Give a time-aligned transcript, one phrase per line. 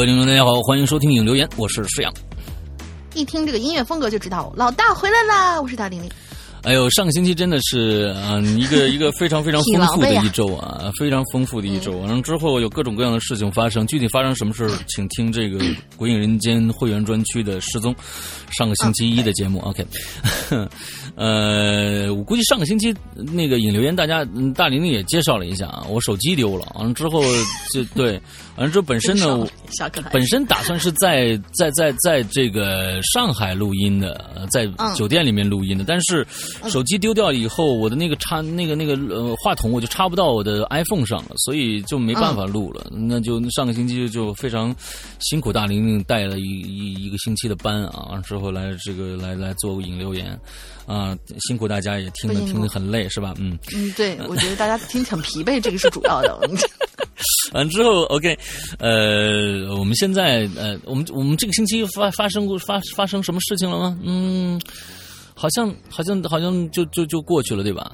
[0.00, 2.10] 各位听众，大家好，欢迎收听影留言，我是施阳。
[3.12, 5.60] 一听这个音乐风格就知道老大回来啦！
[5.60, 6.10] 我是大玲玲。
[6.62, 11.98] 哎呦，上个星期真的是嗯，一个 一个非常非常丰富的一周啊， 非常丰富的一周。
[11.98, 15.58] 完了之后有各种各样的事情发生，具体发生什么事请听这个
[15.96, 17.94] 《鬼影人间》会员专区的失踪。
[18.56, 19.86] 上个星期一的节目，OK。
[21.16, 24.24] 呃，我估计上个星期那个引流言，大家
[24.54, 27.22] 大玲玲也介绍了一下啊，我手机丢了，完了之后
[27.72, 28.12] 就对，
[28.56, 29.46] 完了之后本身呢，
[30.12, 36.26] 本身打算是在在在在这个上海录音的，在酒店里面录音的，但是
[36.68, 42.86] 手机丢掉以后，我的那个插那个那个呃话筒我就插不到我的 iPhone 上了，所以就没办法录了。
[42.90, 44.74] 那就上个星期就非常
[45.18, 50.38] 辛苦大玲玲带了一一一个星期的班啊，之后来这个来来做引流言。
[50.86, 50.99] 啊，
[51.40, 53.34] 辛苦大家也听了听得很累是吧？
[53.38, 56.38] 嗯嗯，对，我觉得大家听很疲惫，这个是主要的。
[57.52, 58.38] 完之后，OK，
[58.78, 63.98] 呃，我们现在呃，我们我们这个星期发发生过发发生什么事情了吗？
[64.04, 64.60] 嗯，
[65.34, 67.90] 好像好像好像就就就过去了，对吧？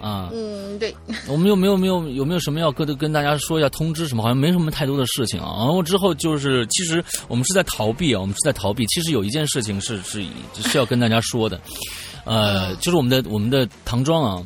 [0.00, 0.94] 啊，嗯，对。
[1.26, 4.22] 我们有没有没有有没有什么要跟跟大家说一下通知什么？
[4.22, 5.56] 好像没什么太多的事情啊。
[5.58, 8.86] 然后之后就是，其实我们是在逃避啊，我们是在逃避。
[8.86, 11.60] 其实有一件事情是是是要跟大家说的。
[12.28, 14.42] 呃，就是我们的我们的唐装啊，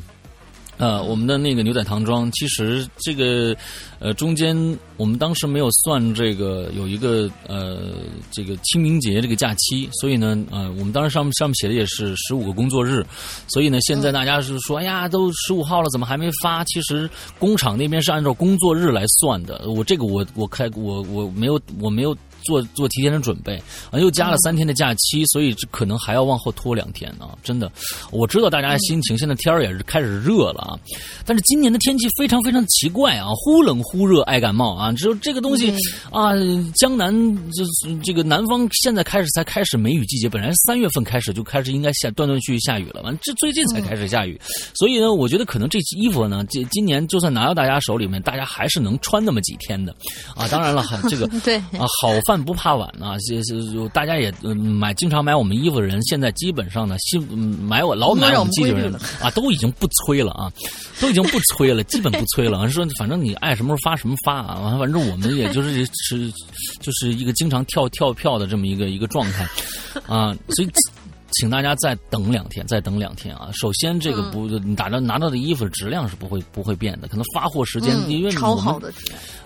[0.77, 3.53] 呃，我们的那个牛仔唐装，其实这个
[3.99, 4.55] 呃中间
[4.95, 7.91] 我们当时没有算这个有一个呃
[8.31, 13.05] 这个清明节这个假期，所以呢呃我们当时上面上面写的也是十五个工作日，
[13.47, 16.63] 所以呢现在大家是说哎呀都十五号了怎么还没发？
[16.63, 22.15] 其实工厂那边是按照工作日来算的，我这个我我开我我没有我没有。
[22.43, 23.61] 做做提前的准备
[23.91, 27.37] 啊，又加了三天的假期，所以这可能还要往后拖两天啊！
[27.43, 27.71] 真的，
[28.11, 30.79] 我知道大家的心情，现在天儿也是开始热了啊。
[31.25, 34.91] 但是今年的天气非常非常奇怪啊，忽冷忽热，爱感冒啊。
[34.93, 35.73] 只有这个东西
[36.11, 36.31] 啊，
[36.75, 37.13] 江南
[37.51, 44.39] 就是这个南方现在开始才开始梅雨季节，本来三月份开始就开始应该下断断续续下雨了，完这最近才开始下雨，
[44.75, 49.95] 所以呢，我觉得可能这衣服呢，这今年就算拿到大家手里面，大家还是能穿那么几天的
[50.35, 50.47] 啊。
[50.47, 52.32] 当然了，这个 对啊，好饭。
[52.33, 53.15] 饭不怕晚啊！
[53.27, 60.51] 这这大家也买经常买我们衣服的人，现在基本上呢，新买我老买我们机器人啊，都已经不催了啊，
[60.99, 62.67] 都已经不催了，基本不催了。
[62.69, 66.33] 说反正你爱什么时候发什么发啊，反正我们也就是 是
[66.81, 69.47] 就是一个经常跳跳票的这么一个一个状态
[70.07, 70.69] 啊，所以。
[71.37, 73.49] 请大家再等两天，再等两天啊！
[73.53, 78.93] 首先，这个不你打着拿到的衣服质量是不会不会变的，可能发货时间因为超好的。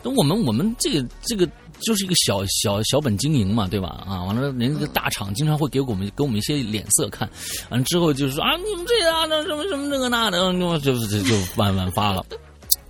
[0.04, 1.48] 那我们我们这个这个
[1.82, 4.04] 就是一个小小小本经营嘛，对吧？
[4.08, 7.30] 啊，完了，人家大厂经常会给我们给我们一些脸色看，
[7.70, 12.26] 完了之后就是说啊，你们这啊，那什么什么这个那的，就就就就万万发了。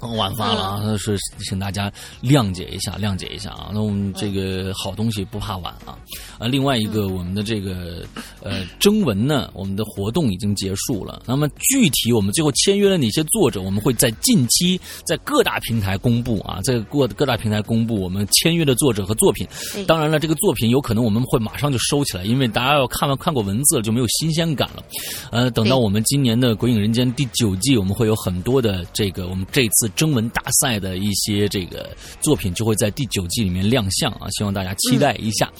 [0.01, 0.97] 晚发了啊！
[0.97, 1.91] 是请大家
[2.21, 3.71] 谅解一下，谅解一下啊！
[3.73, 5.97] 那我们这个好东西不怕晚啊！
[6.37, 8.05] 啊，另外一个我们的这个
[8.43, 11.23] 呃征文呢，我们的活动已经结束了。
[11.25, 19.47] 那么具体我们最后签约了哪些作者，我们会在近期在各大平台公布啊，在各各大平台公布我们签约的作者和作品。
[19.87, 24.83] 当然了，这个作品有可能我们会马上就收起来，因为大家要看完看过文字了就没有新鲜感了。
[25.31, 29.86] 呃，等到我们今年的《鬼影人间》第九季，我们会有很多的这个我们这次。
[29.89, 31.89] 征文大赛的一些这个
[32.21, 35.51] 作品就会在第九季里面亮相啊，希望大家期待一下。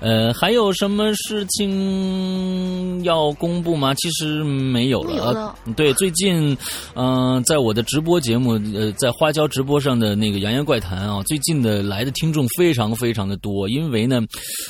[0.00, 3.94] 呃，还有什么事情要公布吗？
[3.94, 5.56] 其实没有了。
[5.76, 6.56] 对，最近
[6.94, 14.20] 嗯，在我的直播节目呃，在花椒直播上的那个《扬言怪谈》啊，最近的来的听众非常非常的多，因为呢，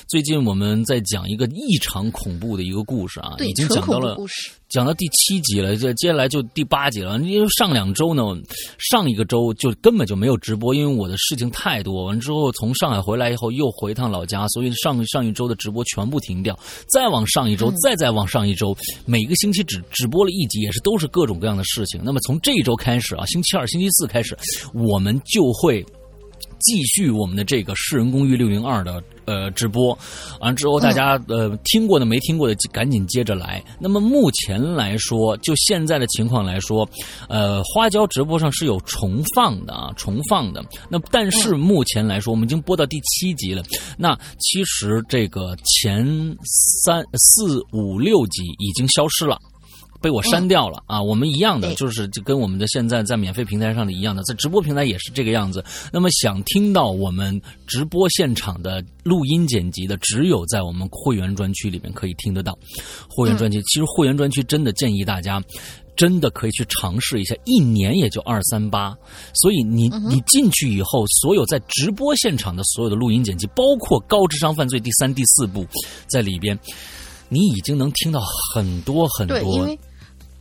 [0.09, 4.17] 最近我们在讲一个异常恐怖的一个故事啊，已经讲到了。
[4.69, 7.19] 讲到第七集了，这接下来就第八集了。
[7.21, 8.22] 因为上两周呢，
[8.78, 12.04] 上一个周就根本就没有直播，因为我的事情太多。
[12.04, 16.59] 完之后从上海回来以后，又回趟老家，所以上上一周的直播全部停掉。
[16.92, 18.77] 再往上一周，再再往上一周，
[19.07, 22.03] 每个星期只只播了一集，也是都是各种各样的事情。
[22.04, 24.37] 那么从这一周开始啊，星期二、星期四开始，
[24.75, 25.83] 我们就会。
[26.60, 29.97] 继续我们的这个《世人公寓六零二》的呃直播，
[30.41, 33.63] 完了之后大家呃听过的没听过的赶紧接着来。
[33.78, 36.89] 那么目前来说，就现在的情况来说，
[37.28, 40.65] 呃，花椒直播上是有重放的啊，重放的。
[40.89, 43.63] 那但是目前来说，我们已经播到第七集了。
[43.97, 46.07] 那其实这个前
[46.83, 49.39] 三四五六集已经消失了。
[50.00, 51.03] 被我删掉了啊！
[51.03, 55.65] 我们一样的，就是就跟我们的现在在免费平台上的一样的，在直播平台也是这个样子。
[55.92, 62.56] 那么想听到我们直播现场的录音剪辑的，只有在我们会员专区里面可以听得到。
[63.09, 65.42] 会员专区其实会员专区真的建议大家。
[65.97, 68.97] 真的可以去尝试一下，一年也就二三八，
[69.34, 75.66] 所以你你进去以后，所有在直播现场的所有的录音剪辑，包括高智商犯罪第三、第四部
[76.06, 76.56] 在里边，
[77.28, 78.21] 你已经能听到
[78.54, 79.77] 很多很多。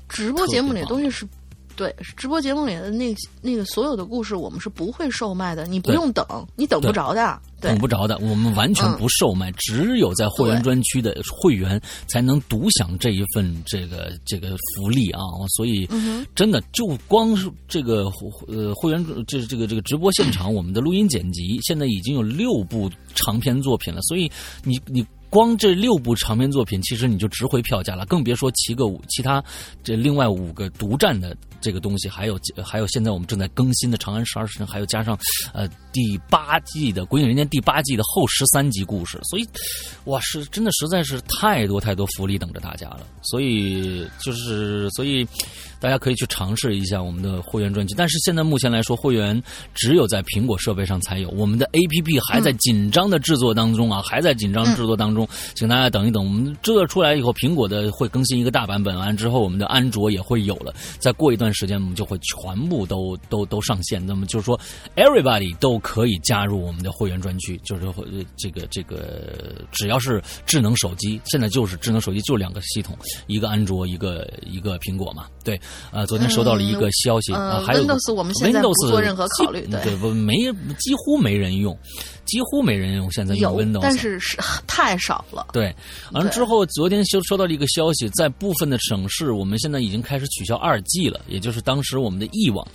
[0.09, 1.27] 直播节目里的东西是。
[1.75, 6.25] 对，直播节目里的那那个所有的故事，我们是不会售卖的，你不用等，
[6.55, 15.21] 你等不着的，等不着的，我们完全不售卖，只有在会员专区的会员才能独享这一份这个这个福利啊！
[15.55, 15.87] 所以，
[16.33, 18.11] 真的就光是这个
[18.47, 24.27] 呃会员这这个这个直播现场，我们的录音剪辑现在已经有六部长篇作品了，所以
[24.63, 25.05] 你你。
[25.29, 29.43] 光这六部长篇作品，其实你就值回票价了，更别说七个五其他
[29.83, 35.17] 这另外五个独占的这个东西，还有还有现在我们正在更新的《长安十二时辰》，还有加上
[35.53, 39.47] 呃第八季的《鬼影人间》第八季的后十三集故事，所以
[40.05, 45.27] 哇，是真的实在是太多太多福利等着大家了，所以就是所以。
[45.79, 49.41] 大家可以去尝试一下我们的会员专辑，但是现在目前来说，会员
[49.73, 51.29] 只有在苹果设备上才有。
[51.29, 56.23] 我们的 APP 还在紧张的制作当中啊，还在紧张制作当中，请大家等一等。
[56.23, 60.73] 我们制作出来以后，苹果的会更新一个大版本，完之后我们的安卓也会有了。
[60.99, 64.03] 再过一段时间，我们就会全部都都都上线。
[64.05, 64.59] 那么就是说
[64.95, 67.85] ，everybody 都可以加入我们的会员专区，就是
[68.35, 72.97] 这个这个，只要是智能手机，现在就是智能手机就两个系统，
[73.27, 75.59] 一个安卓，一个一个苹果嘛，对。
[75.91, 80.33] 呃，昨天收到了一个消息啊，还有 Windows 我们现在不做任何考虑，对不没
[80.79, 81.77] 几乎没人用，
[82.25, 83.11] 几乎没人用。
[83.11, 84.37] 现在用 Windows，但是是
[84.67, 85.47] 太少了。
[85.53, 85.73] 对，
[86.11, 92.67] 完了之后，昨天收收到了一个消息，在部分的省市，我们现在已经开始取消二 G 了，也就是当时我们的 E 网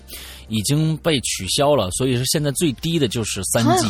[0.49, 3.87] 已经被取消了，所以是现在最低的就是三 G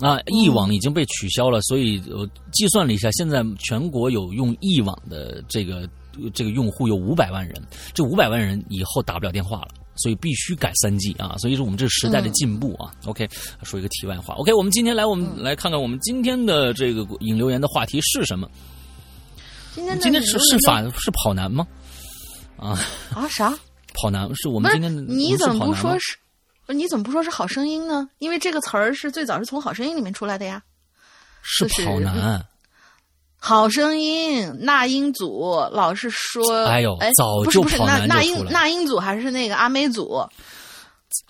[0.00, 5.88] 啊，E 网已经被取消了，所以我计算了一下，现在全国有用 E 网的这个。
[6.34, 7.54] 这个用户有五百万人，
[7.94, 11.36] 这五百万人以后打不了电话了，所以必须改三 G 啊！
[11.38, 12.92] 所以说我们这时代的进步啊。
[13.06, 13.28] OK，
[13.62, 14.34] 说一个题外话。
[14.34, 18.50] OK，我们今天来，我们来看看我们今天的这个引留言的话题是什么？
[19.74, 21.66] 今天今天是是法是跑男吗？
[22.56, 22.78] 啊
[23.14, 23.56] 啊啥？
[23.94, 25.02] 跑男是我们今天的？
[25.02, 26.16] 你怎么不说是？
[26.72, 28.08] 你怎么不说是好声音呢？
[28.18, 30.62] 因为这个词儿是最早是从好声音里面出来的呀。
[31.42, 32.46] 是跑男。
[33.40, 40.22] 好声音，那英组老是说，哎呦，哎早就跑男那英那英组还是那个阿美组，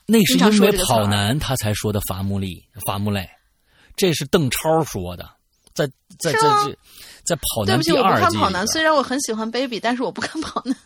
[0.07, 3.29] 那是因为跑男他才说的伐木力，伐木累，
[3.97, 5.31] 这是邓超说的，
[5.73, 5.87] 在
[6.19, 6.77] 在在这。
[7.31, 10.77] 在跑男第二季，跑男虽然我很喜欢 baby，但是我不看跑男。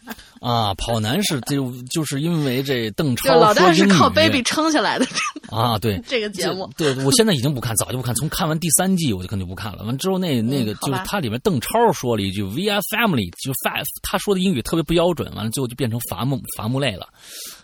[0.40, 5.06] 啊，跑男是就就是因为这邓超 老大是靠 baby 撑下来的。
[5.48, 8.14] 啊，对 这个节目，对我现在已经不看，早就不看。
[8.14, 9.82] 从看完第三季，我就肯定不看了。
[9.84, 15.34] 完之后，那那个就是他里面邓超说了一句 “we are family”，就 five，他说的英语特别不标准。
[15.34, 17.08] 完了，最后就变成伐木伐木类了，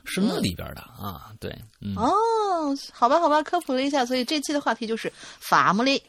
[0.05, 1.31] 是那里边的啊。
[1.38, 1.50] 对，
[1.97, 2.11] 哦，
[2.93, 6.03] 好吧，好吧，科普了一下，所以这期的话题就是伐木类。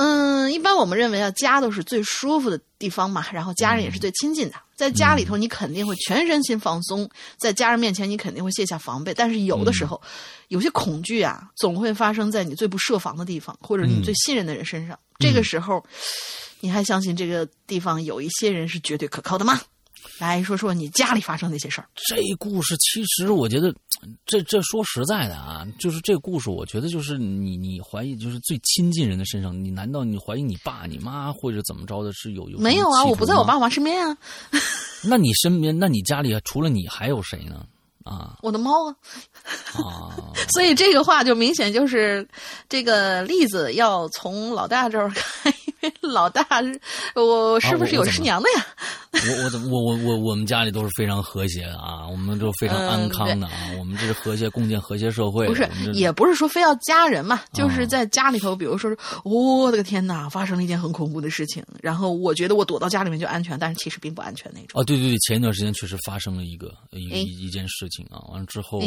[0.00, 4.54] 嗯，一般我们认为啊，家都是最舒服的地方嘛，然后家人也是最亲近的。
[4.76, 9.12] 在家里头，你肯定会全身心放松，在家人面前，你肯定会卸下防备。
[9.12, 10.00] 但是有的时候，
[10.46, 14.96] 有些恐惧啊，总会发生在你最不设防的地方，或者你最信任的人身上。
[15.18, 15.84] 这个时候，
[16.60, 19.60] 你还相信这个地方有一些人是绝对可靠的吗？
[20.18, 21.88] 来说说你家里发生那些事儿。
[22.08, 23.74] 这故事其实我觉得，
[24.26, 33.04] 这这说实在的啊，就是这故事，我觉得就是你你怀疑，就是最亲近人的身上，你难道你怀疑你爸你妈或者怎么着的，是有有没有啊？
[33.04, 34.16] 我不在我爸妈身边啊。
[35.04, 37.64] 那你身边，那你家里除了你还有谁呢？
[38.08, 38.94] 啊，我的猫啊。
[39.74, 40.10] 啊。
[40.54, 42.26] 所以这个话就明显就是
[42.68, 45.52] 这个例子要从老大这儿看。
[46.00, 46.44] 老大，
[47.14, 48.66] 我是不是有师娘的呀？
[49.12, 55.46] 我我怎么我我我我们家里都是非常和谐的啊，我们都非常安康的啊，我们这是和谐共建和谐社会。
[55.46, 58.90] 不是，也不是说非要家人嘛，就是在家里头，比如说，
[59.24, 64.80] 我的个天哪，发生了一件很恐怖的事情，然后我觉得我躲到家里面就安全，但是其实并不安全那种。
[64.80, 68.80] 啊，对对对，前一段时间确实发生了一个一一一件事情啊，完了之后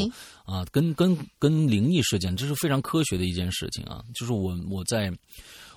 [0.45, 5.11] 啊，跟跟跟灵异事件，这是非常科学的一件事情啊，就是我我在。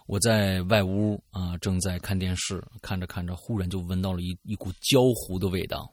[0.07, 5.91] 我在外屋啊，正在看电视，看着看着，忽然就闻到了一一股焦糊的味道，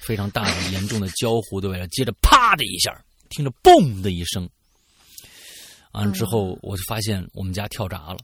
[0.00, 1.86] 非常大的、严重的焦糊的味道。
[1.86, 2.92] 接着，啪的一下，
[3.28, 4.50] 听着“嘣”的一声，
[5.92, 8.18] 完了之后，我就发现我们家跳闸了。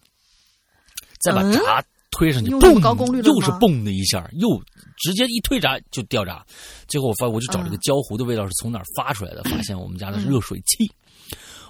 [1.21, 1.81] 再把闸
[2.15, 4.49] 推上去，嘣，又是“嘣”的一下，又
[4.97, 6.43] 直接一推闸就掉闸。
[6.89, 10.91] 最后我发，我就找这个焦糊的味道是从哪儿发出来的，发现我们家的热水器，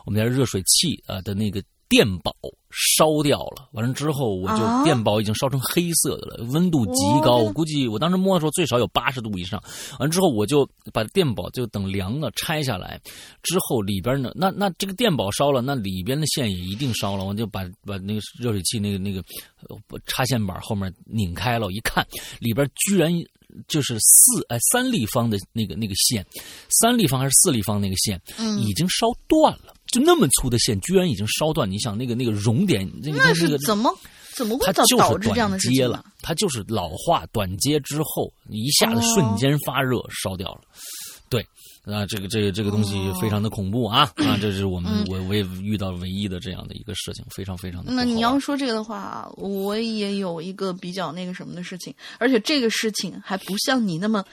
[0.05, 1.61] 我们家热水器啊的那个。
[1.95, 2.35] 电宝
[2.73, 3.69] 烧掉了。
[3.71, 9.63] 完了之后，我就啊电宝已经烧成黑色的了，温度极高，哦我估计我当时摸的时候最少有八十度以上。
[10.01, 13.01] 完之后，我就把电宝就等凉了拆下来，
[13.45, 17.25] 之后里边呢，那那这个电宝烧了，那里边的线也一定烧了。
[17.25, 19.23] 我就把把那个热水器那个那个
[19.69, 22.05] 呃插线板后面拧开了，我一看
[22.41, 23.13] 里边居然
[23.69, 26.27] 就是四哎三立方的那个那个线，
[26.71, 29.74] 三立方还是四立方那个线，嗯已经烧断了。
[29.95, 31.71] 就那么粗的线，居然已经烧断。
[31.71, 33.91] 你想那个那个熔点，那个是怎么
[34.35, 34.85] 怎么会它导
[35.19, 40.61] 致这样的短接了事情呢？，它就是老化短接之后一下子瞬间发热烧掉了。
[41.31, 41.45] 对，
[41.85, 44.39] 啊，这个这个这个东西非常的恐怖啊、啊！
[44.41, 47.91] 这是我们、嗯我我也遇到唯一的这样的一个事情，非常非常的。
[47.93, 54.25] 那你要说这个的话，我也有一个比较那个什么的事情，而且这个事情还不像你那么，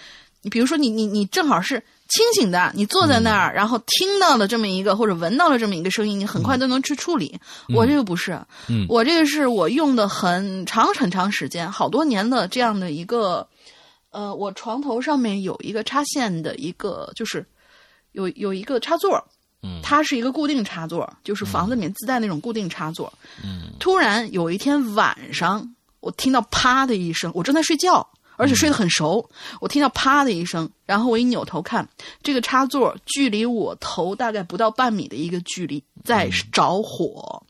[0.43, 7.39] 你比如说你你你正好是清醒的，你坐在那儿，然后听到了这么一个或者闻到了这么一个声音，你很快都能去处理。
[7.73, 8.37] 我这个不是，
[8.67, 8.85] 嗯。
[8.89, 13.47] 我这个是我用的很长很长时间，好多年的这样的一个，
[14.09, 17.45] 呃，我床头上面有一个插线的一个，就是
[18.11, 19.23] 有有一个插座，
[19.63, 19.79] 嗯。
[19.81, 23.11] 它是一个固定插座，就是房子里面自带那种固定插座。
[23.41, 23.71] 嗯。
[23.79, 28.05] 突然有一天晚上，我听到啪的一声，我正在睡觉，
[28.41, 29.29] 而且睡得很熟。
[29.59, 31.87] 我听到啪的一声，然后我一扭头看，
[32.23, 37.43] 这个插座距离我头大概不到半米的一个距离在着火，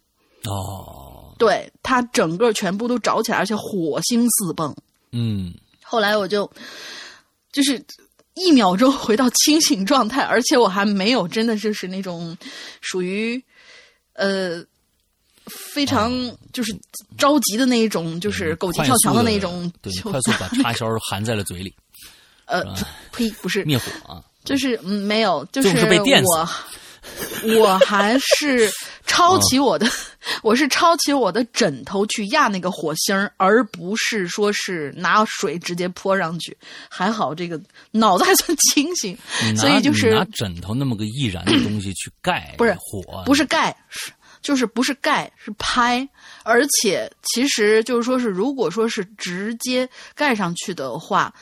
[0.44, 4.76] 哦，对，它整个全部都着起来，而且火星四迸。
[5.14, 6.50] 嗯后来我就
[7.52, 7.82] 就是
[8.34, 12.38] 一秒钟回到清醒状态，而且我还没有真的就是那种
[12.82, 13.42] 属于
[14.14, 14.64] 呃
[15.72, 16.12] 非常
[16.54, 16.76] 就是
[17.18, 21.74] 着急的那一种，就是狗急跳墙的那一种对，快速把插销含在了嘴里，
[22.46, 22.64] 呃
[23.12, 24.24] 呸不是灭火啊！
[24.44, 26.50] 就是嗯没有，就就是被电死我。
[27.58, 28.70] 我还是
[29.08, 29.88] 抄起我的，
[30.44, 36.56] 我是抄起我的枕头去压那个火星儿，而不是说是拿水直接泼上去。
[36.90, 39.18] 还好这个脑子还算清醒，
[39.58, 44.12] 所以就是拿枕头那么个易燃的东西去盖不是火，不是盖，是
[44.42, 46.08] 就是不是盖，是拍。
[46.44, 51.34] 而且其实就是说是，如果说是直接盖上去的话，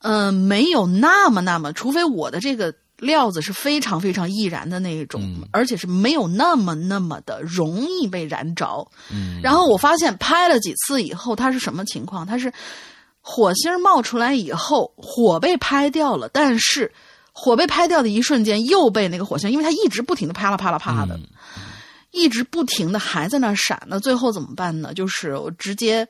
[0.00, 8.86] 呃，没有那么那么，除非我的这个料子是非常非常易燃的那一种，嗯而且是没有那么那么的容易被燃着。
[9.10, 12.26] 嗯，然后我发现拍了几次以后，它是什么情况？
[12.26, 12.52] 它是
[13.20, 16.92] 火星儿冒出来以后，火被拍掉了，但是
[17.32, 21.22] 火被拍掉的一瞬间又被那个火星，因为它一直不停的啪啦啪啦啪啦的，嗯
[22.18, 23.80] 一直不停的还在那闪。
[23.86, 24.92] 那最后怎么办呢？
[24.92, 26.06] 就是我直接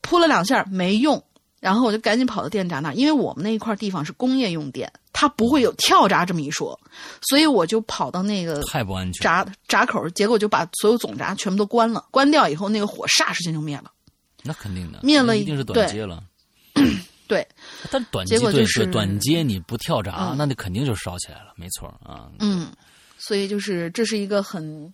[0.00, 1.22] 扑了两下没用，
[1.60, 6.78] 然后我就赶紧跑到电闸那儿，因为我们那一块地方是工业用电，它不会有跳闸这么一说，
[7.22, 9.22] 所以我就跑到那个太不安全。
[9.22, 12.04] 闸闸口，结果就把所有总闸全部都关了。
[12.10, 13.90] 关掉以后，那个火霎时间就灭了。
[14.42, 16.22] 那肯定的，灭了一定是短接了。
[17.26, 17.46] 对，
[17.90, 22.28] 但短接对结果就是短接你不跳闸，嗯那你肯定就烧起来了，没错啊。
[22.40, 22.70] 嗯，
[23.16, 24.92] 所以就是这是一个很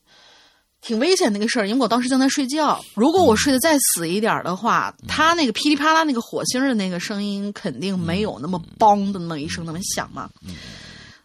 [0.81, 2.81] 挺危险的一个事儿，因为我当时正在睡觉。
[2.95, 10.31] 如果我睡得再死一点的话，它那个噼里啪啦那个火星的那个声音肯定没有那么梆的那么一声那么响嘛。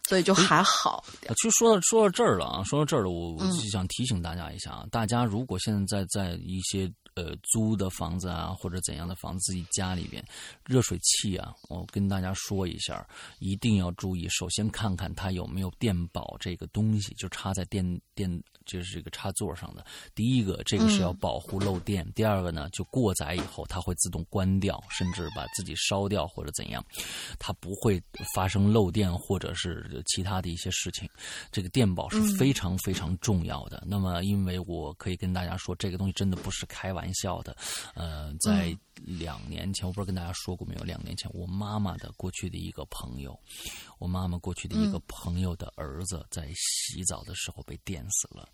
[0.08, 1.32] 所以就还好一点。
[1.32, 10.24] 啊，其实说到说到这儿了啊，说到这儿了，我我嗯就想提醒大家一下啊，大家如果现在在一些呃租的房子啊或者怎样的房子自己家里边，
[10.64, 13.04] 热水器啊，我跟大家说一下，
[13.40, 18.30] 一定要注意，首先看看它有没有电保这个东西，就插在电电
[18.66, 19.84] 就是这个插座上的。
[20.14, 26.84] 第一个，这个是要保护漏电；第二个呢，就过载以后它会自动关掉，甚至把自己烧掉或者怎样，
[27.38, 28.02] 它不会
[28.34, 31.08] 发生漏电或者是其他的一些事情。
[31.50, 33.82] 这个电保是非常非常重要的。
[33.86, 37.56] 那么，因为我可以跟大家说，这个东西真的不是开玩笑的。
[37.94, 40.82] 呃，在两年前，我不知道跟大家说过没有？
[40.82, 43.38] 两年前，我妈妈的过去的一个朋友，
[43.98, 48.48] 我妈妈过去的一个朋友的儿子在洗澡的时候被电死了。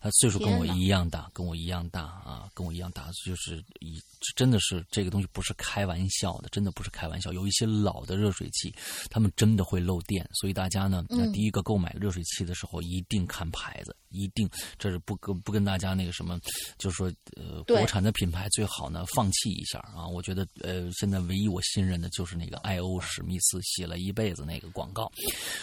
[0.00, 4.00] 他岁数跟我一样大，跟我一样大啊，跟我一样大，就是一
[4.34, 7.32] 真的是这个东西不是开玩笑的，真的不是开玩笑。
[7.32, 8.74] 有一些老的热水器，
[9.10, 16.36] 他们真的会漏电，所以大家呢，那第一个购买热水器的时候一定看牌子，一定这是不跟不跟大家那个什么，
[16.78, 20.06] 就是说呃，国产的品牌最好呢放弃一下啊。
[20.06, 25.10] 我觉得呃，现在唯一我信任的就是那个艾欧史密斯写了一辈子那个广告，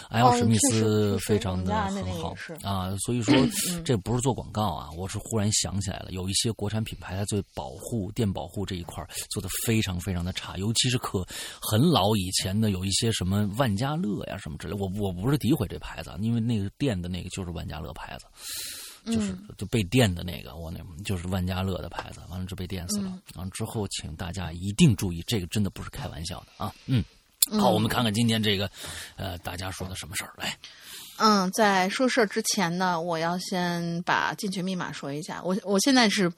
[0.10, 3.36] 艾欧史密斯非常的很好啊，所以说
[3.84, 11.28] 这不是做广告啊，我是忽然想起来了，有一些国产品牌它对保护电保护这一块儿做的非常非常的差，尤其是可
[11.62, 18.26] 很老以前的有一些什么万家乐呀什么之类，我我不是诋毁这牌子，啊，因为那个电的那个就是万家乐牌子。
[19.06, 23.14] 就是就被电的那个，我那就是万家乐的牌子，完了就被电死了。
[23.36, 26.74] 然后之后，请大家一定注意，这个真的不是开玩笑的啊。
[26.86, 27.04] 嗯，
[27.52, 28.70] 好，我们看看今天这个，
[29.16, 30.56] 呃，大家说的什么事儿来。
[31.18, 35.42] 嗯，在说事儿之前呢，我要先把进群密码说一下。
[35.44, 36.32] 我我现在是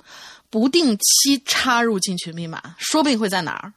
[0.49, 3.71] 不定期插入进群密码，说不定会在哪儿。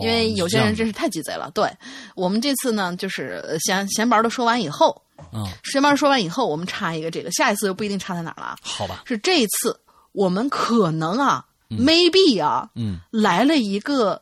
[0.00, 1.50] 因为有些人真是太鸡贼了。
[1.52, 1.68] 对
[2.14, 8.56] 我们这次呢，就是闲闲白的说完以后，嗯，闲白说完以后，我们插一个这个，下一次就不一定插在哪儿了。
[8.62, 9.78] 好吧，是这一次
[10.12, 14.20] 我们可能啊，maybe 啊，嗯，来了一个，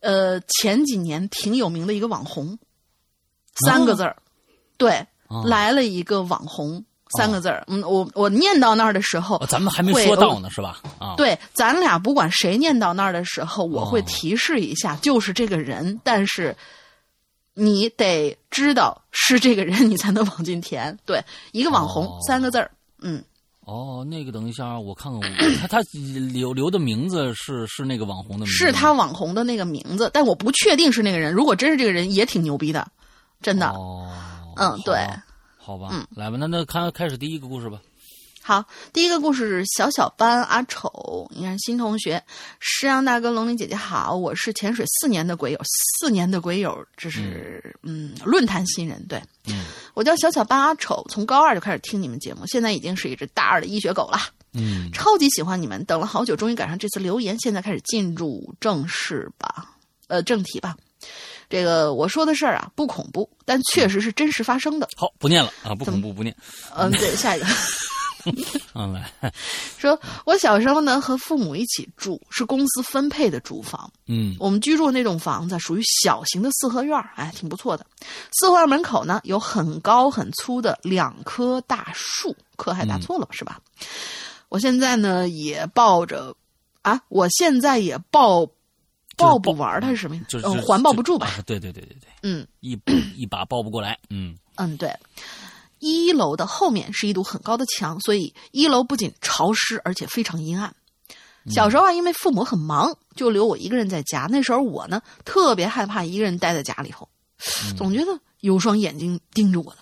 [0.00, 2.58] 呃，前几年挺有名的一个网红，
[3.66, 4.16] 三个字儿，
[4.76, 5.06] 对，
[5.44, 6.84] 来了一个网红。
[7.16, 10.80] 三个字儿，嗯，我我念到那儿的时候，咱们还没说到呢，是吧？
[10.98, 16.54] 啊，对，咱俩不管谁念到那儿的时候，我会提示一下，就是这个人，但是
[17.58, 20.96] 你得知道是这个人，你才能往进填。
[21.06, 22.70] 对，一个网红，三个字儿，
[23.00, 23.24] 嗯。
[23.60, 25.80] 哦，那个等一下，我看看，他他
[26.32, 31.32] 留留的名字是是那个网红的名字，是他网红的那个名字，但我不确定是那个人。
[31.32, 32.86] 如果真是这个人，也挺牛逼的，
[33.40, 33.70] 真的。
[33.70, 34.06] 哦，
[34.56, 34.98] 嗯，对。
[35.56, 37.80] 好吧，嗯，来吧，那那开开始第一个故事吧。
[38.46, 42.22] 好，第一个故事是小小班阿丑，你看新同学，
[42.60, 45.60] 诗阳大哥、龙鳞姐姐好，我是潜水四年的鬼友，
[45.98, 54.20] 四年的鬼友，这是嗯论坛新人，对，嗯，我叫小小班阿丑，从高二就开始听你们节目，现在已经是一只大二的医学狗了，
[54.52, 59.74] 嗯，超级喜欢你们，等了好久，终于赶上这次留言，现在开始进入正式吧，
[60.06, 60.76] 呃，正题吧。
[61.50, 64.88] 这个我说的事儿啊，不恐怖，但确实是真实发生的。
[64.96, 66.32] 好，不念了啊，不恐怖，不念。
[66.76, 67.46] 嗯，对，下一个。
[68.74, 69.10] 嗯，来
[69.78, 73.90] 说，我小时候呢和父母一起住，是公司分配的住房。
[74.06, 77.86] 嗯，我们居住那种房子属于小型的四合院哎，挺不错的。
[78.32, 83.32] 四合院门口呢有很高很粗的两棵大树，棵还打错了吧？
[83.32, 83.60] 是吧？
[84.48, 86.34] 我现在呢也抱着
[86.82, 88.46] 啊，我现在也抱。
[89.18, 90.38] 抱不玩它是什么意思？
[90.44, 91.30] 嗯，环抱不住吧？
[91.46, 92.78] 对对对对对，嗯，一
[93.16, 94.94] 一把抱不过来，嗯嗯，对。
[95.86, 100.74] 一楼的后面是一堵很高的墙，所以一楼不仅潮湿，而且非常阴暗。
[101.50, 104.26] 小时候啊，因为父母很忙，就留我一个人在家。
[104.28, 107.08] 那时候我呢，特别害怕一个人待在家里头，
[107.78, 109.78] 总觉得有双眼睛盯着我的。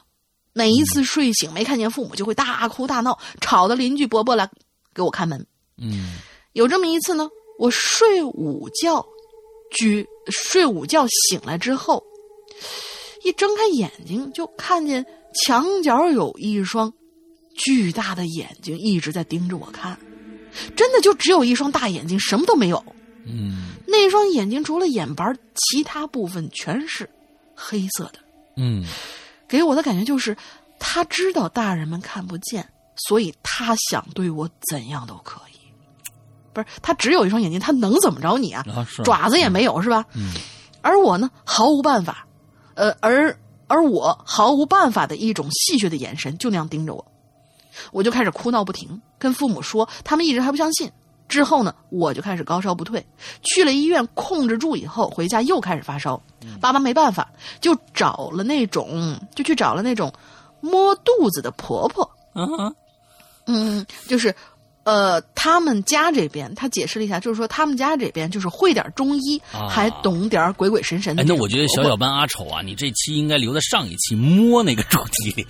[0.53, 4.49] 每一次睡醒没看见父母，就会大哭大闹，吵得邻居伯伯来
[4.95, 5.47] 给我开门。
[5.79, 6.19] 嗯，
[6.53, 9.05] 有这么一次呢，我睡午觉。
[9.71, 12.05] 举睡午觉醒来之后，
[13.25, 15.05] 一睁开眼睛就看见
[15.35, 16.93] 墙角有一双
[17.57, 19.99] 巨大的眼睛一直在盯着我看，
[20.77, 22.85] 真的就只有一双大眼睛，什么都没有。
[23.27, 27.09] 嗯，那双眼睛除了眼白，其他部分全是
[27.55, 28.19] 黑色的。
[28.57, 28.85] 嗯，
[29.49, 30.37] 给我的感觉就是
[30.79, 35.55] 他知道大人们看不见，所以他想对我怎样都可以。
[36.53, 38.65] 不是他只有一双眼睛，他能怎么着你啊？
[39.05, 40.05] 爪子也没有是吧？
[40.15, 40.33] 嗯，
[40.83, 42.27] 而我呢，毫无办法，
[42.75, 47.05] 呃，而而我毫无办法的一种戏谑的眼神，就那样盯着我，
[47.93, 50.91] 我就开始哭闹不停，跟父母说，他们一直还不相信。
[51.29, 53.05] 之后呢，我就开始高烧不退，
[53.43, 56.21] 去了医院控制住以后，回家又开始发烧。
[56.61, 60.13] 爸妈没办法，就找了那种，就去找了那种
[60.61, 62.11] 摸肚子的婆婆。
[62.35, 62.75] 嗯
[63.47, 64.35] 嗯，就是。
[64.85, 71.25] 呃，他们家这边，他解释了一下，就是说他们家这边就是会点中医，还懂点鬼鬼神神的。
[71.25, 75.47] 那我觉得小小班阿丑啊，你这期应该留在上一期摸那个主题里。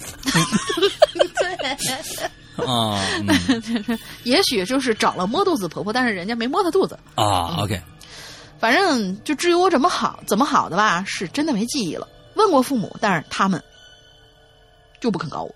[1.39, 1.55] 对
[2.65, 2.97] 啊，
[4.23, 7.57] 也许就是找了摸肚子婆婆，但是人家没摸她肚子啊。
[7.59, 7.83] OK，
[8.61, 12.07] 反正就至于我怎么好怎么好的吧，是真的没记忆了。
[12.35, 13.61] 问过父母，但是他们
[15.01, 15.53] 就不肯告我。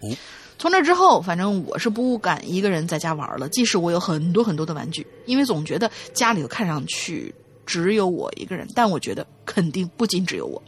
[0.00, 0.16] 哦。
[0.62, 3.48] 从那之后，反正我是不敢一个人在家玩了。
[3.48, 7.34] 即使我有很多很多的玩具，因为总觉得家里头看上去
[7.66, 8.64] 只有我一个人。
[8.72, 10.62] 但我觉得肯定不仅只有我，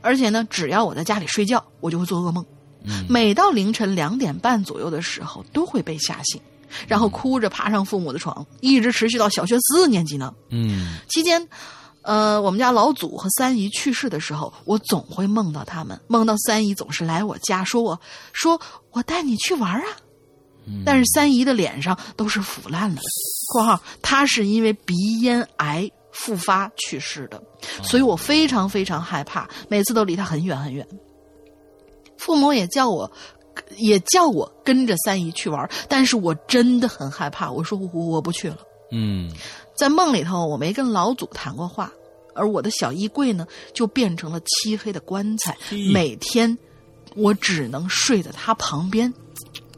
[0.00, 2.42] 而且呢，只要我在家里睡觉，我就会做噩梦。
[3.06, 6.40] 每到凌晨两点半左右的时候，都会被吓醒，
[6.88, 10.32] 然后哭着爬上父母的床，一直持续到小学四年级呢。
[10.48, 11.46] 嗯，期间。
[12.04, 18.00] 呃，我们家老祖和三姨去世的时候，我总会梦到他们，梦到三姨总是来我家，说我
[18.32, 18.60] 说
[18.92, 19.86] 我带你去玩啊。
[20.84, 23.00] 但是三姨的脸上都是腐烂的
[23.52, 27.42] （括号她是因为鼻咽癌复发去世的），
[27.82, 30.86] 所以我非常非常害怕，每次都离她很远很远。
[32.16, 33.10] 父母也叫我，
[33.76, 38.58] 也叫我跟着三姨去玩，但是我真的很害怕，我说我我不去了。
[38.92, 39.28] 嗯。
[39.74, 41.92] 在梦里头，我没跟老祖谈过话，
[42.36, 45.56] 而我的小衣柜呢，就变成了漆黑的棺材。
[45.92, 46.56] 每天，
[47.14, 49.12] 我只能睡在他旁边，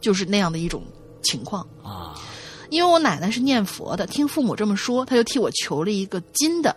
[0.01, 0.83] 就是那样的一种
[1.21, 1.65] 情况。
[1.83, 2.15] 啊，
[2.69, 6.75] 因为我奶奶是念佛的，听父母这么说，她就替我求了一个金的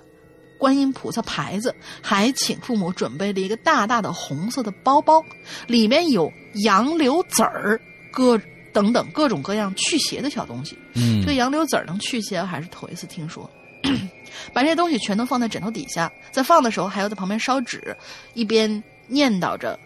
[0.59, 5.23] 观音菩萨牌子，还请父母准备了一个大大的红色的包包，
[5.67, 6.31] 里面有
[6.65, 7.81] 杨柳籽儿、
[8.13, 8.41] 各
[8.73, 10.77] 等等各种各样去邪的小东西。
[10.95, 13.49] 嗯这个杨柳籽儿能去邪，还是头一次听说。
[14.53, 17.97] 把这些东西全都放在枕头底下，在放的时候还要在旁边烧纸，
[18.35, 19.79] 一边念叨着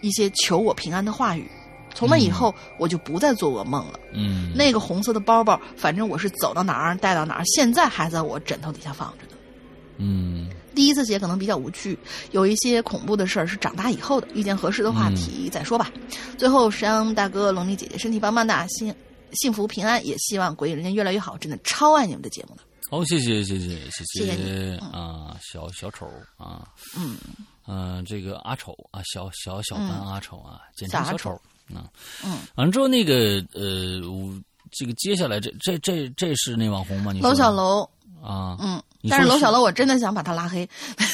[0.00, 1.50] 一些求我平安的话语。
[1.92, 3.98] 从那以后，我就不再做噩梦了。
[4.12, 9.36] 嗯，那个红色的包包，反正我是走到哪儿带到哪儿，现在还在我枕头底下放着呢。
[9.98, 11.98] 嗯第一次写可能比较无趣，
[12.30, 15.90] 有一些恐怖的事儿是长大以后的，遇见合适的话题再说吧。
[16.38, 18.94] 最后，石阳大哥、龙妮姐姐身体棒棒的，幸
[19.32, 21.36] 幸福平安，也希望鬼影人间越来越好。
[21.36, 22.62] 真的超爱你们的节目的。
[22.88, 27.16] 好，谢谢谢谢谢谢谢你啊，小小丑啊，嗯，
[27.66, 31.84] 嗯，这个阿丑啊，小小小班阿丑啊，简称小小丑丑啊，
[32.24, 34.32] 嗯，完了之后那个呃，我
[34.72, 37.12] 这个接下来这这这这是那网红吗？
[37.12, 37.82] 你说楼小楼，
[38.22, 40.64] 啊，嗯，但是楼小楼，我真的想把他拉黑。
[40.96, 41.04] 啊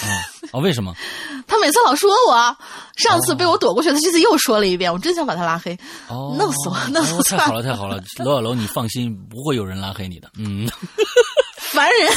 [0.52, 0.94] 啊，为什么？
[1.48, 2.56] 他每次老说我，
[2.96, 5.76] 上次被我躲过去，他这次又说了一遍，我真想把他拉黑。
[6.08, 10.68] 哦，弄死我弄死我哦太好了，太好了，楼小楼，你放心，不会有人拉黑你的，嗯。
[11.72, 12.12] 烦人！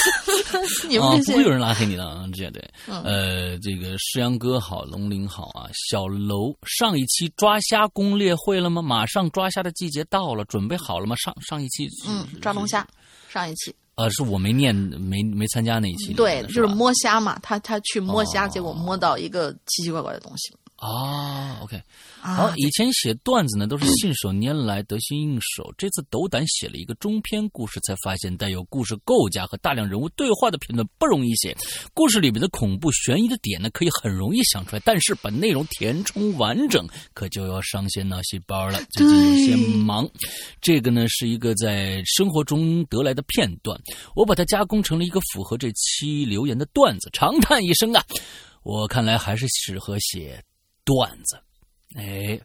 [0.89, 2.63] 你们啊，这些不会有人拉黑你的啊，这对。
[2.87, 8.81] 嗯呃，这个诗阳哥好，龙鳞好啊，小楼上一期抓虾攻略会了吗？
[8.81, 11.15] 马上抓虾的季节到了，准备好了吗？
[11.17, 12.85] 上上一期嗯，抓龙虾，
[13.29, 20.53] 上一期呃，是我没念没没参加那一期对，的，就是摸虾嘛，他他去摸虾，哦结果摸到一个奇奇怪怪的东西。
[20.79, 21.75] 啊，OK，
[22.21, 25.73] 啊好，以前写段子呢都是信手拈来，得心应手。
[25.77, 31.53] 这次斗胆写了一个中篇故事，才发现带有故事构架和大量人物对话的片段不容易写。
[31.93, 38.79] 故事里面的恐怖悬疑的点呢，可以很容易想出来，但是把内容填充完整，可就要伤些脑细胞了。
[38.91, 40.09] 最近有些忙，
[40.61, 43.77] 这个呢是一个在生活中得来的片段，
[44.15, 47.09] 我把它加工成了一个符合这期留言的段子。
[47.11, 48.01] 长叹一声啊，
[48.63, 50.41] 我看来还是适合写
[50.89, 51.37] 段子。
[51.95, 52.39] 哎，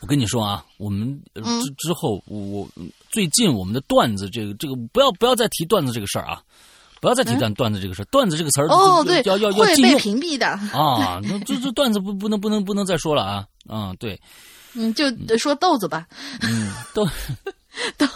[0.00, 2.68] 我跟你说啊，我们之之后，我我
[3.10, 6.42] 最近我们的段子，这个这个不要不要再提段子这个事儿啊，
[7.00, 10.46] 不要再提段段子这个事儿，段子这个词儿哦，对，就要要要会被禁用屏蔽的。
[10.48, 14.18] 啊，那这这段子不不能不能不能再说了啊，啊，对，
[14.74, 15.04] 嗯，就
[15.38, 16.06] 说豆子吧，
[16.40, 17.06] 嗯，豆。
[17.98, 18.06] 豆。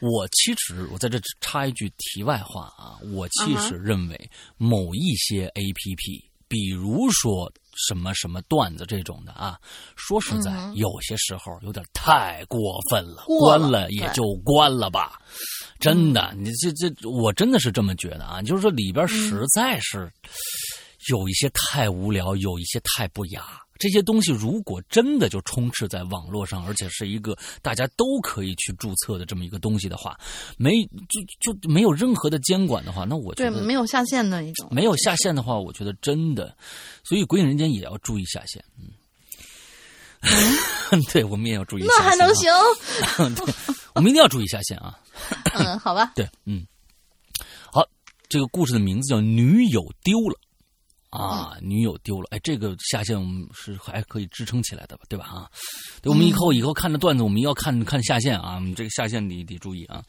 [0.00, 9.58] 我其实我在这插一句题外话啊，我其嗯实认为某一些 A P P，、比如说什么什么段子这种的啊，
[9.96, 15.20] 说实在，嗯有些时候有点太过分了，了关了也就关了吧。
[15.78, 20.12] 真的，你这这，我真的是这么觉得啊，就是说里边实在是
[21.10, 23.61] 有一些太无聊，有一些太不雅。
[23.78, 30.18] 这些东西如果真的就充斥在网络上，而且是一个大家都可以去注册的这么一个东西的话，
[30.56, 31.20] 没就
[31.52, 34.68] 就没有任何的监管的话，那我觉对，没有下线的一种。
[34.70, 36.56] 没有下线的话，我觉得真的，
[37.02, 38.64] 所以《鬼影人间》也要注意下线。
[40.22, 42.04] 嗯， 对，我们也要注意下线、啊。
[42.04, 42.52] 那还能行？
[43.34, 43.54] 对，
[43.94, 44.96] 我们一定要注意下线啊。
[45.54, 46.12] 嗯，好吧。
[46.14, 46.64] 对，嗯，
[47.72, 47.84] 好，
[48.28, 50.34] 这个故事的名字叫《女友丢了》
[51.12, 52.26] 啊，女友丢了。
[52.30, 55.04] 哎，这个下线我们是还可以支撑起来的吧？
[55.10, 55.26] 对吧？
[55.26, 55.50] 啊，
[56.00, 60.02] 对，我们以后以后看的段子，我们要看看下线啊，这个下线你得注意啊。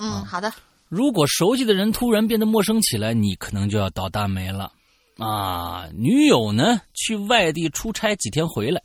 [0.00, 0.50] 嗯，好的。
[0.88, 4.72] 如果熟悉的人突然变得陌生起来，你可能就要倒大霉了
[5.18, 5.86] 啊！
[5.94, 8.82] 女友呢，去外地出差几天回来，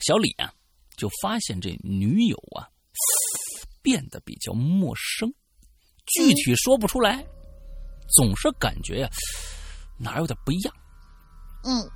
[0.00, 0.52] 小李啊，
[0.96, 2.68] 就发现这女友啊
[3.80, 5.32] 变得比较陌生，
[6.06, 7.24] 具体说不出来，
[8.16, 9.08] 总是感觉呀、
[10.00, 10.74] 哪儿有点不一样。
[11.62, 11.88] 嗯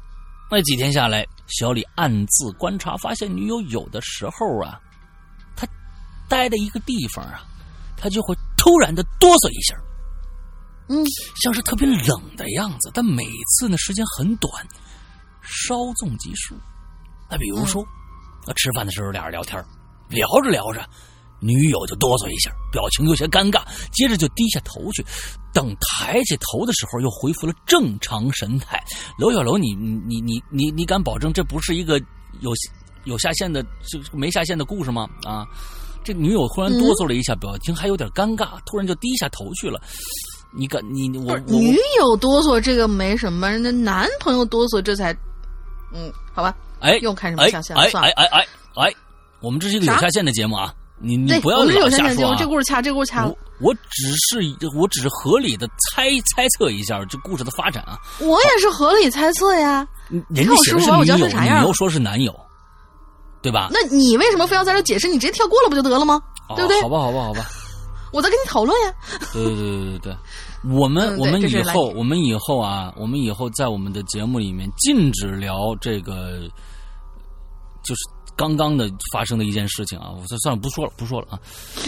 [0.50, 4.78] 那几天下来，小李暗自观察，发现女友有的时候啊，
[5.56, 5.66] 她
[6.28, 7.42] 待的一个地方啊，
[7.96, 9.74] 她就会突然的哆嗦一下，
[10.88, 11.02] 嗯
[11.42, 12.90] 像是特别冷的样子。
[12.94, 14.52] 但每次呢，时间很短，
[15.42, 16.54] 稍纵即逝。
[17.30, 17.82] 那比如说，
[18.46, 19.64] 啊，吃饭的时候俩人聊天，
[20.08, 20.88] 聊着聊着，
[21.44, 25.04] 女友就哆嗦一下，表情有些尴尬，接着就低下头去。
[25.52, 28.82] 等抬起头的时候，又恢复了正常神态。
[29.18, 32.00] 楼小楼，你你你你你敢保证这不是一个
[32.40, 32.52] 有
[33.04, 35.06] 有下线的，这个没下线的故事吗？
[35.24, 35.46] 啊，
[36.02, 39.80] 这女友忽然哆嗦了一下，表情还有点尴尬，突然就低下头去了。
[40.56, 45.12] 你敢你我女友哆嗦这个没什么，人家男朋友哆嗦这才，
[45.92, 46.56] 嗯，好吧。
[46.80, 48.46] 哎又开始哎下线了哎算了哎哎哎
[48.88, 48.94] 哎，
[49.40, 50.74] 我们这是一个有下线的节目啊，
[51.04, 52.36] 你你，不要老瞎说啊。
[52.38, 53.68] 这故事掐，这故事掐了我。
[53.68, 54.40] 我只是
[54.76, 57.98] 我只是合理的猜猜测一下这故事的发展啊。
[58.20, 59.86] 我也是合理猜测呀。
[60.08, 62.34] 人家写的是女友，你又说是男友，
[63.42, 63.68] 对吧？
[63.70, 65.06] 那你为什么非要在这解释？
[65.06, 66.20] 你直接跳过了不就得了吗？
[66.48, 67.46] 哦对不对好吧，好吧，好吧。
[68.12, 68.94] 我在跟你讨论呀。
[69.32, 70.16] 对对对对对对，
[70.72, 76.40] 我们、嗯我们以后我们以后啊，我们以后在我们的节目里面禁止聊这个，
[77.82, 78.02] 就是
[78.36, 80.10] 刚刚的发生的一件事情啊。
[80.10, 81.40] 我算算了，不说了，不说了啊，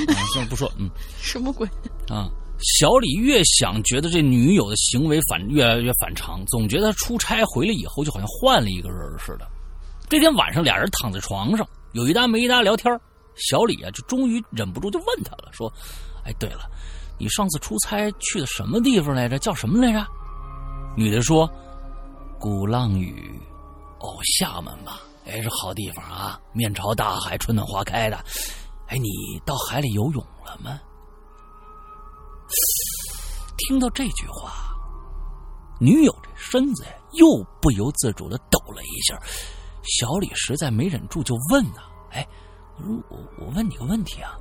[0.08, 0.88] 啊算了，不说，嗯
[1.20, 1.68] 什么鬼？
[2.08, 2.28] 啊。
[2.58, 9.46] 小李越想，觉得这女友的行为反越来越反常，总觉得出差回来以后就好像换了一个人似的。
[10.08, 12.98] 这天晚上，俩人躺在床上，有一搭没一搭聊天
[13.34, 15.70] 小李啊，就终于忍不住就问他了，说
[16.24, 16.60] ：“哎，对了，
[17.18, 19.38] 你上次出差去的什么地方来着？
[19.38, 20.06] 叫什么来着？”
[20.96, 21.46] 女的说
[22.40, 23.38] ：“鼓浪屿。”
[24.00, 25.00] 哦，厦门吧？
[25.26, 28.16] 哎，是好地方啊，面朝大海，春暖花开的。
[28.86, 29.08] 哎，你
[29.44, 30.80] 到海里游泳了吗？
[33.58, 34.72] 听到这句话，
[35.80, 37.26] 女友这身子呀，又
[37.60, 39.20] 不由自主的抖了一下。
[39.82, 42.26] 小李实在没忍住，就问呐、哎，
[42.78, 44.38] 我我问你个问题啊，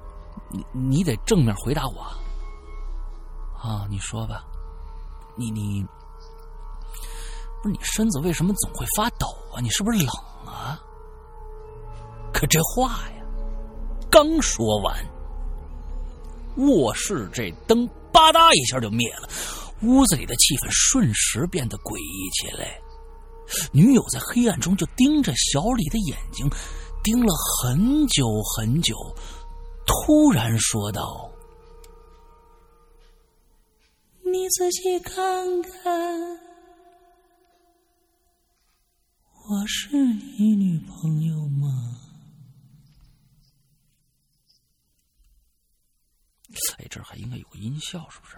[0.52, 2.02] 你你得正面回答我。
[3.58, 4.46] 啊，你说吧，
[5.36, 5.84] 你你
[7.66, 9.60] 不是你身子为什么总会发抖啊？
[9.60, 10.08] 你是不是冷
[10.46, 10.80] 啊？
[12.32, 13.26] 可这话呀，
[14.12, 15.04] 刚说完，
[16.58, 19.28] 卧室这灯吧嗒一下就灭了，
[19.82, 22.80] 屋子里的气氛瞬时变得诡异起来。
[23.72, 26.48] 女友在黑暗中就盯着小李的眼睛，
[27.04, 28.96] 盯了很久很久，
[29.88, 31.28] 突然说道
[34.32, 36.40] ：“你仔细看看，
[39.48, 41.98] 我是你女朋友吗？”
[46.80, 48.38] 哎，这还应该有个音效，是不是？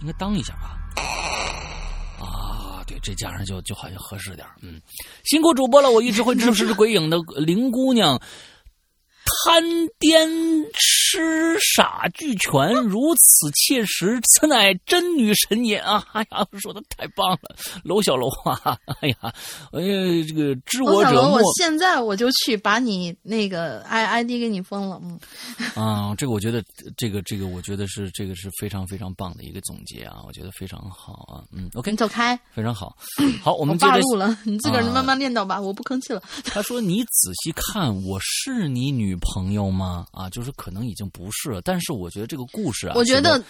[0.00, 0.78] 应该当一下吧。
[2.18, 4.80] 啊，对，这加上就就好像合适点嗯，
[5.24, 8.20] 辛苦主播了，我一直会支持鬼影的林姑娘，
[9.24, 9.62] 贪
[9.98, 16.04] 癫痴傻俱全，如此切实，此乃真女神也啊！
[16.12, 18.78] 哎呀，说的太棒了，楼小楼啊！
[19.00, 19.16] 哎呀，
[19.72, 25.00] 哎呀，这个知我者我现在我就去把你那个 i i d 给你封了。
[25.02, 25.18] 嗯，
[25.74, 26.62] 啊， 这个我觉得，
[26.96, 32.96] 这个这个，我觉得是这个是非常非常棒的一个总结啊，我觉得非常好啊，嗯，OK，你走开，非常好，
[33.42, 33.92] 好，我 我们接着。
[33.92, 36.22] 罢录了，你自个儿啊慢慢念叨吧，我不吭气了。
[36.44, 40.06] 他说：“你仔细看，我是你女朋友吗？
[40.12, 43.42] 啊，就是可能已经不是了，但是我觉得这个故事啊，我觉得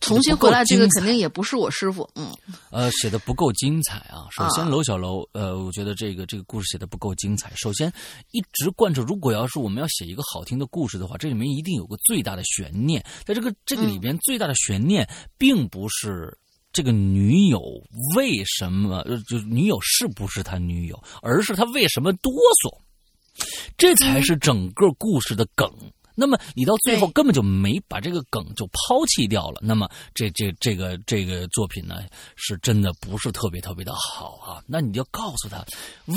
[0.00, 2.08] 重新回来，这个肯定也不是我师傅。
[2.14, 2.30] 嗯，
[2.70, 4.26] 呃，写的不够精彩啊。
[4.30, 7.52] 首先，啊楼小楼，呃，我觉得这个这个故事写的不够精彩。
[7.54, 7.92] 首先，
[8.32, 13.04] 一直贯彻，如果要是我们要写一个好听的故事的话，这里面一定有个最大的悬念。
[13.24, 16.36] 在这个这个里边，最大的悬念并不是
[16.72, 17.60] 这个女友
[18.16, 22.78] 为什么，呃，就女友是不是他女友，而是他为什么哆嗦，
[23.76, 25.70] 这才是整个故事的梗。
[26.20, 32.02] 那么你到最后根本就没把这个梗就抛弃掉了，那么这这这个这个作品呢，
[32.34, 34.60] 是真的不是特别特别的好啊。
[34.66, 35.64] 那你就告诉他，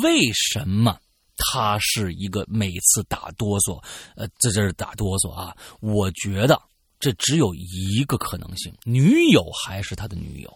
[0.01, 0.99] 为什么
[1.37, 3.79] 他是一个每次打哆嗦，
[4.15, 5.55] 呃，在这儿打哆嗦啊？
[5.81, 6.59] 我觉得
[6.99, 10.51] 这只有一个可能性，女友还是他的女友。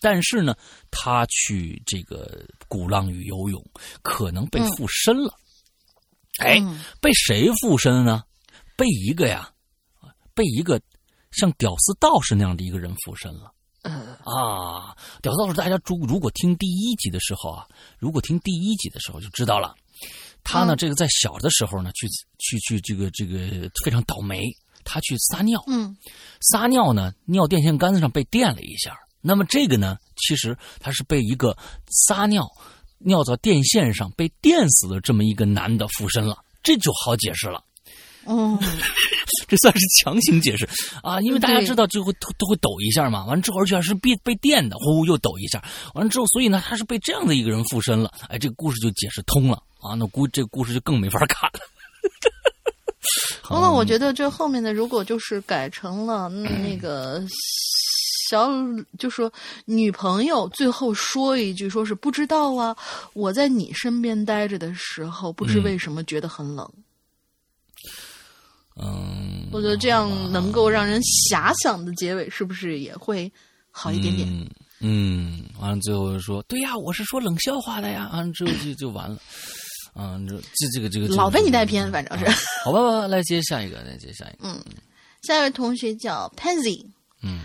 [0.00, 0.56] 但是呢，
[0.90, 3.64] 他去这个鼓浪屿游泳，
[4.02, 5.32] 可能被嗯附身了。
[6.40, 8.24] 哎，嗯被谁附身呢？
[8.76, 9.50] 被一个呀，
[10.34, 10.80] 被一个
[11.32, 13.52] 像屌丝道士那样的一个人附身了。
[13.82, 17.66] 呃，啊，屌丝道士，大家如如果听第一集的时候啊，
[17.98, 19.74] 如果听第一集的时候就知道了，
[20.42, 24.44] 他呢，嗯这个在小的时候呢，去去去这个这个非常倒霉，
[24.84, 25.96] 他去撒尿，嗯
[26.40, 28.98] 撒尿呢，尿电线杆子上被电了一下。
[29.22, 31.56] 那么这个呢，其实他是被一个
[32.06, 32.46] 撒尿
[33.00, 37.62] 尿到电线上被电死的这么一个男的附身了，这就好解释了。
[38.26, 38.58] 嗯，
[39.48, 40.68] 这算是强行解释。
[41.02, 45.62] 啊，因为大家知道就会都都会抖一下嘛，完了之后而且是被被电的，呼呼又抖一下，
[45.94, 49.62] 完了之后，所以呢，他是被这样的一个人附身了，哎，这个故事就解释通了。
[49.80, 51.60] 啊，那估这个故事就更没法看了。
[53.48, 57.20] 不过我觉得这后面的如果就是改成了、嗯、那个
[58.30, 58.48] 小，
[58.96, 59.32] 就说
[59.64, 62.76] 女朋友最后说一句，说是不知道啊，
[63.12, 66.70] 我在你身边待着的时候，不知为什么觉得很冷。
[68.80, 73.30] 嗯，我觉得这样能够让人遐想的结尾，是不是也会
[73.72, 74.28] 好一点点？
[74.30, 74.48] 嗯
[74.82, 79.18] 嗯，完了最后说，对呀，我是说冷笑话的呀，完了之后就就完了。
[79.94, 82.24] 嗯， 这这这个这个老被你带偏，反正是。
[82.24, 84.48] 啊好吧吧，来接下一个，来接下一个。
[84.48, 84.62] 嗯，
[85.22, 86.86] 下一位同学叫 Pansy。
[87.22, 87.40] 嗯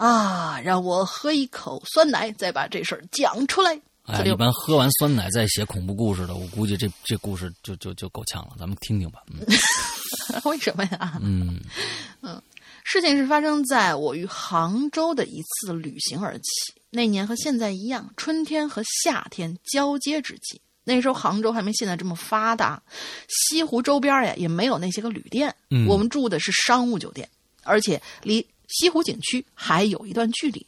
[0.00, 3.78] 啊，让我喝一口酸奶，再把这事儿讲出来。
[4.06, 8.52] 哎，一般喝完酸奶再写恐怖故事的，我估计这这故事就就就够呛了。
[8.58, 9.20] 咱们听听吧。
[9.30, 9.44] 嗯、
[10.50, 11.18] 为什么呀？
[11.20, 11.60] 嗯
[12.22, 12.40] 嗯，
[12.82, 16.44] 事情是发生在我与杭州的一次旅行而起。
[16.88, 20.58] 那年和现在一样，春天和夏天交接之际。
[20.82, 22.82] 那时候杭州还没现在这么发达，
[23.28, 25.54] 西湖周边呀也没有那些个旅店。
[25.68, 27.28] 嗯，我们住的是商务酒店，
[27.64, 30.66] 而且离西湖景区还有一段距离。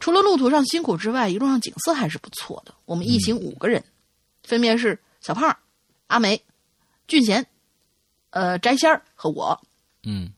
[0.00, 2.74] 除了路途上辛苦之外，一路上景色还是不错的。
[2.84, 3.84] 我们一行五个人，
[4.42, 5.56] 分别是小胖、
[6.06, 6.42] 阿梅、
[7.06, 7.46] 俊贤、
[8.30, 9.60] 呃翟仙儿和我。
[10.04, 10.32] 嗯，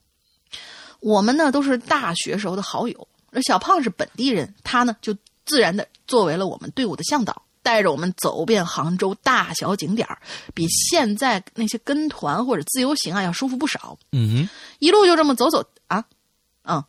[1.01, 3.09] 我们呢都是大学时候的好友。
[3.31, 10.07] 而小胖是本地人，他呢就自然的作为了我们队伍的向导，带着我们走遍杭州大小景点
[10.55, 13.99] 比现在那些跟团或者自由行啊要舒服不少。
[14.13, 14.49] 嗯哼，
[14.81, 16.05] 一路就这么走走啊，
[16.65, 16.83] 嗯，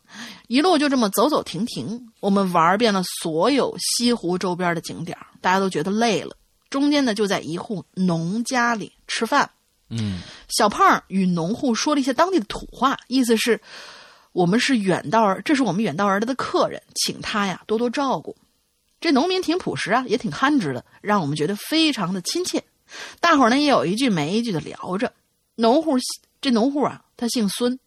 [0.48, 6.36] 一路就这么走走停停，我们玩遍了所有西湖周边的景点大家都觉得累了。
[6.68, 9.48] 中间呢就在一户农家里吃饭。
[9.88, 13.60] 嗯，小胖与农户说了一些当地的土话，意思是。
[14.32, 18.36] 我们是远道而，这是我们远道而来的客人，请他呀多多照顾。
[19.00, 22.62] 这农民挺朴实啊，也挺憨直的，让我们觉得非常的亲切。
[23.18, 25.10] 大伙儿呢也有一句没一句的聊着。
[25.54, 25.96] 农户
[26.42, 27.80] 这农户啊，他姓孙，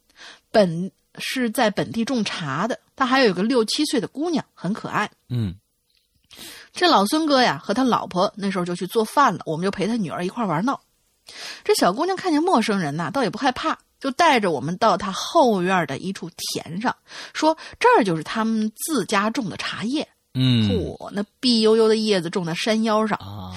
[0.49, 2.80] 本是在本地种茶的。
[2.96, 5.10] 他还有一个六七岁的姑娘，很可爱。
[5.30, 5.54] 嗯，
[6.74, 10.80] 这老孙哥呀和他老婆那时候就去做饭了，我们就陪他女儿一块玩闹。
[11.64, 13.78] 这小姑娘看见陌生人呐，倒也不害怕。
[14.00, 16.96] 就带着我们到他后院的一处田上，
[17.34, 20.08] 说这儿就是他们自家种的茶叶。
[20.36, 23.18] 嗯，嚯，那碧悠悠的叶子种在山腰上。
[23.18, 23.52] 啊，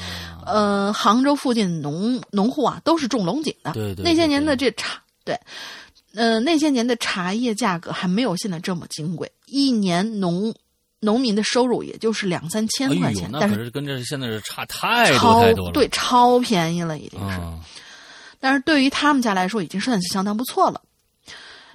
[0.44, 3.70] 呃，杭州附近农农户啊，都是种龙井的。
[3.72, 4.02] 对对。
[4.04, 5.38] 那些年的这茶，对，
[6.14, 10.54] 呃，那些年的茶叶价格还没有现在这么金贵，一年农
[11.00, 13.30] 农民的收入也就是两三千块钱。
[13.32, 15.72] 但是跟这现在是差太多太多了。
[15.72, 17.40] 对，超便宜了，已经是。
[18.38, 20.80] 但是对于他们家来说，已经算是相当不错了。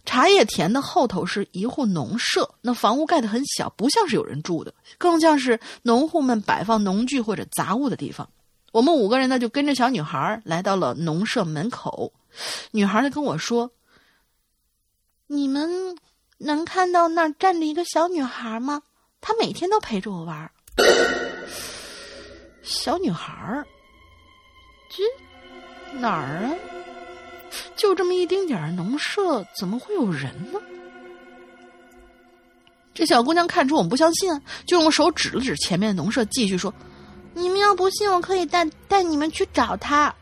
[0.05, 8.29] 茶叶田的后头是一户农舍，那房屋盖得很小，不像是有人住的，更像是农户们摆放农具或者杂物的地方。
[8.71, 12.13] 我们五个人呢，就跟着小女孩来到了农舍门口。
[12.71, 13.69] 女孩呢跟我说
[15.27, 15.95] ：“你们
[16.37, 18.81] 能看到那儿站着一个小女孩吗？
[19.21, 20.49] 她每天都陪着我玩。”
[22.63, 23.65] 小女孩儿，
[24.89, 25.03] 这。
[25.99, 26.53] 哪儿啊？
[27.77, 30.59] 就这么一丁点儿农舍，怎么会有人呢？
[32.93, 36.73] 这小姑娘看出我们不相信，就用手指了指前面的农舍，继续说
[37.33, 40.13] ：“你们要不信，我可以带带你们去找他。”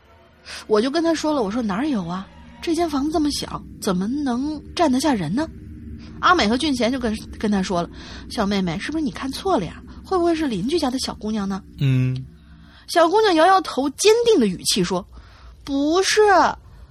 [0.68, 2.28] 我就跟他说了：“我说哪儿有啊？
[2.66, 5.48] 这间房子这么小，怎么能站得下人呢？”
[6.20, 7.88] 阿美和俊贤就跟跟他说了
[8.28, 9.80] ：“小妹妹，是不是你看错了呀？
[10.04, 12.26] 会不会是邻居家的小姑娘呢？”嗯，
[12.88, 15.08] 小姑娘摇摇头，坚定的语气说。
[15.64, 16.22] 不是，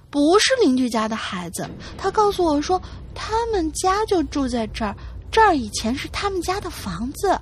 [0.09, 1.69] 不是邻居家的孩子。
[1.97, 2.81] 她告诉我说，
[3.13, 4.95] 他们家就住在这儿，
[5.29, 7.37] 这儿以前是他们家的房子。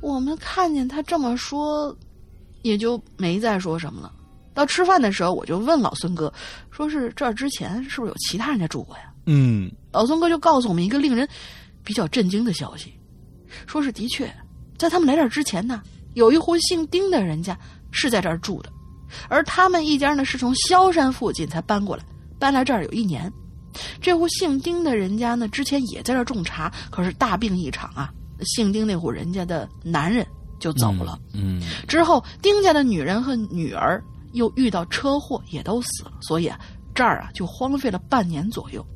[0.00, 1.96] 我们看见他这么说，
[2.62, 4.12] 也就没再说什么了。
[4.54, 6.32] 到吃饭的时候，我就问老孙哥，
[6.70, 9.12] 说是这儿之前是不是有其他人家住过呀？
[9.26, 11.28] 嗯，老孙哥就告诉我们一个令人
[11.82, 12.94] 比较震惊的消息，
[13.66, 14.32] 说是的确，
[14.78, 15.82] 在他们来这儿之前呢，
[16.14, 17.58] 有一户姓丁的人家
[17.90, 18.70] 是在这儿住的。
[19.28, 22.04] 而他们一家呢，是从萧山附近才搬过来，
[22.38, 23.32] 搬来这儿有一年。
[24.00, 28.12] 这户姓丁的人家呢，之前也在这儿种茶，可是大病一场啊，
[28.44, 30.26] 姓丁那户人家的男人
[30.58, 31.18] 就走了。
[31.32, 34.02] 嗯，之后丁家的女人和女儿
[34.34, 36.60] 又遇到车祸，也都死了，所以啊，
[36.94, 38.86] 这儿啊就荒废了半年左右。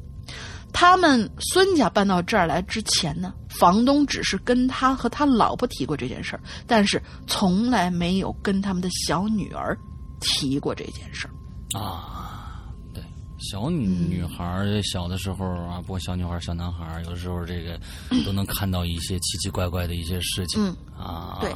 [0.73, 9.77] 他们孙家搬到这儿来之前呢，房东只是跟他和他老婆提过这件事儿，但是从来没有跟他们的小女儿。
[10.21, 13.01] 提过这件事儿啊，对，
[13.39, 17.79] 小女女孩小的时候啊，不管小女孩小男孩有的时候这个
[18.27, 20.61] 都能看到一些奇奇怪怪的一些事情
[20.93, 21.39] 啊。
[21.41, 21.55] 对，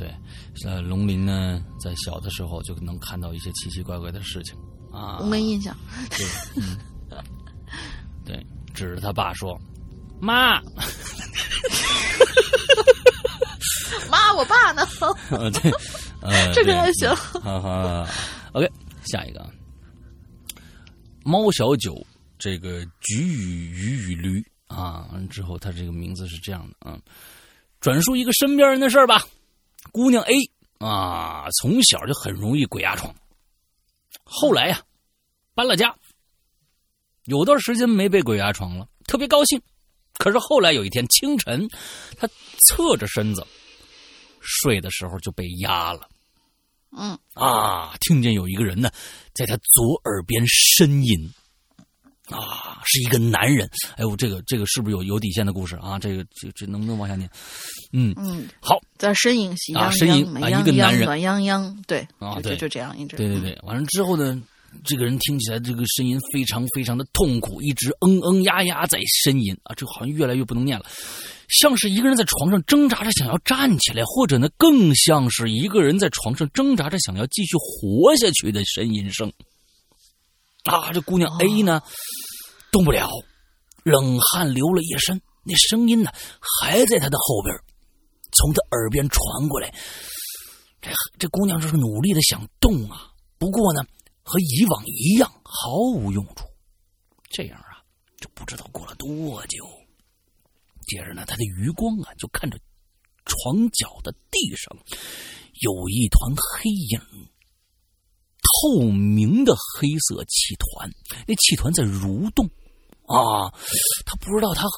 [0.00, 0.10] 对，
[0.64, 4.56] 呃，龙鳞呢，在小的时候就能看到一些奇奇怪怪的事情
[4.90, 5.18] 啊。
[5.20, 5.76] 我没印象。
[6.08, 6.26] 对，
[6.56, 6.78] 嗯，
[8.24, 9.60] 对，指着他爸说
[10.18, 10.58] ：“妈，
[14.10, 14.86] 妈，我爸呢？”
[15.60, 15.70] 对。
[16.22, 17.14] 呃，这个还行。
[17.16, 18.08] 哈哈
[18.52, 18.66] ，OK，
[19.04, 19.46] 下一个，
[21.24, 21.94] 猫小九，
[22.38, 26.98] 这个菊与鱼与驴啊，之后他这个名字是这样的啊，
[27.80, 29.22] 转述一个身边人的事儿吧。
[29.92, 30.34] 姑娘 A
[30.78, 33.14] 啊，从小就很容易鬼压床，
[34.24, 34.82] 后来呀，
[35.54, 35.94] 搬了家，
[37.24, 39.60] 有段时间没被鬼压床了，特别高兴。
[40.18, 41.68] 可是后来有一天清晨，
[42.16, 42.28] 她
[42.68, 43.46] 侧着身子。
[44.42, 46.08] 睡的时候就被压了。
[46.96, 48.90] 嗯啊，听见有一个人呢，
[49.34, 51.30] 在他左耳边呻吟。
[52.30, 53.68] 啊，是一个男人。
[53.96, 55.98] 哎呦，这个这个是不是有有底线的故事啊？
[55.98, 57.28] 这个这这能不能往下念？
[57.92, 63.16] 嗯嗯，好，在呻吟，喜啊羊呻吟啊一个男人暖洋洋，对啊对就就这样一直。
[63.16, 64.40] 对对对，完了之后呢，
[64.84, 70.84] 这个人听起来这个声音非常非常的痛苦，一直嗯嗯呀呀在呻吟啊，这好像越来越不能念了，
[71.48, 79.32] 像是一个人在床上挣扎着想要站起来，或者呢更像是一个人在床上挣扎着想要继续活下去的呻吟声。
[80.64, 81.82] 啊，这姑娘 A 呢、
[82.70, 83.08] 动不了，
[83.82, 87.56] 冷汗流了一身，那声音呢还在她的后边，
[88.32, 89.72] 从她耳边传过来。
[90.82, 93.82] 这这姑娘就是努力的想动啊，不过呢，
[94.22, 96.46] 和以往一样毫无用处。
[97.30, 97.84] 这样啊，
[98.18, 99.66] 就不知道过了多久。
[100.86, 102.58] 接着呢，她的余光啊，就看着
[103.24, 104.76] 床角的地上
[105.60, 107.00] 有一团黑影，
[108.50, 110.90] 透明的黑色气团，
[111.26, 112.48] 那气团在蠕动。
[113.06, 113.50] 啊，
[114.06, 114.68] 他不知道他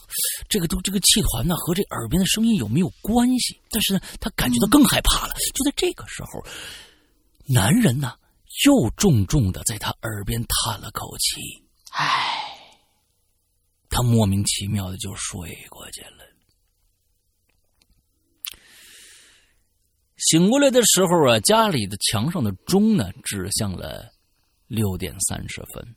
[0.48, 5.34] 这个都这个气团呢和这耳边的声音有没有关系，但是呢，他感觉到更害怕了。
[5.54, 6.42] 就在这个时候，
[7.46, 8.14] 男人呢
[8.64, 12.42] 又重重的在他耳边叹了口气，唉，
[13.90, 16.24] 他莫名其妙的就睡过去了。
[20.30, 24.08] 醒过来的时候啊，家里的墙上的钟呢指向了
[24.68, 25.96] 六点三十分。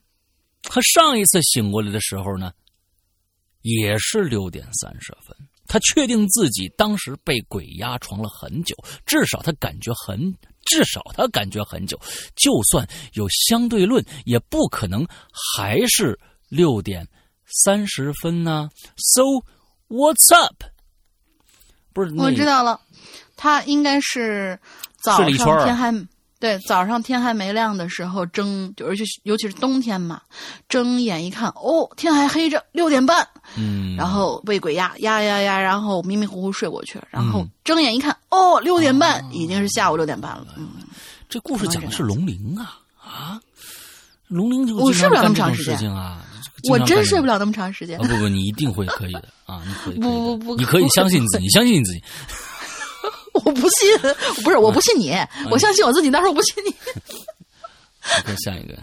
[0.63, 2.51] 他上一次醒过来的时候呢，
[3.61, 5.35] 也是六点三十分。
[5.67, 10.33] 他确定自己当时被鬼压床了很久，至少他感觉很，
[10.65, 11.99] 至少他感觉很久。
[12.35, 15.05] 就算有相对论，也不可能
[15.55, 16.19] 还是
[16.49, 17.07] 六点
[17.45, 18.69] 三十分呢。
[18.97, 19.23] So
[19.87, 20.63] what's up？
[21.93, 22.81] 不是，我知道了，
[23.35, 24.57] 他应该是
[25.01, 25.31] 早上
[25.65, 26.07] 天还
[26.39, 30.21] 对早上天还没亮的时候睁，就而且尤其是冬天嘛，
[30.67, 33.27] 睁眼一看，哦，天还黑着，六点半，
[33.57, 40.67] 嗯，然后被鬼压压压压，然后迷迷糊糊睡过去了，然后嗯睁眼一看，哦，六点半，已经是下午六点半了，嗯，
[41.29, 43.39] 这故事讲的是龙鳞啊啊！
[44.27, 46.21] 龙鳞就我睡不了那么长时间啊！
[46.69, 49.61] 我真睡不了了那么长时间啊！，不不，你一定会可以的啊！
[49.65, 52.03] 你可以，不不不你可以相信自己，你相信你自己。
[53.43, 55.13] 我不信，不是我不信你，
[55.51, 56.73] 我相信我自己，但是我不信你。
[58.21, 58.75] OK，下一个，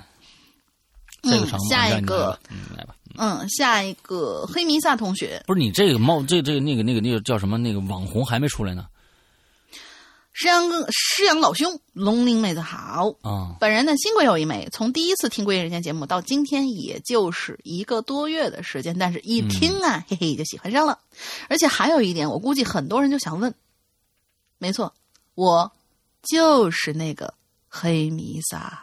[1.25, 1.69] 下一个嗯？
[1.69, 2.95] 下一个嗯，来吧。
[3.19, 7.57] 嗯，下一个黑弥撒同学，不是你这个猫，这这那个那个那个叫什么？
[7.59, 8.87] 那个网红还没出来呢
[10.35, 13.15] 师阳哥，师阳老兄，龙鳞妹子好。
[13.21, 13.55] 啊！
[13.61, 20.99] 本人呢，新贵友一枚，从第一次听《归人间》节目到今天，也就是一个多月的时间，但是一听啊，嘿嘿，就喜欢上了。
[21.49, 23.55] 而且还有一点，我估计很多人就想问，
[24.63, 24.95] 没错，
[25.35, 25.73] 我
[26.23, 27.35] 就是那个
[27.69, 28.81] 黑弥撒。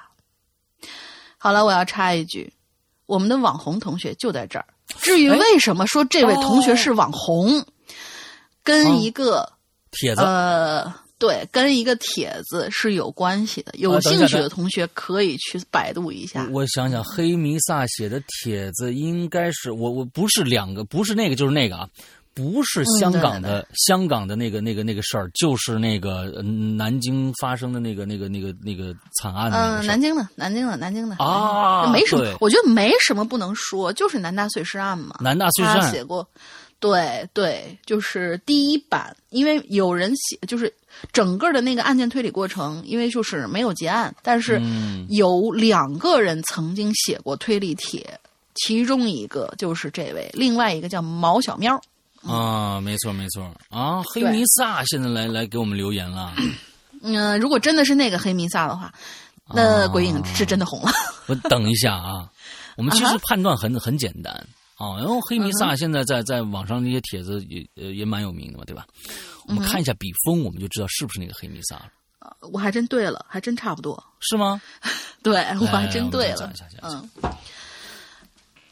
[1.38, 2.52] 好了，我要插一句，
[3.06, 4.66] 我们的网红同学就在这儿。
[4.98, 7.66] 至于哎为什么说这位同学是网红，
[8.62, 9.50] 跟一个、
[9.92, 13.72] 帖子呃，对，跟一个帖子是有关系的。
[13.78, 16.46] 有兴趣的同学可以去百度一下。
[16.52, 21.90] 我想想，黑弥撒写的帖子应该是我我不是两个，不是那个就是那个啊，
[22.40, 35.18] 不是香港的、香港的那个那个那个事儿，就是那个、呃南京发生的那个那个那个那个惨案嗯、南京的，南京的，南京的啊没什么，我觉得没什么不能说，就是南大碎尸案嘛。
[35.20, 35.82] 南大碎尸案。
[35.82, 36.26] 他写过，
[36.80, 40.74] 对对，就是第一版，因为有人写，就是
[41.12, 45.06] 整个的那个案件推理过程，因为就是没有结案，但是嗯。
[45.10, 48.20] 有两个人曾经写过推理帖，
[48.54, 51.82] 其中一个就是这位，另外一个叫毛小喵。
[52.28, 56.34] 啊，没错没错啊，黑弥撒现在来来给我们留言了。
[57.02, 58.94] 嗯、如果真的是那个黑弥撒的话，
[59.54, 60.92] 那啊鬼影是真的红了。
[61.28, 62.30] 我等一下啊，
[62.76, 64.34] 我们其实判断很很简单
[64.76, 68.86] 啊，然后黑弥撒现在在在网上那些帖子也呃也蛮有名的嘛，对吧？
[69.48, 71.90] 我们看一下笔锋，我们就知道是不是那个黑弥撒了，
[72.52, 74.02] 我还真对了，还真差不多。
[74.20, 74.62] 是吗？
[75.24, 76.54] 对我还真对了。
[76.82, 77.10] 嗯，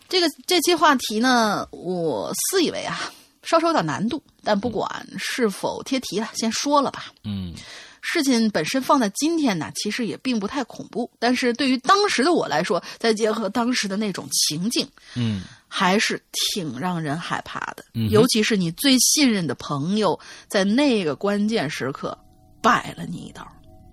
[0.08, 3.00] 这个这期话题呢，我私以为啊，
[3.48, 7.06] 稍稍有点难度，但不管是否贴题了，先说了吧。
[7.24, 7.54] 嗯
[8.02, 17.84] 事情本身放在今天呢，其实也并不太恐怖，但是对于当时的我来说，再结合当时的那种情境，嗯还是挺让人害怕的。
[17.94, 20.18] 嗯尤其是你最信任的朋友，
[20.48, 22.18] 在那个关键时刻
[22.62, 23.46] 摆了你一道。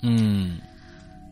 [0.03, 0.61] 嗯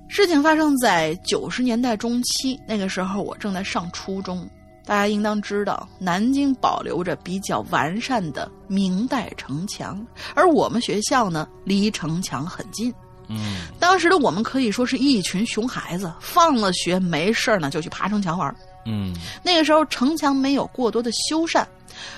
[0.09, 4.49] 事情发生在九十年代中期，那个时候我正在上初中。
[4.85, 10.05] 大家应当知道，南京保留着比较完善的明代城墙，
[10.35, 12.93] 而我们学校呢，离城墙很近。
[13.29, 18.55] 嗯当时的我们可以说是一群熊孩子，放了学没事儿呢就去爬城墙玩。
[18.85, 19.15] 嗯
[19.45, 21.65] 那个时候城墙没有过多的修缮，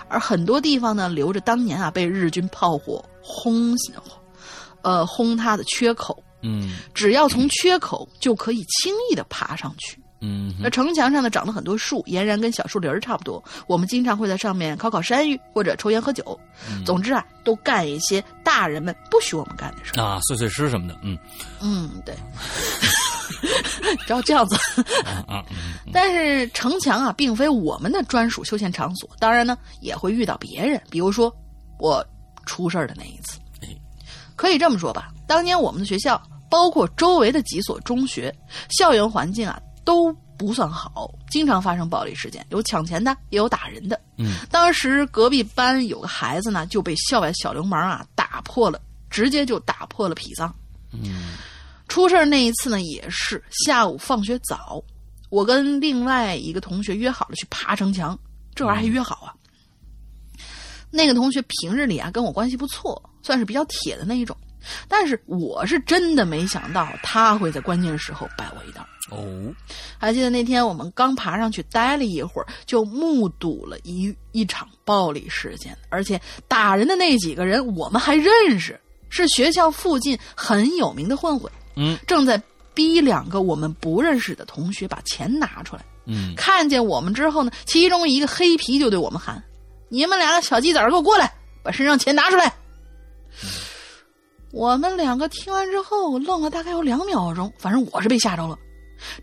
[0.08, 3.76] 而很多地方呢留着当年啊被日军炮火轰，
[4.80, 10.00] 呃轰塌的缺口，嗯只要从缺口就可以轻易的爬上去。
[10.26, 13.42] 嗯那城墙上呢长了很多树，俨然跟小树林儿差不多。
[13.66, 16.38] 我们经常会在上面烤烤山芋或者抽烟喝酒，
[16.86, 20.02] 总之啊，都干一些大人们不许我们干的事儿。
[20.02, 21.18] 啊，碎碎诗什么的，嗯
[21.60, 22.14] 嗯，对，
[24.06, 24.56] 只要这样子。
[25.92, 31.34] 但是城墙啊，并非我们的专属休闲场所，当然呢，也会遇到别人，比如说
[31.78, 32.04] 我
[32.46, 33.68] 出事儿的那一次哎。
[34.36, 36.20] 可以这么说吧，当年我们的学校，
[36.50, 38.34] 包括周围的几所中学，
[38.70, 44.00] 校园环境啊都不算好，经常发生暴力事件，有抢钱的，也有打人的。
[44.16, 48.80] 嗯当时隔壁班有个孩子呢，就被校外小流氓啊打破了，
[49.10, 50.54] 直接就打破了脾脏。
[50.92, 51.34] 嗯
[51.86, 54.82] 出事儿那一次呢，也是下午放学早，
[55.28, 58.18] 我跟另外一个同学约好了去爬城墙，
[58.54, 59.34] 这玩意儿还约好啊。
[60.90, 64.36] 那个同学平日里啊跟我关系不错，算是比较铁的那一种，
[64.88, 68.86] 但是我是真的没想到他会在关键时候摆我一道。
[69.16, 69.54] 哦
[69.98, 81.50] 还记得那天我们刚爬上去待了一会儿，就目睹了一一场暴力事件，而且打人的那几个人我们还认识，是学校附近很有名的混混。
[81.76, 82.40] 嗯正在
[82.74, 85.84] 逼两个我们不认识的同学把钱拿出来。
[86.06, 89.42] 嗯看见我们之后呢，其中一个黑皮就对我们喊
[89.88, 92.52] ：“你们两个小鸡崽儿给我过来，把身上钱拿出来！”
[94.52, 98.56] 我们两个听完之后愣了大概有两秒钟，反正我是被吓着了。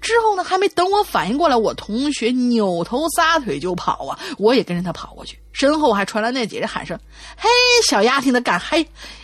[0.01, 4.19] 之后呢，还没等我反应过来，我同学扭头撒腿就跑啊！
[4.37, 6.97] 我也跟着他跑过去，身后还传来那几人喊声
[7.37, 7.49] ：“嘿，
[7.87, 8.77] 小丫头的敢还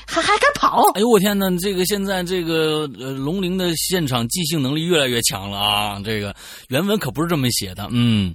[0.05, 6.01] 还还敢跑！”哎呦我天哪，这个现在这个呃龙鳞的现场即兴能力越来越强了啊！
[6.03, 6.35] 这个
[6.69, 8.33] 原文可不是这么写的，嗯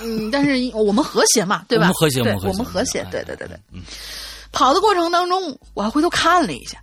[0.00, 1.84] 嗯，但是我们和谐嘛，对吧？
[1.84, 3.56] 我们和谐我们和谐对对对对。
[3.72, 3.82] 嗯
[4.50, 6.78] 跑的过程当中，我还回头看了一下，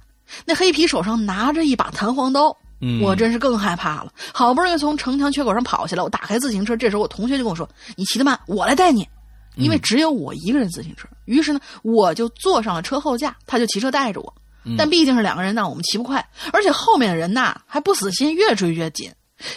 [0.45, 4.11] 那黑皮手上拿着一把弹簧刀，嗯，我真是更害怕了。
[4.34, 9.07] 好不容易从城墙缺口上跑下来，我打开自行车，这时候我同学就跟我说：“你骑得慢，我来带你。”
[9.55, 14.34] 因为只有我一个人自行车，于是呢，我就坐上了车后架，他就骑车带着我。
[14.78, 19.09] 但毕竟是两个人呢，我们骑不快，而且后面的人呐还不死心，越追越紧。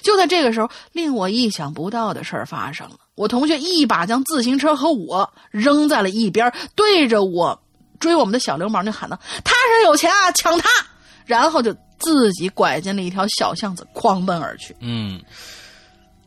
[0.02, 2.96] 就在这个时候，令我意想不到的事儿发生了。
[3.16, 7.60] 我同学一把将自行车和我扔在了一边，对着我
[7.98, 10.68] 追我们的小流氓就喊道：“他是有钱啊，抢他！”
[11.26, 14.74] 然后就自己拐进了一条小巷子，狂奔而去。
[14.80, 15.20] 嗯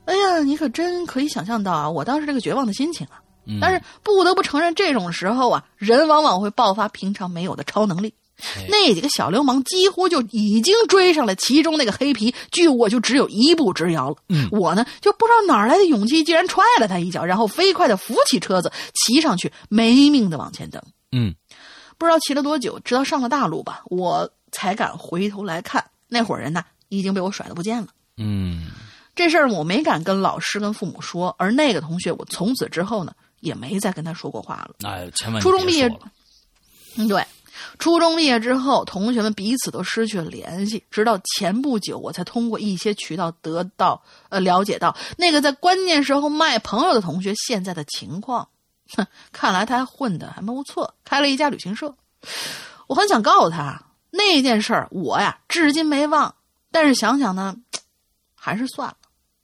[0.05, 3.21] 哎呀，你可真可以想象到啊，我当时这个绝望的心情啊！
[3.45, 8.13] 嗯，但是不得不承认，这种时候啊，人往往会爆发平常没有的超能力。
[8.55, 14.15] 哎那几个小流氓几乎就已经追上了其中那个黑皮，距我就只有一步之遥了。
[14.29, 20.81] 嗯我呢就不知道哪儿来的勇气，竟然踹了他一脚，然后飞快的扶起车子，骑上去，没命的往前蹬。
[21.11, 21.35] 嗯
[21.99, 27.87] 不知道骑了多久，直到上了大路吧，我才敢回头来看，那伙人呢已经被我甩得不见了。
[28.17, 28.67] 嗯
[29.13, 34.75] 这事儿我没敢跟老师跟父母说，而那个同学，我从此之后呢也没再跟他说过话了。
[34.89, 35.99] 哎，千万初中毕业了
[36.97, 37.25] 嗯，对，
[37.77, 48.47] 初中毕业之后，同学们彼此都失去了联系，直到前不久，我才通过一些渠道得到呃了解到那个在关键时候卖朋友的同学现在的情况。
[48.95, 51.93] 哼，看来他还混的还蛮不错，开了一家旅行社。
[52.87, 53.81] 我很想告诉他
[54.11, 56.35] 那件事儿，我呀至今没忘，
[56.71, 57.55] 但是想想呢，
[58.35, 58.97] 还是算了。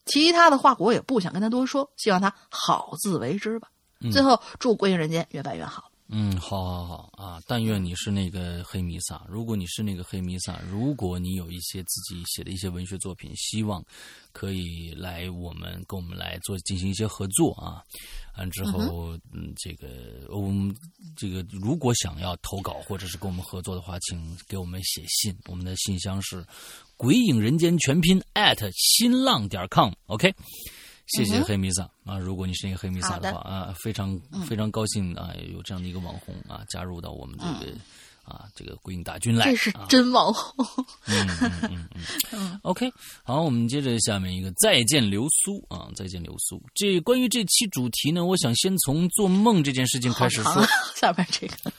[0.05, 3.70] 其他的话我也不想跟他多说，希望他好自为之吧。
[4.11, 5.87] 最后祝归隐人间越办越好。
[6.10, 7.41] 嗯，好，好，好啊！
[7.45, 9.26] 但愿你是那个黑弥撒。
[9.28, 13.84] 如果你是那个黑弥撒，如果你有一些自己写的一些文学作品，希望
[14.32, 17.84] 可以来我们跟我们来做进行一些合作啊。
[18.38, 20.74] 完之后，嗯，这个我们
[21.18, 26.45] 这个如果想要投稿或者是跟我们合作的话，请给我们写信，我们的信箱是
[26.95, 30.34] “鬼影人间”全拼 at 新浪点 com，OK、
[31.08, 32.18] 谢谢黑弥撒、啊！
[32.18, 37.72] 如果你是那个黑弥撒的话啊，非常非常高兴啊，有这样的一个网红啊加入到我们这个、
[38.26, 39.45] 啊这个鬼影大军来。
[39.45, 40.66] 这是啊真网红。
[41.08, 41.89] 嗯嗯嗯
[42.34, 42.91] 嗯 OK，
[43.24, 46.62] 好，我们接着下面一个再见流苏啊，再见流苏。
[46.76, 50.68] 这关于这期主题呢，我想先从做梦这件事情开始说。
[50.95, 51.72] 下边这个，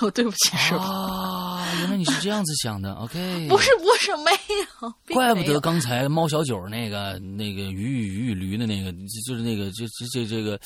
[0.00, 0.84] 我 对不起，是吧？
[0.84, 3.46] 啊，原来你是这样子想的，OK？
[3.50, 4.30] 不是不是没
[4.80, 10.56] 有，怪不得刚才猫小九那个那个鱼与鱼与驴的那个，就就是那个这这这这个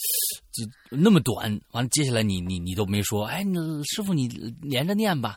[0.53, 1.59] 就那么短。
[1.73, 4.29] 完了，接下来你你你都没说，哎，你师傅你
[4.61, 5.37] 连着念吧，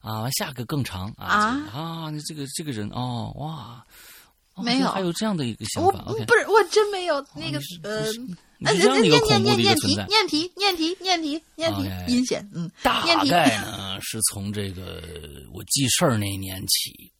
[0.00, 3.84] 啊，完下个更长啊啊啊，你这个这个人哦哇，
[4.54, 6.04] 哦没有还有这样的一个想我法？
[6.04, 8.04] 不是我真没有那个你是呃。
[8.60, 10.06] 你呃，是这样一个念念恐怖的念念题一个存在。
[10.06, 15.02] 念题念题念题念题 OK 阴险，嗯，大概呢 是从这个
[15.52, 17.10] 我记事儿那年起，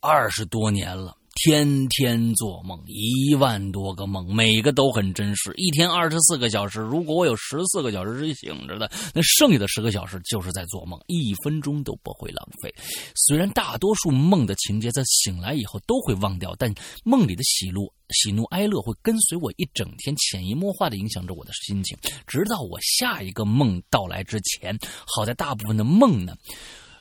[0.00, 5.52] 二十多年了，天天做梦，一万多个梦，每个都很真实。
[5.56, 12.72] 一天二十四个小时，如果我有十四个小时是醒着的，那剩下的十个小时就是在做梦，一分钟都不会浪费。
[13.16, 16.72] 虽然大多数梦的情节在醒来以后都会忘掉，但
[17.02, 24.78] 梦里的喜怒、喜怒哀乐会跟随我一整天，潜移默化的影响着我的心情，直到我下一个梦到来之前。
[25.06, 26.36] 好在大部分的梦呢，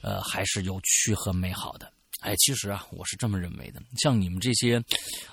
[0.01, 1.91] 呃，还是有趣和美好的。
[2.21, 3.81] 哎，其实啊，我是这么认为的。
[3.97, 4.81] 像你们这些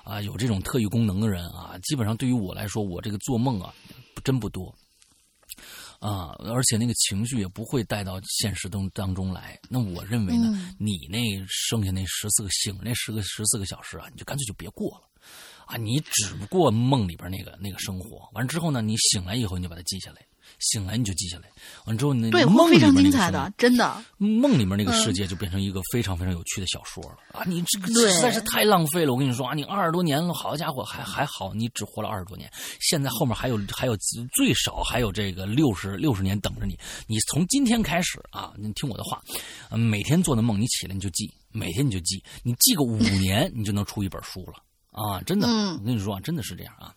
[0.03, 3.73] 啊有这种特异功能的人啊，基本上对于我来说，我这个做梦啊，
[4.23, 4.75] 真不多。
[5.99, 9.59] 啊，而且那个情绪也不会带到现实当当中来。
[9.69, 15.09] 那我认为呢，嗯你那剩下那十四个醒那十个十四个小时啊，你就干脆就别过了
[15.65, 15.75] 啊！
[15.77, 20.25] 你只不过梦里边那个那个生活，完之后呢，你醒来以后你就把它记下来，
[20.59, 21.49] 醒来你就记下来，
[21.85, 24.03] 完之后那对，梦非常精彩的，真的。
[24.17, 27.43] 梦里面那个嗯世界就变成一个非常非常有趣的小说了、啊！
[27.45, 32.51] 你这个实在是太浪费了，我跟你说啊，你二十多年了，好家伙，还还好，你只活了二十多年，
[32.81, 33.95] 现在后面还有还有
[34.33, 36.77] 最少还有这个六十六十年等着你。
[37.07, 39.21] 你从今天开始啊，你听我的话，
[39.69, 45.21] 呃每天做的梦你起来你就记，每天你就记，你记个五年，你就能出一本书了啊！
[45.21, 46.93] 真的，嗯我跟你说啊，真的是这样啊。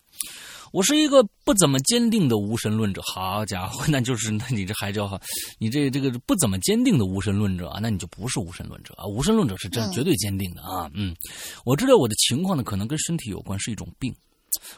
[0.73, 5.21] 我是一个不怎么坚定的无神论者，好家伙， 那就是那你这还叫
[5.59, 9.05] 你这这个不怎么坚定的无神论者啊，那你就不是无神论者啊。
[9.05, 10.89] 无神论者是真嗯绝对坚定的啊。
[10.95, 11.15] 嗯，
[11.63, 14.11] 我知道我的情况呢，可能跟身体有关，是一种病。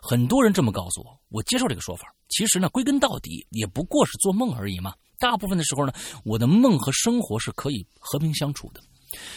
[0.02, 2.14] 很多人这么告诉我，我接受这个说法。
[2.28, 4.94] 其实呢，归根到底也不过是做梦而已嘛。
[5.18, 5.94] 大部分的时候呢，
[6.26, 8.82] 我的梦和生活是可以和平相处的，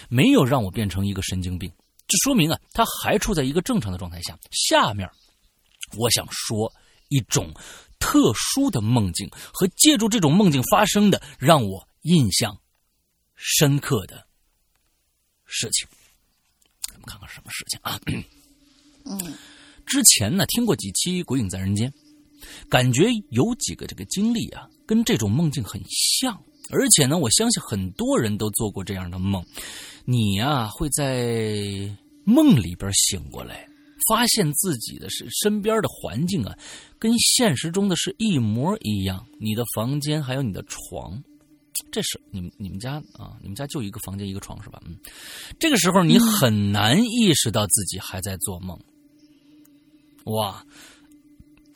[0.08, 1.70] 没有让我变成一个神经病。
[2.08, 4.36] 这说明啊，他还处在一个正常的状态下。
[4.50, 5.08] 下面
[5.96, 6.72] 我想说
[7.08, 7.52] 一种
[7.98, 12.60] 特殊的梦境和借助这种梦境发生的让我印象
[13.34, 14.26] 深刻的
[15.44, 15.88] 事情。
[16.88, 18.00] 咱们看看什么事情啊？
[19.04, 19.34] 嗯
[19.86, 21.90] 之前呢听过几期《鬼影在人间》，
[22.68, 26.42] 感觉有几个这个经历啊，跟这种梦境很像。
[26.70, 29.42] 而且呢，我相信很多人都做过这样的梦。
[30.04, 33.66] 你呀、会在梦里边醒过来，
[34.08, 36.56] 发现自己的是身边的环境啊，
[36.98, 39.24] 跟现实中的是一模一样。
[39.38, 41.22] 你的房间还有你的床，
[41.92, 44.80] 这是你们你们家啊，你们家就一个房间一个床是吧？
[44.86, 44.96] 嗯，
[45.58, 48.78] 这个时候你很难意识到自己还在做梦。
[50.24, 50.64] 哇，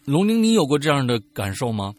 [0.05, 1.95] 龙玲，你有过这样的感受吗？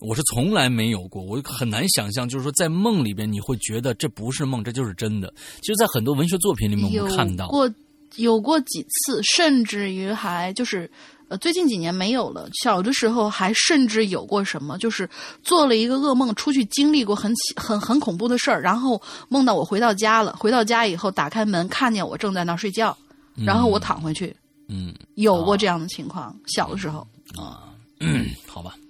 [0.00, 5.34] 我是从来没有过，我很难想象，就是说在梦里边你会觉得这不是梦，这就是真的。
[5.60, 7.68] 其实，在很多文学作品里面，我们看到，过
[8.16, 10.90] 有过几次，甚至于还就是
[11.28, 12.48] 呃，最近几年没有了。
[12.62, 15.08] 小的时候还甚至有过什么，就是
[15.42, 22.96] 做了一个噩梦，出去经历过很很很恐怖的事儿，然后梦到我回到家了，回到家以后打开门，看见我正在那儿睡觉，
[23.44, 24.34] 然后我躺回去，
[24.68, 24.94] 嗯。
[25.16, 26.34] 有过这样的情况。
[26.46, 27.06] 小的时候，
[27.36, 27.68] 啊，
[28.00, 28.87] 嗯， 好吧，嗯，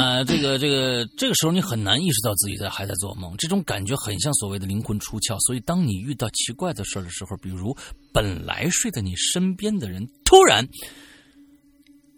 [0.00, 5.38] 呃，这个这个这个时候你很难意识到自己在还在做梦，这种感觉很像所谓的灵魂出窍。
[5.40, 7.76] 所以，当你遇到奇怪的事儿的时候，比如
[8.12, 10.66] 本来睡在你身边的人突然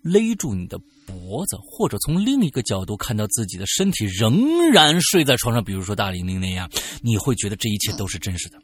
[0.02, 6.70] 勒住你的脖子，或者从另一个角度看到自己的身体仍然睡在床上，比如说大玲玲那样，
[7.02, 8.58] 你会觉得这一切都是真实的。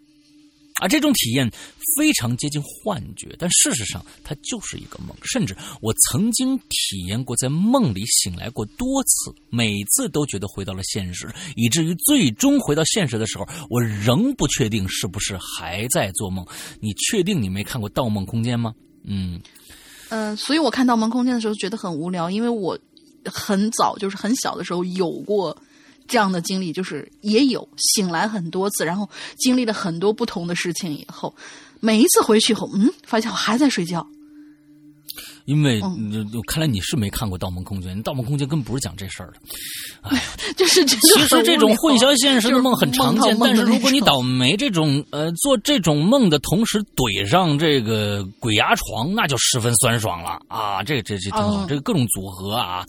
[0.81, 1.51] 而这种体验
[1.97, 5.17] 非常接近幻觉，但事实上它就是一个梦。
[5.23, 16.47] 甚至我曾经体验过在梦里醒来过多次，每次都觉得回到了现实，以至于最终回到现实的时候，我仍不确定是不是还在做梦。
[16.81, 18.73] 你确定你没看过《盗梦空间》吗？
[19.05, 19.41] 嗯
[20.11, 22.79] 嗯、所以我看《盗梦空间》的时候觉得很无聊，因为我
[23.25, 25.57] 很早就是很小的时候有过
[26.09, 31.33] 这样的经历，就是也有醒来很多次，然后经历了很多不同的事情以后，
[31.79, 34.05] 每一次回去以后，嗯，发现我还在睡觉。
[35.49, 35.81] 因为
[36.47, 39.41] 看来你是没看过《盗梦空间》，《盗梦空间》根本不是讲这事儿的。
[40.57, 50.83] 就是其其实这种混淆现实的梦很常见，但是如果你倒倒霉，这种呃做这种梦的同时怼上这个鬼压床，那就十分酸爽了啊！
[50.83, 52.87] 这这这挺好，嗯这个各种组合啊，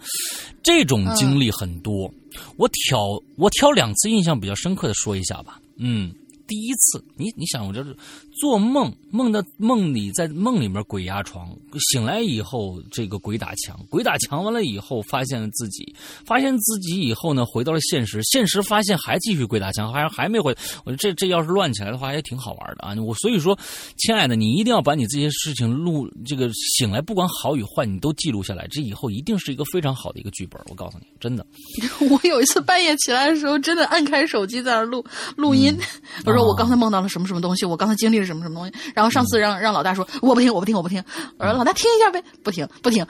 [0.62, 2.12] 这种经历很多。
[2.58, 3.00] 我挑
[3.38, 6.14] 我挑两次印象比较深刻的说一下吧，嗯。
[6.48, 7.96] 第一次，你你想，我就是
[8.40, 11.50] 做梦，梦的梦里在梦里面鬼压床，
[11.92, 15.94] 醒来以后这个鬼打墙，鬼打墙完了以后发现了自己，
[16.26, 20.56] 发现自己以后呢回到了现实，现实发现还继续鬼打墙，还还没回。
[20.86, 22.96] 我说这这要是乱起来的话也挺好玩的啊！
[23.02, 23.58] 我所以说，
[23.98, 30.62] 亲爱的，你一定要把你这些事情录，这个醒来不管好与坏你都记录下来，这以后一定是一个非常好的一个剧本。
[30.70, 31.46] 我告诉你，真的。
[32.10, 35.04] 我有一次半夜起来的时候，真的按开手机在那录
[35.36, 35.78] 录音，
[36.26, 38.74] 我说我刚才梦到了什么什么东西，我刚才经历了什么什么东西。
[38.96, 41.04] 然后上次让让老大说我不听，我不听，我不听。
[41.38, 43.04] 我说老大听一下呗，不听不听。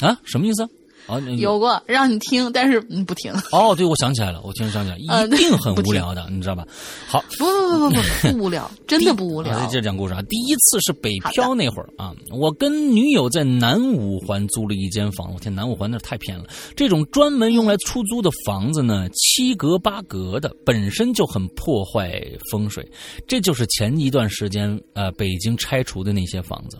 [0.00, 0.68] 啊，什么意思
[1.06, 1.18] 啊？
[1.38, 3.32] 有过让你听，但是你不听。
[3.52, 6.66] 哦，对，我想起来了，我突然想起来，呃一定很无聊的，你知道吧？
[7.06, 16.44] 好，不不不不不 不无聊，真的不无聊接着讲故事啊，第一次是北漂那会儿啊，我跟女友在南五环租了一间房，我天，南五环那太偏了。
[16.76, 22.86] 这种专门用来出租的房子呢，七格八格的，本身就很破坏风水。
[23.26, 26.78] 这就是前一段时间呃北京拆除的那些房子。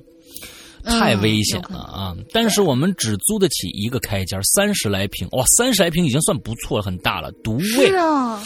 [0.85, 2.15] 太危险了啊！
[2.33, 7.63] 但是我们只租得起一个开间，三十来平，哇，三十来平已经算不错了，很大了，独卫。
[7.63, 8.43] 是啊，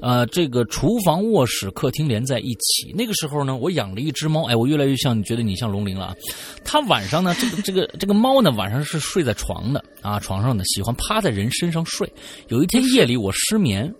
[0.00, 2.92] 呃，这个厨房、卧室、客厅连在一起。
[2.94, 6.16] 那个时候呢，我养了一只猫，哎，我越来越像，你觉得你像龙鳞了啊？
[6.64, 12.10] 它晚上呢，这个 这个这个猫呢，晚上是睡在床的啊，床上的，喜欢趴在人身上睡。
[12.48, 13.92] 有一天夜里我失眠，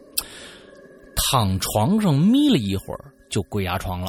[1.15, 4.09] 躺床上眯了一会儿，就鬼压床了。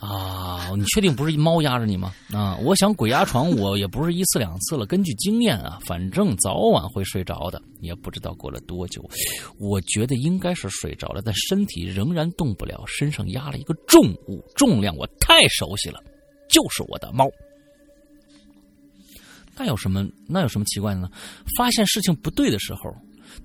[0.00, 2.14] 啊，你确定不是猫压着你吗？
[2.32, 4.86] 啊，我想鬼压床我也不是一次两次了。
[4.86, 7.60] 根据经验啊，反正早晚会睡着的。
[7.80, 9.08] 也不知道过了多久，
[9.56, 16.02] 我觉得应该是睡着了，但身体仍然动不了，身上压了一个重物，重量我太熟悉了，
[16.48, 17.28] 就是我的猫。
[19.56, 21.08] 那有什么那有什么奇怪的呢？
[21.56, 22.92] 发现事情不对的时候，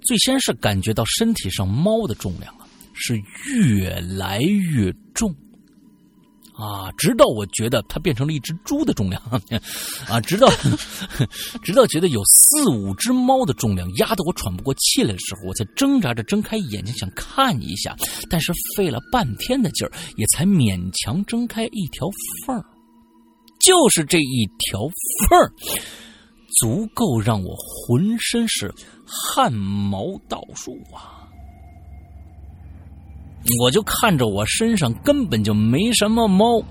[0.01, 3.15] 最先是感觉到身体上猫的重量啊是
[3.51, 5.35] 越来越重。
[6.53, 9.21] 啊，直到我觉得它变成了一只猪的重量，
[10.07, 10.47] 啊，直到
[11.63, 17.95] 直到觉得有四五只猫的重量压得我喘不过气来的时候，我才挣扎着睁开眼睛想看一下，
[18.29, 22.07] 但是费了半天的劲儿，也才勉强睁开一条
[22.45, 22.63] 缝儿，
[23.59, 24.81] 就是这一条
[25.27, 25.51] 缝儿，
[26.59, 28.71] 足够让我浑身是
[29.05, 31.12] 汗毛倒竖啊。
[33.59, 36.63] 我就看着我身上根本就没什么猫，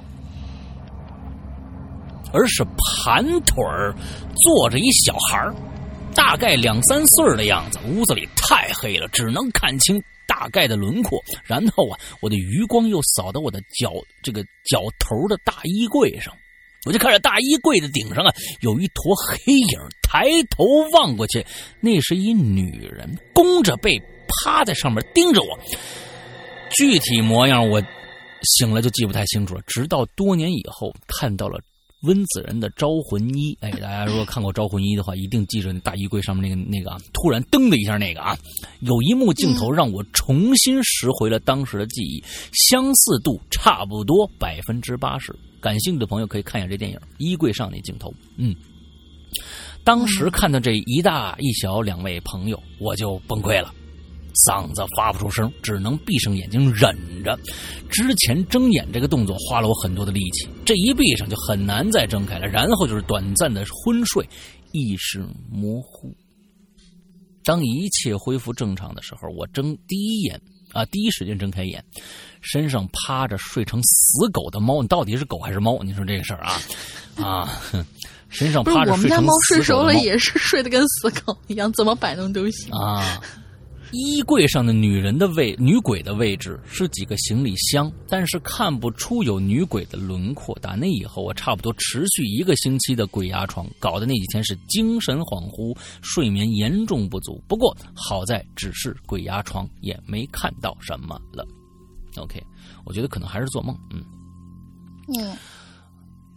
[2.32, 2.64] 而是
[3.04, 3.56] 盘腿
[4.42, 5.52] 坐着一小孩，
[6.14, 7.78] 大概两三岁的样子。
[7.88, 11.22] 屋子里太黑了，只能看清大概的轮廓。
[11.44, 13.92] 然后啊，我的余光又扫到我的脚
[14.22, 16.34] 这个脚头的大衣柜上，
[16.86, 19.78] 我就看着大衣柜的顶上啊有一坨黑影。
[20.02, 21.42] 抬头望过去，
[21.80, 23.90] 那是一女人，弓着背
[24.28, 25.58] 趴在上面盯着我。
[26.76, 27.82] 具体模样我
[28.42, 31.60] 醒了就记不太清楚了，直到多年以后看到了
[32.02, 33.54] 温子仁的《招魂一》。
[33.60, 38.36] 哎，大家如果看过《招魂一》的话，一定记着大衣柜上面那个那个啊，突然噔的一下那个啊，
[38.80, 45.32] 有一幕镜头让我重新拾回了当时的记忆，相似度差不多百分之八十。
[45.60, 48.54] 感兴趣的朋友可以看一下这电影，衣柜上那镜头，嗯。
[49.84, 53.72] 当时看到这一大一小两位朋友，我就崩溃了。
[54.34, 57.38] 嗓子发不出声，只能闭上眼睛忍着。
[57.90, 62.46] 之前睁眼这个动作花了我很多的力气，这一闭上就很难再睁开了。
[62.46, 64.28] 然后就是短暂的昏睡，
[64.72, 65.20] 意识
[65.50, 66.14] 模糊。
[67.44, 70.40] 当一切恢复正常的时候，我睁第一眼
[70.72, 71.84] 啊，第一时间睁开眼，
[72.40, 75.82] 身上趴着睡成死狗的猫，你到底是狗还是猫？
[75.82, 76.60] 你说这个事儿啊
[77.16, 77.62] 啊！
[78.28, 82.72] 身上趴着我们家睡成猫睡熟了也是睡得跟死狗一样，怎么摆弄都行。
[82.72, 83.20] 啊，
[83.92, 90.58] 衣柜上的女人的位女鬼的位置是几个行李箱，但是看不出有女鬼的轮廓。
[90.60, 97.38] 打那以后，我差不多持续一个星期的鬼压床，搞得那几天是精神恍惚，睡眠严重不足。
[97.46, 101.46] 不过好在只是鬼压床，也没看到什么了。
[102.16, 102.42] OK，
[102.84, 104.02] 我觉得可能还是做梦，嗯。
[105.18, 105.36] 嗯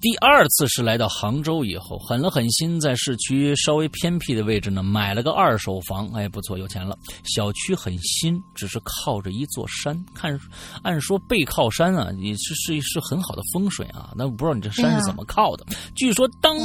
[0.05, 6.07] 第二次是来到杭州以后，狠了狠心，在市区稍微偏僻的位置呢，买了个二手房。
[6.09, 6.95] 哎，不错，有钱了。
[7.23, 9.99] 小区很新，只是靠着一座山。
[10.13, 10.39] 看，
[10.83, 14.13] 按说背靠山啊，也是是是很好的风水啊。
[14.15, 15.65] 那不知道你这山是怎么靠的？
[15.95, 16.55] 据说当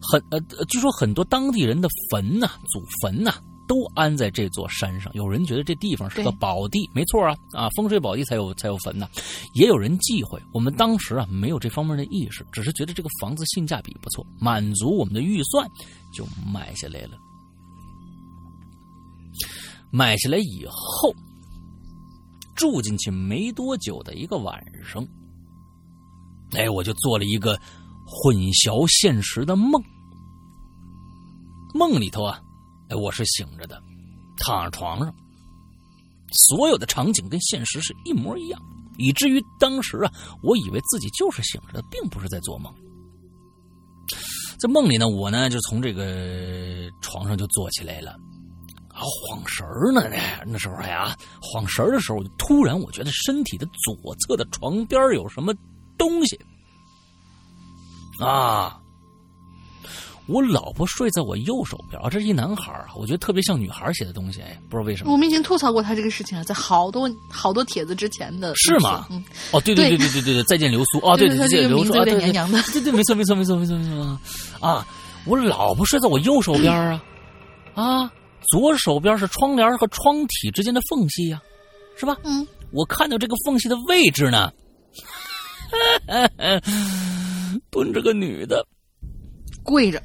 [0.00, 3.34] 很呃，据说很多当地人的坟呐，祖坟呐。
[3.70, 9.08] 都安在这座山上，有人觉得这地方是个宝地，没错啊啊，风水宝地才有才有坟呢。
[9.54, 15.70] 也有人忌讳，我们当时啊没有这方面的意识，只是觉得这个房子性价比不错，满足我们的预算，
[16.12, 17.10] 就买下来了。
[19.92, 21.14] 买下来以后，
[22.56, 25.06] 住进去没多久的一个晚上，
[26.54, 27.56] 哎，我就做了一个
[28.04, 29.80] 混淆现实的梦，
[31.72, 32.42] 梦里头啊。
[32.96, 33.80] 我是醒着的，
[34.38, 35.14] 躺床上，
[36.32, 38.60] 所有的场景跟现实是一模一样，
[38.98, 40.12] 以至于当时啊，
[40.42, 42.72] 我以为自己就是醒着的，并不是在做梦。
[44.58, 48.10] 在梦里呢，我呢就从这个床上就坐起来了，
[48.88, 50.02] 啊，晃神儿呢，
[50.46, 55.54] 那时候呀，晃神儿的时候，突然我觉得身体的左侧的床边有什么
[55.96, 56.38] 东西，
[58.18, 58.79] 啊。
[60.30, 65.12] 我老婆睡在我右手边啊，这是一男孩啊，我觉得特别像女孩写的东西，哎，不知道为什么。
[65.12, 68.54] 我们已经吐槽过他这个事情了，在好多好多帖子之前的。
[68.54, 69.06] 是吗？
[69.10, 69.22] 嗯。
[69.50, 74.20] 哦，对对对对对对对，再见流苏 啊，对对对，流苏啊，对对对对，没错没错没错没错没错
[74.60, 74.86] 啊！
[75.26, 77.02] 我老婆睡在我右手边啊，
[77.74, 78.12] 啊，
[78.52, 81.40] 左手边是窗帘和窗体之间的缝隙呀，
[81.98, 82.16] 是吧？
[82.22, 82.46] 嗯。
[82.72, 84.52] 我看到这个缝隙的位置呢，
[87.68, 88.64] 蹲着个女的，
[89.64, 90.00] 跪着。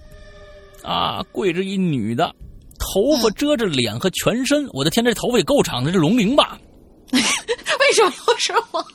[0.86, 2.32] 啊，跪着一女的，
[2.78, 4.68] 头发遮着脸和全身。
[4.72, 6.60] 我的天，这头发也够长的，是龙鳞吧？
[7.12, 8.86] 为什么又是我？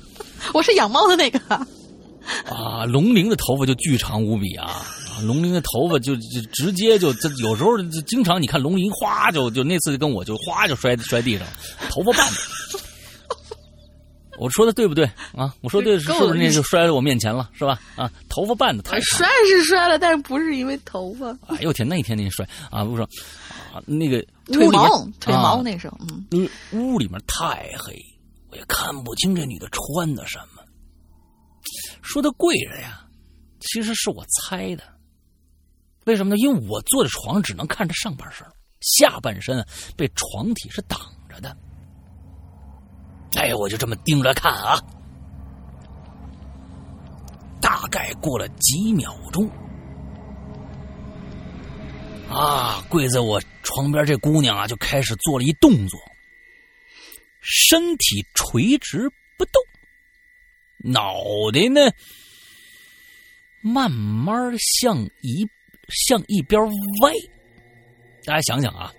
[0.54, 1.38] 我是养猫的那个。
[2.46, 4.86] 啊，龙鳞的头发就巨长无比啊！
[5.22, 11.46] 龙鳞的头发就就直接就，这有时候就经常你看龙鳞哗就就那次跟我就哗就摔摔地上，
[11.90, 12.80] 头发绊的。
[14.40, 15.04] 我说的对不对
[15.36, 15.54] 啊？
[15.60, 17.78] 我说对是不是那就摔在我面前了是吧？
[17.94, 21.30] 啊，头发绊的太摔是摔了，但是不是因为头发？
[21.48, 22.82] 哎呦天，那天那摔啊！
[22.82, 23.04] 不说
[23.74, 25.98] 啊，那个腿毛腿毛那时候，
[26.30, 28.02] 嗯，屋里面太黑，
[28.50, 30.62] 我也看不清这女的穿的什么。
[32.00, 33.04] 说的跪着呀，
[33.60, 34.82] 其实是我猜的。
[36.06, 36.38] 为什么呢？
[36.38, 38.46] 因为我坐在床上只能看着上半身，
[38.80, 39.62] 下半身
[39.98, 41.54] 被床体是挡着的。
[43.36, 44.78] 哎，我就这么盯着看啊，
[47.60, 49.48] 大概过了几秒钟，
[52.28, 55.98] 啊，跪在我床边这姑娘啊，就开始做了一动作，
[57.40, 59.08] 身体垂直
[59.38, 59.62] 不动，
[60.78, 61.14] 脑
[61.52, 61.92] 袋呢，
[63.62, 65.48] 慢慢向一
[65.88, 66.60] 向一边
[67.02, 67.12] 歪，
[68.24, 68.92] 大家想想啊。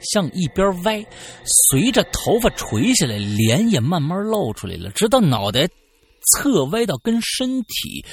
[0.00, 1.04] 向一边歪，
[1.44, 5.68] 随着头发垂下来，脸也慢慢露出来了，直到脑袋
[6.32, 8.04] 侧歪到跟身体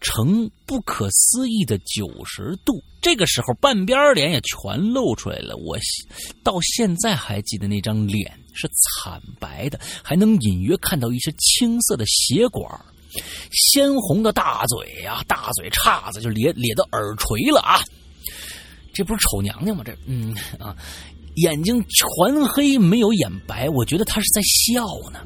[0.00, 2.82] 成不可思议的九十度。
[3.00, 5.56] 这个时候，半边脸也全露出来了。
[5.56, 5.76] 我
[6.42, 12.66] 到现在还记得那张脸是惨白的，还能隐约看到一些青色的血管，
[13.50, 17.80] 鲜红的大嘴呀，大嘴叉子就咧咧到耳垂了啊！
[18.94, 19.82] 这不是丑娘娘吗？
[19.84, 20.74] 这，嗯啊。
[21.36, 25.18] 眼睛全黑，没有眼白，我觉得他是在笑呢。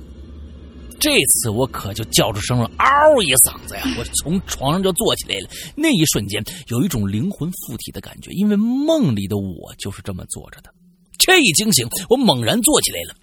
[1.00, 3.82] 这次我可就叫出声了，嗷一嗓子呀！
[3.96, 5.48] 我从床上就坐起来了。
[5.76, 10.74] 那一瞬间，有一种灵魂附体的感觉，因为梦里的我就是这么坐着的。
[11.16, 13.14] 这一惊醒，我猛然坐起来了，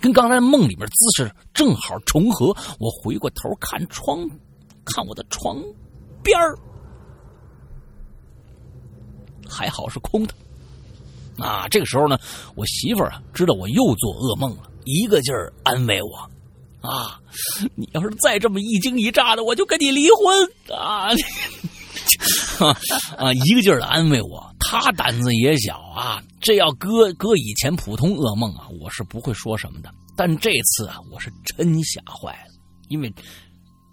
[0.00, 2.46] 跟刚才梦里面姿势正好重合。
[2.80, 4.28] 我回过头看窗，
[4.84, 5.62] 看我的床
[6.24, 6.58] 边儿，
[9.48, 10.34] 还好是空的。
[11.42, 12.18] 啊，这个时候呢，
[12.54, 16.08] 我媳妇儿啊知道我又做噩梦了，一个劲儿安慰我，
[16.88, 17.20] 啊，
[17.74, 21.08] 你要是再这么一惊一乍的，我就跟你离婚啊！
[23.18, 32.52] 啊，一个劲儿的安慰我，他胆子也小啊，这要搁搁以前普通噩梦啊，我是不会说什么的，但这次啊，我是真吓坏了，
[32.88, 33.12] 因为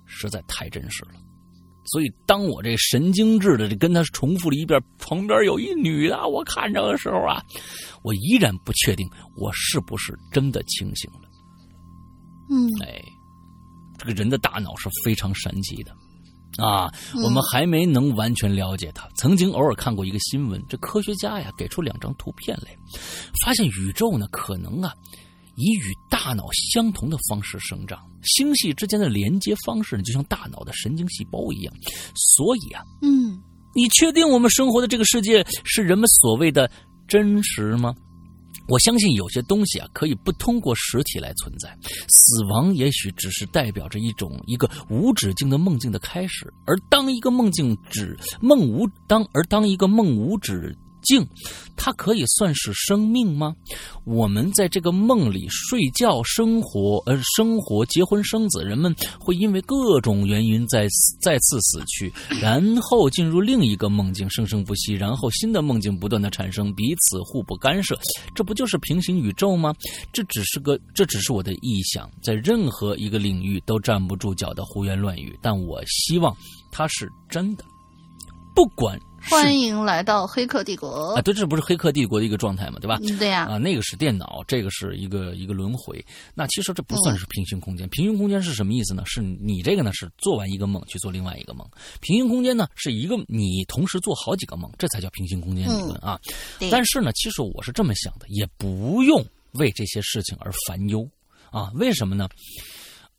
[0.05, 1.13] 实在太真实了。
[1.91, 7.41] 所以，当我这神经质的跟他重复了一遍，旁边有一女的，我看着的时候啊，
[8.03, 11.29] 我依然不确定我是不是真的清醒了。
[12.49, 13.01] 嗯，哎，
[13.97, 15.91] 这个人的大脑是非常神奇的
[16.63, 16.91] 啊，
[17.23, 19.07] 我们还没能完全了解他。
[19.15, 22.75] 曾经偶尔看过一个新闻，这科学家呀给出两张图片来，
[23.45, 24.93] 发现宇宙呢可能啊
[25.59, 31.73] 已与大大脑相同的方式生长，星系之间的连接方式呢，就像大脑的神经细胞一样。
[32.13, 33.41] 所以啊，嗯，
[33.73, 36.69] 你确定我们生活的这个世界是人们所谓的
[37.07, 37.95] 真实吗？
[38.67, 41.75] 我相信有些东西啊，可以不通过实体来存在。
[42.09, 50.77] 死亡也许只是代表着一种一个无止境的梦境的开始，而当一个梦境止梦无当而当一个梦无止
[51.09, 51.27] 境，
[51.75, 53.55] 它可以算是生命吗？
[54.05, 60.87] 我们在这个梦里睡觉、生活，呃，生活、结婚、生子，人们会因为各种原因再
[61.19, 67.97] 再次死去，然后进入另一个梦境，生生不息，然后新的梦境不断的产生，彼此互不干涉，
[68.35, 69.73] 这不就是平行宇宙吗？
[70.13, 76.35] 这只是个，这只是我的臆想，在任何一个领域都站不住脚的胡言乱语，但我希望
[76.71, 77.63] 它是真的，
[78.55, 78.99] 不管。
[79.27, 81.21] 欢迎来到黑客帝国啊！
[81.21, 82.99] 对，这不是黑客帝国的一个状态嘛，对吧？
[83.03, 83.45] 嗯，对呀。
[83.45, 86.03] 啊，那个是电脑，这个是一个一个轮回。
[86.33, 87.87] 那其实这不算是平行空间。
[87.89, 89.03] 平行空间是什么意思呢？
[89.05, 91.67] 是你这个呢是做完一个梦去做另外一个梦。
[91.99, 96.19] 平行空间呢是一个你同时做好几个梦，这才叫平行空间理论啊。
[96.71, 101.07] 但是呢，其实我是这么想的，也不用为这些事情而烦忧
[101.51, 101.71] 啊。
[101.75, 102.27] 为什么呢？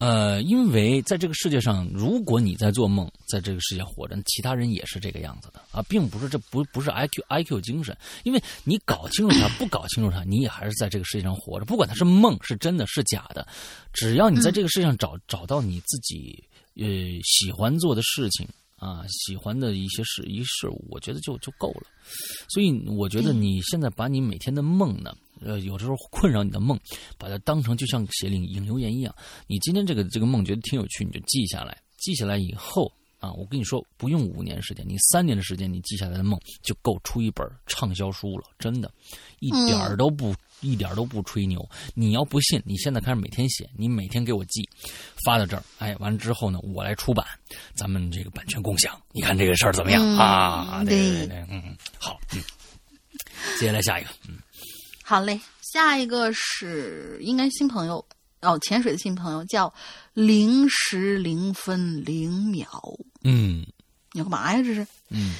[0.00, 13.46] 呃，因为在这个世界上，如果你在做梦，在这个世界活着，其他人也是这个样子的啊，并不是这不不是 I Q I Q 精神，因为你搞清楚它，不搞清楚它，你也还是在这个世界上活着，不管它是梦是真的是假的，
[13.92, 16.42] 只要你在这个世界上找找到你自己
[16.76, 16.86] 呃
[17.22, 21.82] 喜欢做的事情啊，喜欢的一些事一事物，我觉得就就够了。
[22.48, 25.14] 所以我觉得你现在把你每天的梦呢。
[25.40, 26.78] 呃，有的时候困扰你的梦，
[27.18, 29.14] 把它当成就像写领引留言一样。
[29.46, 31.76] 你今天这个这个梦觉得挺有趣，你就记下来。
[31.98, 38.44] 记下来以后啊，我跟你说，不用五年时间，你三年的时间，你记下来的梦就够出一本畅销书了。
[38.58, 38.90] 真的，
[39.40, 41.68] 一点都不一点都不吹牛。
[41.94, 44.66] 你要不信，你现在开始每天写，你每天给我记，
[45.26, 45.62] 发到这儿。
[45.78, 47.26] 哎，完了之后呢，我来出版，
[47.74, 48.98] 咱们这个版权共享。
[49.12, 50.82] 你看这个事儿怎么样啊？
[50.84, 52.42] 对对对，嗯，好，嗯，
[53.58, 54.38] 接下来下一个，嗯。
[55.10, 58.06] 好嘞，下一个是应该新朋友
[58.42, 59.74] 哦，潜水的新朋友叫
[60.14, 62.68] 零时零分零秒。
[63.24, 63.66] 嗯，
[64.12, 64.62] 你要干嘛呀？
[64.62, 64.86] 这是？
[65.08, 65.34] 嗯，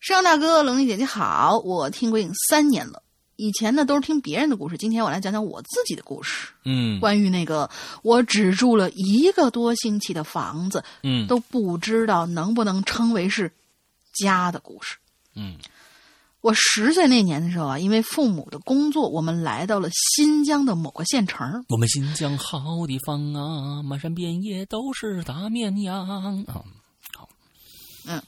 [0.00, 3.02] 摄阳大哥、冷丽姐姐好，我听鬼影三年了，
[3.36, 6.48] 以前呢都是听别人的故事，今天我来讲讲我自己的故事。
[6.66, 7.70] 嗯，关于那个
[8.02, 13.50] 我只住了一个多星期的房子，嗯，都不知道能不能称为是
[14.12, 14.98] 家的故事。
[15.34, 15.56] 嗯。
[16.40, 21.64] 我十岁那年的时候啊，因为父母的工作，我们来到了新疆的某个县城。
[21.68, 26.22] 我们新疆好地方啊，满山遍野都是大绵羊啊。
[26.48, 26.64] 好，
[28.06, 28.22] 嗯，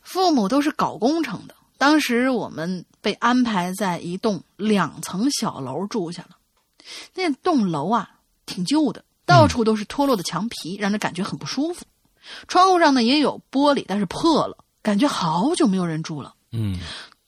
[0.00, 1.54] 父母都是搞工程的。
[1.76, 6.36] 当时我们被安排在一栋两层小楼住下了。
[7.14, 8.10] 那栋楼啊，
[8.46, 11.84] 挺旧的，到处都是脱落的墙皮，让人感觉很不舒服。
[12.48, 16.34] 窗户上呢也有玻璃，但是破了，感觉好久没有人住了。
[16.52, 16.78] 嗯。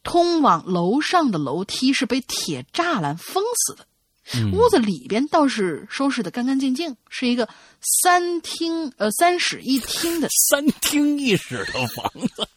[0.02, 3.86] 通往楼上的楼梯是被铁栅栏封死的，
[4.52, 7.48] 屋子里边倒是收拾的干干净净，是一个
[8.02, 12.48] 三厅呃三室一厅的 三厅一室的房子。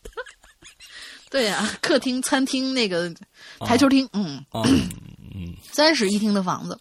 [1.30, 3.14] 对呀，客厅、餐厅那个
[3.60, 6.80] 台球厅，嗯嗯，三室一厅的房子。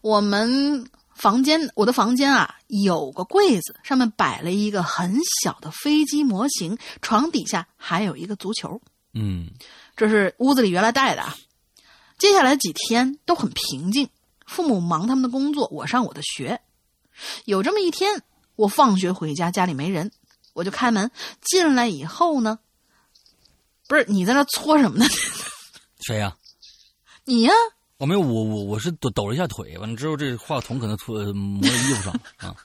[0.00, 8.80] 我们房间，我的房间啊，有个柜子，上面摆了一个很小的飞机模型，床底下还有一个足球。
[9.14, 9.48] 嗯，
[9.96, 11.36] 这是屋子里原来带的啊。
[12.18, 14.08] 接下来几天都很平静，
[14.46, 16.60] 父母忙他们的工作，我上我的学。
[17.44, 18.22] 有这么一天，
[18.56, 20.10] 我放学回家，家里没人，
[20.52, 21.10] 我就开门
[21.40, 22.58] 进来以后呢，
[23.88, 25.06] 不是你在那搓什么呢？
[26.06, 26.36] 谁呀？
[27.24, 27.52] 你呀？
[27.98, 32.56] 我没有，我我我是抖抖了一下腿，完了之后这话筒可能搓磨在衣服上啊。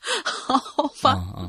[0.24, 1.48] 好吧，啊，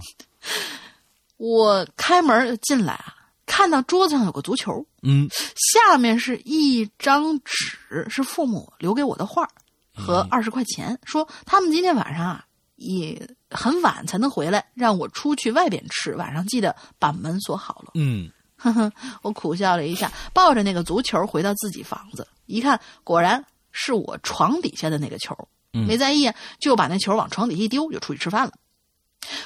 [1.37, 3.15] 我开门进来啊。
[3.45, 9.47] 看到桌子上有个足球，嗯，下面是一张纸，是父母留给我的画
[9.93, 12.45] 和二十块钱，说他们今天晚上啊
[12.77, 17.91] 也很晚才能回来，让我出去外边吃，晚上记得把门锁好了。
[17.95, 18.31] 嗯，
[19.21, 25.37] 我苦笑了一下，抱着那个足球回到自己房子，一看果然是我床底下的那个球，
[25.71, 28.53] 没在意，就把那球往床底下一丢，就出去吃饭了。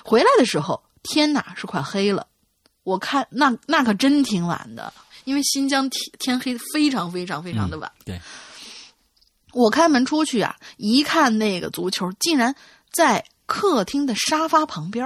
[0.04, 2.27] 回来的时候天哪是快黑了。
[2.88, 4.94] 我看那那可真挺晚的，
[5.26, 7.92] 因为新疆天天黑非常非常非常的晚。
[8.06, 8.18] 对，
[9.52, 12.56] 我开门出去啊，一看那个足球竟然
[12.94, 15.06] 在客厅的沙发旁边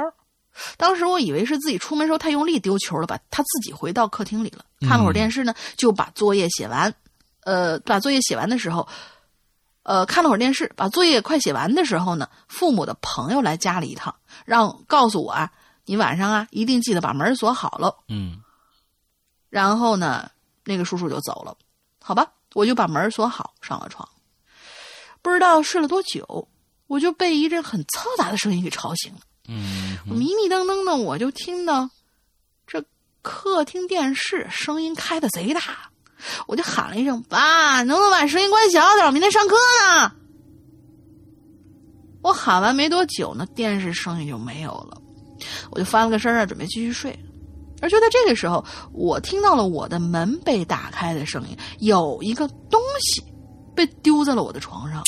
[0.78, 4.64] 当时我以为是自己出门时候太用力丢球了，吧他自己回到客厅里了。
[4.82, 6.94] 看了会儿电视呢，就把作业写完。
[7.46, 8.88] 呃，把作业写完的时候，
[9.82, 14.14] 呃，看了会儿电视，把作业快写完的时候呢，父母的朋友来家里一趟，
[14.46, 15.52] 让告诉我啊，
[15.92, 17.94] 你晚上啊一定记得把门锁好喽。
[18.08, 18.42] 嗯
[19.50, 20.32] 然后呢，
[20.64, 21.54] 那个叔叔就走了，
[22.02, 24.08] 好吧，我就把门锁好，上了床。
[25.22, 26.48] 不知道睡了多久，
[26.88, 29.20] 我就被一阵很嘈杂的声音给吵醒了。
[29.50, 31.90] 嗯我迷迷瞪瞪的，我就听到
[32.66, 32.82] 这
[33.22, 35.92] 客厅电视声音开的贼大，
[36.48, 39.06] 我就喊了一声：“爸，能不能把声音关小点？
[39.08, 39.58] 我明天上课
[39.90, 40.16] 呢。”
[42.24, 45.01] 我喊完没多久呢，电视声音就没有了，
[45.72, 47.18] 我就翻了个身啊，准备继续睡。
[47.82, 48.64] 而就在这个时候，
[48.94, 53.24] 我听到了我的门被打开的声音，有一个东西
[53.76, 55.02] 被丢在了我的床上。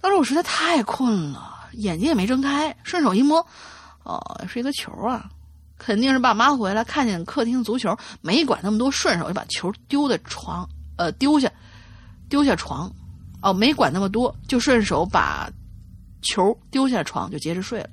[0.00, 3.44] 当时我实在太困了，眼睛也没睁开，顺手一摸，
[4.04, 5.28] 哦，是一个球啊！
[5.76, 11.50] 肯定是爸妈回来看见客厅足球，没管那么多，顺手就把球丢在床，呃，丢下，
[12.28, 12.90] 丢下床，
[13.42, 15.50] 哦，没管那么多，就顺手把
[16.22, 17.88] 球丢下床，就接着睡了。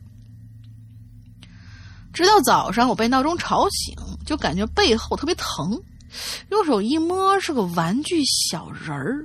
[2.18, 3.96] 直到早上，我被闹钟吵醒，
[4.26, 5.80] 就感觉背后特别疼，
[6.50, 9.24] 用手一摸是个玩具小人儿。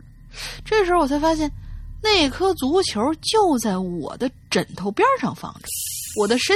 [0.63, 1.51] 这时候我才发现，
[2.03, 5.61] 那颗足球就在我的枕头边上放着，
[6.21, 6.55] 我的身，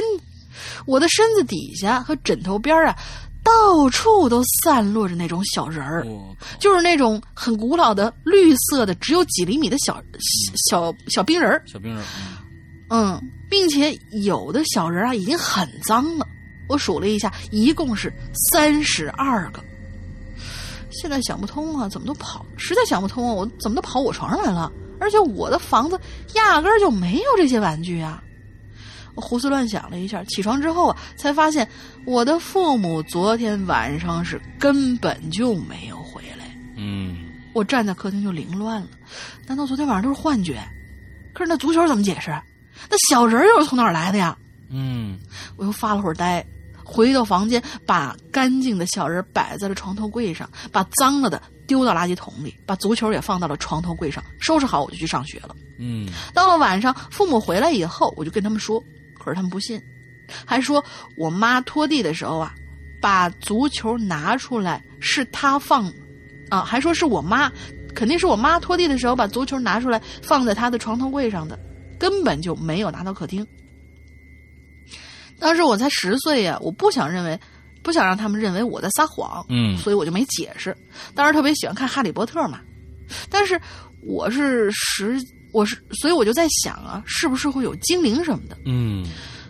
[0.84, 2.94] 我的身子底下和枕头边啊，
[3.42, 6.06] 到处都散落着那种小人儿，
[6.60, 10.02] 就是那种很古老的绿色的，只有几厘米的小
[10.68, 11.62] 小小冰人儿。
[11.64, 12.06] 小冰人儿，
[12.90, 13.18] 嗯，
[13.48, 16.26] 并且有的小人啊已经很脏了，
[16.68, 18.12] 我数了一下，一共是
[18.50, 19.62] 三十二个。
[20.90, 24.72] 现在想不通啊，怎么都跑，实在想不通啊，我怎么都跑我床上来了？
[24.98, 26.00] 而且我的房子
[26.34, 28.22] 压根儿就没有这些玩具啊！
[29.14, 31.68] 我胡思乱想了一下，起床之后啊，才发现
[32.06, 36.46] 我的父母昨天晚上是根本就没有回来。
[36.76, 38.88] 嗯我站在客厅就凌乱了，
[39.46, 40.62] 难道昨天晚上都是幻觉？
[41.34, 42.34] 可是那足球怎么解释？
[42.88, 44.36] 那小人又是从哪儿来的呀？
[44.70, 45.18] 嗯
[45.56, 46.44] 我又发了会儿呆，
[46.84, 55.54] 回到房间，把干净的小人摆在了床头柜上，把脏了的丢到垃圾桶里，把足球也放到了床头柜上，收拾好我就去上学了。
[55.78, 58.82] 嗯到了晚上，父母回来以后，我就跟他们说，
[59.18, 59.80] 可是他们不信，
[60.44, 60.84] 还说
[61.16, 62.52] 我妈拖地的时候啊，
[63.00, 65.92] 把足球拿出来是她放，
[66.50, 67.50] 啊，还说是我妈，
[67.94, 71.58] 肯定是我妈拖地的时候把足球拿出来放在她的床头柜上的，
[71.98, 73.46] 根本就没有拿到客厅。
[75.38, 77.38] 当时我才十岁呀，我不想认为，
[77.82, 80.76] 不想让他们认为我在撒谎，嗯所以我就没解释。
[81.14, 82.60] 当时特别喜欢看《哈利波特》嘛，
[83.28, 83.60] 但是
[84.02, 85.18] 我是十，
[85.52, 88.56] 我是，所以我就在想啊，是不是会有精灵什么的？
[88.64, 89.06] 嗯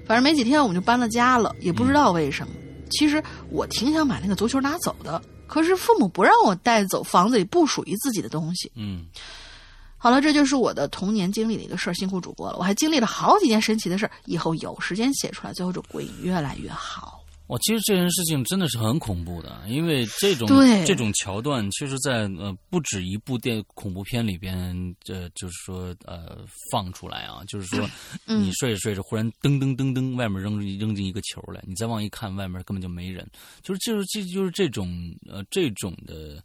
[0.07, 2.53] 反正没几天我们就搬了家了，也不知道为什么。
[2.91, 8.71] 其实我挺想把那个足球拿走的，可是父母不让我带走房子里不属于自己的东西。
[8.77, 9.07] 嗯
[10.07, 12.57] 好了，这就是我的童年经历的一个事儿，辛苦主播了。
[12.59, 17.25] 我还经历了好几件神奇的事儿，以后有时间写出来，最后这鬼影越来越好。
[17.49, 20.49] 我其实这件事情真的是很恐怖的，因为这种
[20.87, 24.57] 这种桥段，其实在呃不止一部电恐怖片里边，
[25.09, 26.39] 呃，就是说呃
[26.71, 27.89] 放出来啊，就是说
[28.27, 33.29] 嗯你睡着睡着，忽然噔噔噔噔，外面扔扔进一个球来，你再往一看，外面根本就没人，
[33.63, 34.89] 就是就是这就是这种
[35.29, 36.43] 呃这种的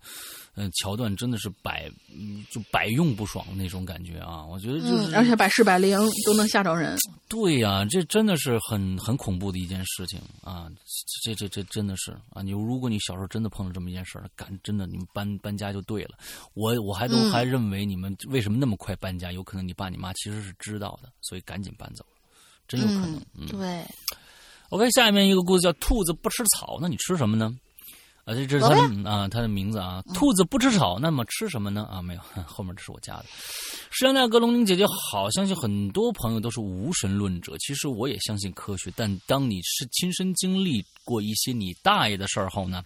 [0.55, 4.45] 呃桥段，真的是百嗯就百用不爽的那种感觉啊！
[4.45, 6.97] 我觉得就是、嗯，而且百试百灵都能吓着人。
[7.29, 10.69] 对呀、这真的是很很恐怖的一件事情啊！
[11.23, 12.41] 这这这真的是啊！
[12.41, 16.17] 你如果你小时候真的碰到这么一件事儿，赶真的你们搬搬家就对了。
[16.53, 19.31] 我我还都嗯还认为你们为什么那么快搬家？
[19.31, 22.17] 有可能你爸你妈其实是知道的，所以赶紧搬走了，
[22.67, 23.21] 真有可能。
[23.35, 23.85] 嗯对
[24.69, 27.55] ，OK，下面一个故事叫“兔子不吃草”，那你吃什么呢？
[28.23, 31.87] 啊，这这是他的啊，他的名字啊，兔子不吃草，那么吃什么呢？
[31.91, 33.25] 啊，没有，后面这是我加的。
[33.89, 37.57] 石阳 大哥、龙玲姐姐好，相信很多朋友都是无神论者。
[37.57, 42.83] 其实我也相信科学，但当你是亲身经历过一些你大爷的事儿后呢，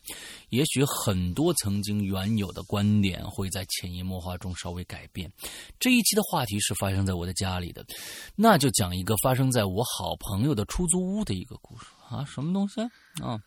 [0.50, 5.32] 也许很多曾经原有的观点会在潜移默化中稍微改变。
[5.80, 7.86] 这一期的话题是发生在我的家里的，
[8.36, 12.82] 那就讲一个发生在我好朋友的出租屋的一个故事啊，什么东西
[13.22, 13.32] 啊？
[13.32, 13.40] 啊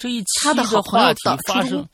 [0.00, 1.86] 这一期的话题发生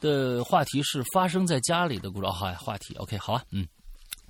[0.00, 2.26] 的话题是发生在家里的故事。
[2.26, 3.66] 哦，好，话题 OK，好啊，嗯。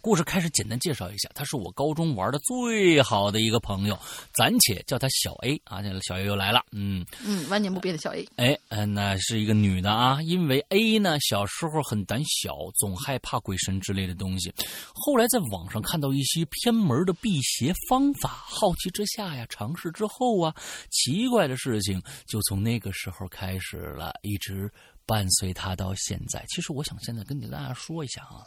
[0.02, 3.96] 故事开始，简单介绍一下，他是我高中玩的最好的一个朋友，
[4.34, 5.80] 暂且叫他小 A 啊。
[5.80, 8.26] 这小 A 又来了，嗯，嗯，万年不变的小 A。
[8.34, 14.52] 哎，嗯那是一个女的啊，因为 A 呢小时候很胆小，总害怕鬼神之类的东西。
[14.92, 20.52] 后来在网上看到一些偏门的辟邪方法，好奇之下呀，尝试之后啊，
[20.90, 24.68] 奇怪的事情就从那个时候开始了，一直
[25.06, 26.44] 伴随他到现在。
[26.48, 28.42] 其实我想现在跟大家说一下啊。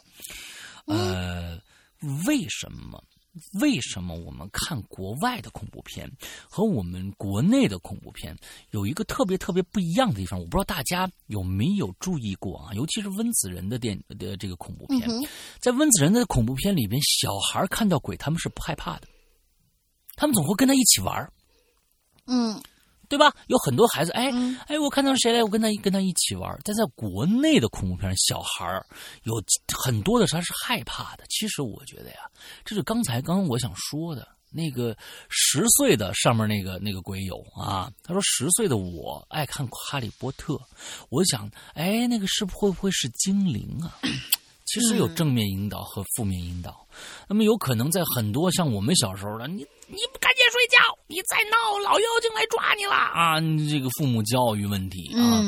[0.86, 1.60] 呃，
[2.26, 3.02] 为什么？
[3.60, 6.10] 为什么我们看国外的恐怖片
[6.48, 8.34] 和我们国内的恐怖片
[8.70, 10.40] 有一个特别特别不一样的地方？
[10.40, 12.72] 我不知道大家有没有注意过啊？
[12.72, 15.06] 尤其是温子仁的电的这个恐怖片，
[15.60, 19.08] 在温子仁的恐怖片里边，小孩看到鬼他们是不害怕的，
[20.14, 21.30] 他们总会跟他一起玩
[22.24, 22.58] 嗯。
[23.08, 23.32] 对吧？
[23.46, 24.30] 有很多孩子，哎
[24.66, 26.58] 哎，我看到谁来，我跟他跟他一起玩。
[26.64, 28.66] 但在国内的恐怖片，小孩
[29.24, 29.42] 有
[29.84, 31.24] 很多的他是害怕的。
[31.28, 32.18] 其实我觉得呀，
[32.64, 34.96] 这是刚才刚刚我想说的那个
[35.28, 40.58] 十岁的上面那个那个鬼友啊，他说十岁的我爱看哈利波特，
[41.08, 43.98] 我想，哎，那个是会不会是精灵啊？
[44.66, 46.86] 其实有正面引导和负面引导。
[47.28, 49.64] 那么有可能在很多像我们小时候的你。
[49.88, 50.98] 你不赶紧睡觉！
[51.06, 53.40] 你再闹，老妖精来抓你了啊！
[53.70, 55.40] 这个父母教育问题啊，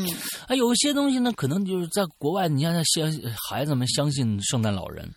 [0.47, 3.13] 啊，有些东西呢，可能就是在国外，你看，相
[3.49, 5.13] 孩子们相信圣诞老人。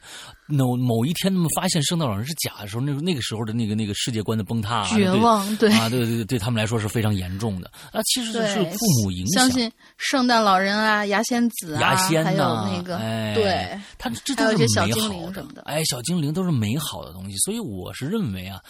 [0.51, 8.01] 某某一天，他们发现圣诞老人是假的时候，那那个时候的那个那个世界观的崩塌，绝望，对啊，对对对，对他们来说是非常严重的啊。
[8.03, 12.97] 其实是父母影响，相信圣诞老人啊，牙仙子啊，还有那个，
[13.33, 18.61] 对，他这都是美好的，哎，小精灵都是美好的东西，所以我是认为啊，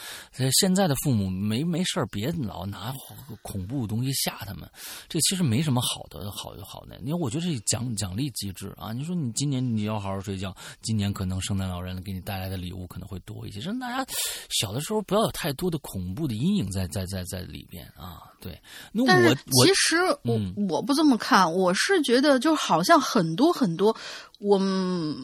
[0.59, 2.93] 现在的父母没没事别老拿
[3.41, 4.69] 恐怖东西吓他们，
[5.09, 8.93] 这其实没什么好的好的好的，因为我觉得这奖奖励机制啊。
[8.93, 11.70] 你说你今年你要好好睡觉，今年可能圣诞。
[11.71, 14.05] 老人给你带来的礼物可能会多一些，让大家
[14.49, 18.19] 小的时候不要有太多的恐怖的阴影在在在在里边啊。
[18.41, 18.61] 对，
[18.91, 20.37] 那我我其实我
[20.67, 23.95] 我不这么看，我是觉得就好像很多很多，
[24.39, 25.15] 我们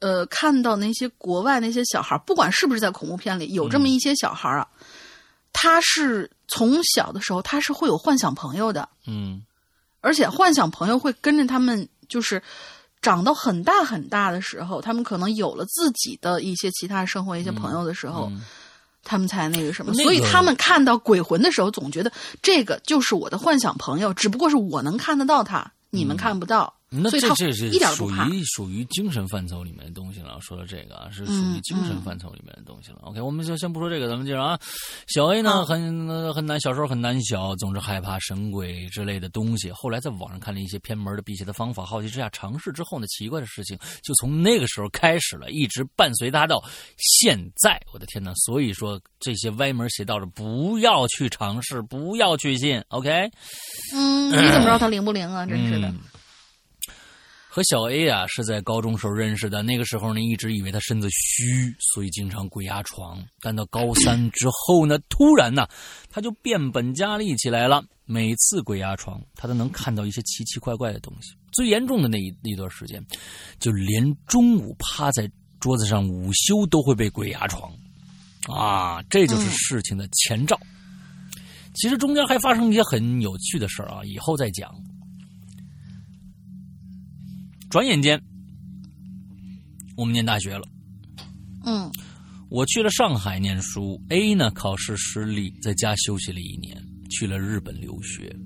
[0.00, 4.66] 呃看到那些国外那些小孩，不管是不是在恐怖片里有这么一些小孩啊，
[5.52, 9.44] 他是从小的时候他是会有幻想朋友的，嗯，
[10.00, 12.42] 而且幻想朋友会跟着他们就是。
[13.02, 18.30] 长到很大很大的时候，他们可能有了自己的一些其他生活、一些朋友的时候，
[19.02, 19.94] 他们才那个什么。
[19.94, 22.12] 所以他们看到鬼魂的时候，总觉得
[22.42, 26.74] 这个就是我的幻想朋友，只不过是我能看得到他，你们看不到。
[26.92, 30.36] 那这这是属于属于精神范畴里面的东西了。
[30.40, 32.98] 说到这个啊，是属于精神范畴里面的东西了。
[33.02, 34.58] OK，我们就先不说这个，咱们接着啊。
[35.06, 39.70] 小 A 呢，很很难，小时候很胆小，总是害怕神鬼之类的东西。
[39.70, 46.60] 后来在网上看了一些偏门的辟邪的方法，好奇之下尝试之后呢，奇怪的事情就从那个时候开始了，一直伴随他到
[46.96, 47.80] 现在。
[47.92, 52.82] 我的天呐，所以说这些歪门邪道的不要去尝试，不要去信。
[52.88, 53.30] OK，
[53.94, 55.46] 嗯，你怎么知道他灵不灵啊？
[55.46, 55.94] 真是的。
[57.52, 63.20] 和小 A 啊是在高中时候认识的，那个时候呢一直以为他身子虚，所以经常鬼压床。
[63.40, 65.66] 但到高三之后呢，突然呢
[66.08, 67.82] 他就变本加厉起来了。
[68.04, 71.32] 每次鬼压床，他都能看到一些奇奇怪怪的东西。
[71.52, 73.04] 最严重的那一那段时间，
[73.58, 75.28] 就连中午趴在
[75.58, 77.72] 桌子上午休都会被鬼压床。
[78.46, 80.56] 啊，这就是事情的前兆。
[81.74, 84.72] 其实中间还发生一些很有趣的事儿啊，以后再讲。
[87.70, 88.20] 转眼间，
[89.96, 90.66] 我们念大学了。
[91.64, 91.88] 嗯，
[92.48, 94.02] 我去了上海念书。
[94.08, 98.36] A 呢，考试失利，在家休息了一年，去了日本留学。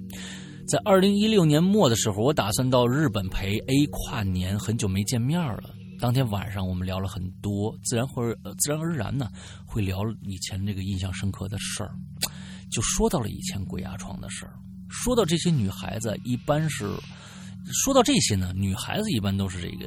[0.69, 5.75] 在二零一六年末的时候，我打算到日本陪 A 跨年，很久没见面了。
[5.99, 8.23] 当天晚上，我们聊了很多，自然会
[8.59, 9.31] 自然而然呢，
[9.65, 11.97] 会聊以前那个印象深刻的事儿，
[12.71, 14.53] 就说到了以前鬼压床的事儿。
[14.91, 16.91] 说到这些女孩子，一般是。
[17.73, 19.86] 说到这些呢，女孩子一般都是这个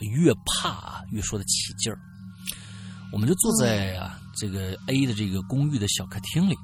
[0.00, 1.98] 越怕越说的起劲儿。
[3.12, 6.56] 我们就坐在啊这个 A 的这个公寓的小客厅里，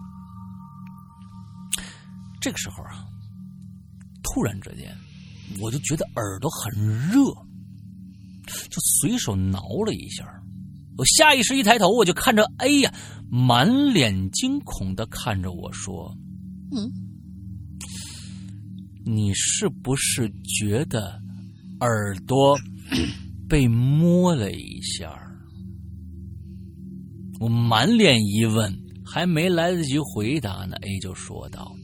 [2.41, 3.05] 这个时候啊，
[4.23, 4.97] 突然之间
[5.61, 6.73] 我就觉得耳朵很
[7.11, 7.23] 热，
[8.71, 10.25] 就随手挠了一下。
[10.97, 12.93] 我下意识一抬头，我就看着 A 呀，
[13.31, 16.17] 满脸惊恐的看着我说
[16.75, 16.91] ：“嗯。”
[19.11, 21.19] 你是不是觉得
[21.81, 22.55] 耳朵
[23.49, 25.19] 被摸了一下？
[27.41, 28.71] 我满脸疑问，
[29.07, 31.75] 还没来得及回答呢，A 就说道：“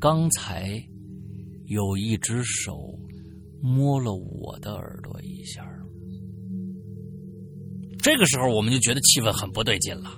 [0.00, 0.84] 刚才
[1.66, 2.98] 有一只手
[3.62, 5.64] 摸了我的耳朵一下。”
[8.02, 10.10] 这个时候，我们就觉得气氛很不对劲了，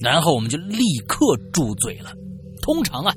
[0.00, 2.10] 然后我们就立刻住嘴了。
[2.62, 3.14] 通常啊。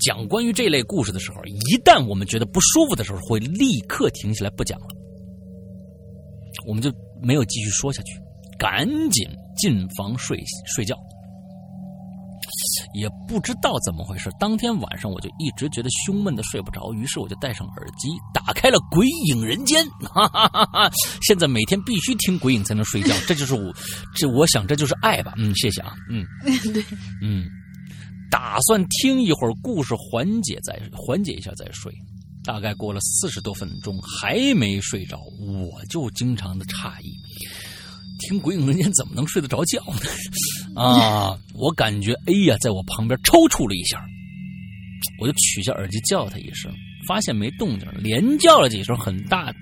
[0.00, 4.86] 讲关于这类故事的时候，一旦我们觉得不舒服的时候，会立刻停下来不讲了。
[6.66, 6.92] 我们就
[7.22, 8.18] 没有继续说下去，
[8.58, 10.42] 赶紧进房睡
[10.74, 10.96] 睡觉。
[12.94, 14.30] 也不知道怎么回事。
[14.38, 20.90] 当天晚上我就一直觉得胸闷的睡不着，于是我就戴上耳机，打开了《鬼影人间》，哈哈哈哈！
[21.22, 23.72] 现在每天必须听鬼影才能睡觉，这就是我，
[24.14, 25.34] 这我想这就是爱吧。
[25.36, 26.24] 嗯，谢谢啊，嗯，
[26.72, 26.82] 对，
[27.22, 27.46] 嗯，
[28.30, 31.92] 打算听一会儿故事缓解再缓解一下再睡。
[32.44, 37.12] 大概过了四十多分钟还没睡着，我就经常的诧异。
[38.20, 40.00] 听《鬼影人间》怎么能睡得着觉呢？
[40.80, 41.36] 啊！
[41.54, 44.00] 我感觉哎呀在我旁边抽搐了一下，
[45.20, 46.72] 我就取下耳机叫他一声，
[47.06, 49.54] 发现没动静，连叫了几声，很大，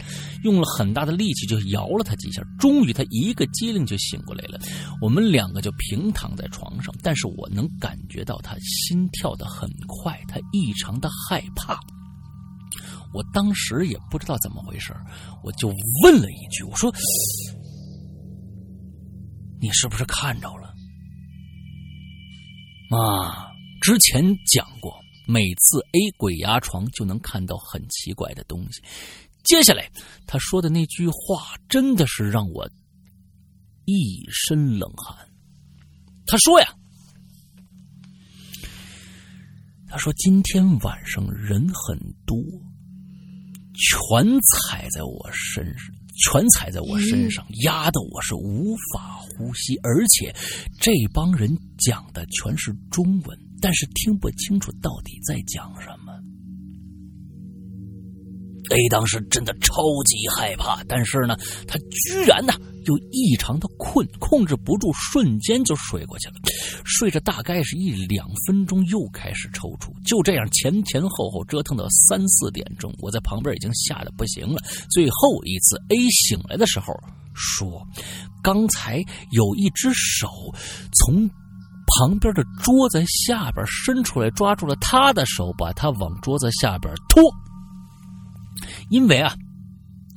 [0.43, 4.59] 用了很大的力气就摇了他几下，终于他一个机灵就醒过来了。
[5.01, 11.79] 我们两个就平躺在床上，但是我能感觉到他心跳的很快，他异常的害怕。
[13.13, 14.93] 我当时也不知道怎么回事，
[15.43, 15.69] 我就
[16.03, 16.93] 问了一句：“我说。”
[19.61, 20.75] 你是不是看着了？
[22.91, 23.47] 啊，
[23.81, 24.23] 之前
[24.53, 24.93] 讲过，
[25.27, 28.83] 每次 A 鬼压床就能看到很奇怪的东西。
[29.45, 29.91] 接下来
[30.27, 32.69] 他说的那句话真的是让我
[33.85, 35.29] 一身冷汗。
[36.27, 36.75] 他说呀，
[39.89, 42.39] 他说今天晚上人很多，
[43.75, 45.95] 全踩在我身上。
[46.17, 50.33] 全踩在我身上，压得我是无法呼吸，而且
[50.81, 56.13] 这帮人讲的全是中文，但是听不清楚到底在讲什么。
[58.71, 61.35] A 当时真的超级害怕，但是呢，
[61.67, 62.53] 他居然呢。
[62.85, 66.35] 就异常的困，控制不住，瞬间就睡过去了。
[66.85, 69.91] 睡着大概是一两分钟，又开始抽搐。
[70.05, 74.63] 就这样前前后后折腾到三四点钟，我在旁边已经吓得不行了。
[74.91, 76.93] 最后一次 A 醒来的时候
[77.33, 77.83] 说
[78.45, 80.29] ：“刚才有一只手
[80.93, 81.27] 从
[81.99, 87.23] 旁边的桌子下边伸出来，抓住了他的手，把他往桌子下边拖。
[88.91, 89.35] 因为啊。”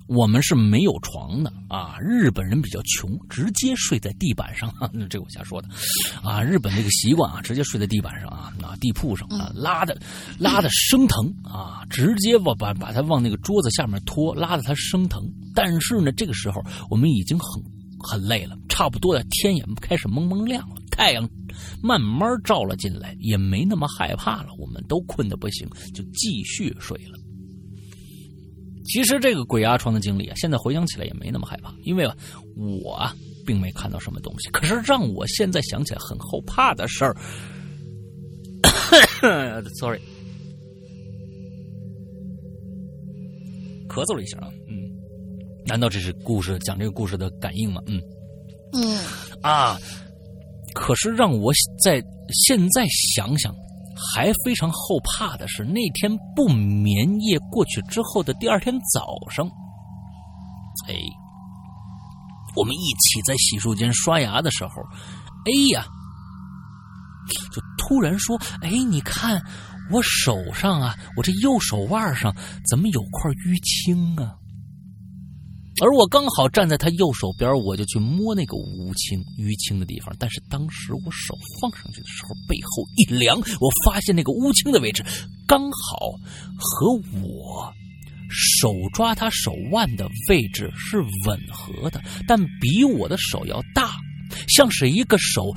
[0.09, 1.97] 我们是没有床的啊！
[1.99, 4.73] 日本人比较穷，直接睡在地板上。
[4.93, 5.67] 那这我瞎说的，
[6.23, 6.41] 啊！
[6.41, 9.99] 日本这个习惯啊，直接睡在地板上啊，啊，地铺上啊，拉的
[10.39, 15.21] 拉的生疼啊，直接往把把他往那个桌子下面拖，拉的他生疼。
[15.53, 17.61] 但是呢，这个时候我们已经很
[17.99, 21.30] 很累了，差不多的天也开始蒙蒙亮了，太阳
[21.82, 24.49] 慢慢照了进来，也没那么害怕了。
[24.57, 27.18] 我们都困得不行，就继续睡了。
[28.86, 32.15] 其实这个鬼压床的经历啊，现在回想起来也没那么害怕，因为啊，
[32.56, 33.10] 我
[33.45, 34.49] 并没看到什么东西。
[34.52, 37.14] 可是让我现在想起来很后怕的事儿，
[39.80, 39.99] sorry，
[43.90, 44.48] 咳嗽了一下啊，
[45.68, 47.81] 难道这是故事讲这个故事的感应吗？
[47.88, 48.02] 嗯
[48.73, 48.99] 嗯
[49.41, 49.77] 啊，
[50.73, 51.52] 可是让我
[51.84, 52.85] 在现在
[53.15, 53.53] 想想。
[54.14, 59.44] 还非常后怕的是，那天不眠夜过去之后的第二天早上，
[60.88, 60.94] 哎，
[62.56, 64.69] 我们一起在洗漱间刷牙的时候
[65.45, 65.84] 哎呀，
[67.52, 69.41] 就突然说：“哎，你看
[69.91, 72.31] 我手上啊，我这右手腕上
[72.69, 74.35] 怎么有块淤青啊？”
[75.79, 80.15] 而我刚好站在他右手边，我就去摸那个乌青淤青的地方。
[80.17, 85.05] 但是当时我手放上去的时候，背后一凉，我发现那个乌青的位置
[85.47, 85.97] 刚好
[86.57, 86.91] 和
[87.21, 87.71] 我
[88.29, 93.91] 手抓他手腕的位置是吻合的，但比我的手要大，
[94.47, 95.53] 像是一个手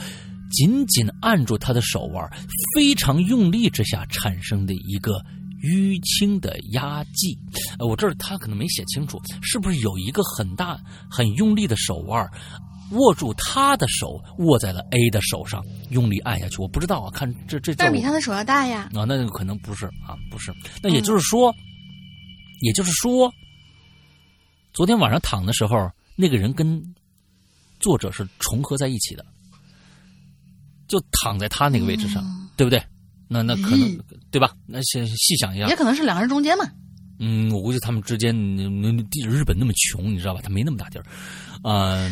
[0.51, 2.31] 紧紧按住他的手腕，
[2.75, 5.25] 非常用力之下产生的一个。
[5.63, 7.39] 淤青的压迹，
[7.79, 10.79] 呃，我这儿他可能没写清楚，是不是有一个很大、
[11.11, 12.31] 很用力的手腕
[12.93, 16.61] 握住他的手，握在了 A 的手上，用力按下去？
[16.61, 18.91] 我不知道啊，看这这，但是比他的手要大呀。
[18.95, 20.53] 啊，那可能不是啊，不是。
[20.83, 21.55] 那也就是说，
[22.63, 23.33] 也就是说，
[24.73, 26.83] 昨天晚上躺的时候，那个人跟
[27.79, 29.25] 作者是重合在一起的，
[30.89, 32.25] 就躺在他那个位置上，
[32.57, 32.83] 对不对？
[33.33, 33.97] 那那可能
[34.33, 34.53] 对吧？
[34.67, 36.65] 那细细想一下，也可能是两个人中间嘛。
[37.21, 38.35] 嗯，我估计他们之间，
[38.83, 40.41] 那地日本那么穷，你知道吧？
[40.43, 41.05] 他没那么大地儿，
[41.63, 42.11] 啊。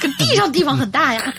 [0.00, 1.34] 可 地上地方很大呀。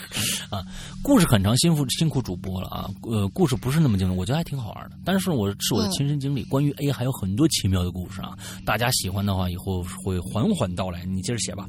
[0.50, 0.62] 啊，
[1.02, 2.90] 故事很长，辛苦辛苦主播了啊。
[3.02, 4.96] 呃，故事不是那么精彩，我觉得还挺好玩的。
[5.04, 8.36] 但是我是我的亲身经历，关于 A 还有很多奇妙的故事啊。
[8.66, 11.04] 大家喜欢的话，以后会缓缓到来。
[11.06, 11.66] 你接着写吧。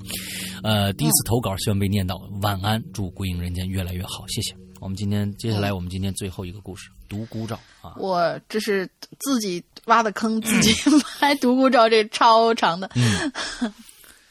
[0.64, 2.18] 呃，第一次投稿，希望被念到。
[2.42, 4.63] 晚安，祝《归影人间》越来越好，谢谢。
[4.84, 7.94] 我们今天接下来，我们今天最后一个故事——独孤照啊！
[7.96, 8.86] 我这是
[9.18, 10.76] 自己挖的坑，自己
[11.22, 12.92] 埋独孤照，这超长的。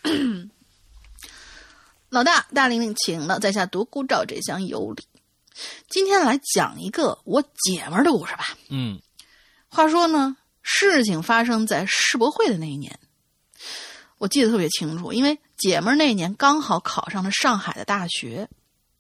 [2.11, 5.03] 老大大玲玲请了，在下独孤照这厢有礼。
[5.89, 8.55] 今天来讲一个我姐们儿的故事吧。
[8.69, 9.01] 嗯
[9.71, 12.99] 话说呢，事情发生在世博会的那一年，
[14.19, 18.51] 我记得特别清楚，因为姐们儿那年刚好考上了上海的大学，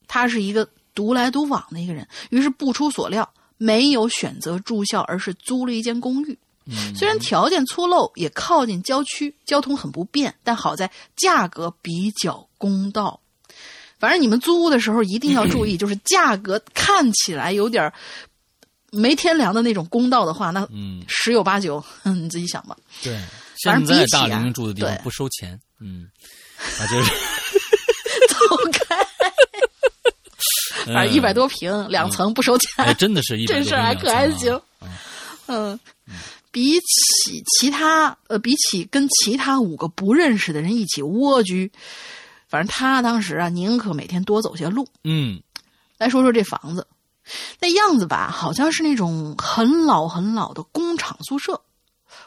[0.06, 3.28] 她是一个独来独往的一个人，于是不出所料，
[3.58, 6.38] 没有选择住校，而是租了一间公寓。
[6.66, 13.18] 嗯，虽然条件粗陋，也靠近郊区，交通很不便，但好在价格比较公道。
[13.98, 17.92] 反正你们租屋的时候一定要注意， 就是价格看起来有点
[18.90, 22.76] 没天良的那种公道的话，那嗯，十有八九，嗯，你自己想吧。
[23.02, 23.20] 对，
[23.64, 26.08] 反正现在比起啊大龄住的地方对不收钱，嗯，
[26.78, 27.10] 啊，就是
[28.28, 28.36] 走
[28.72, 28.96] 开，
[30.86, 34.54] 反 正一百多平，两层不收钱，哎，真的是一 百多这事儿还可还行。
[34.54, 34.88] 啊。
[35.46, 35.78] 嗯，
[36.50, 41.70] 比起其他呃，比起跟其他五个不认识的人一起蜗居，
[42.48, 44.86] 反正他当时啊，宁可每天多走些路。
[45.04, 45.42] 嗯。
[45.98, 46.86] 来说说这房子，
[47.60, 51.60] 那样子吧，好像是那种很老很老的工厂宿舍，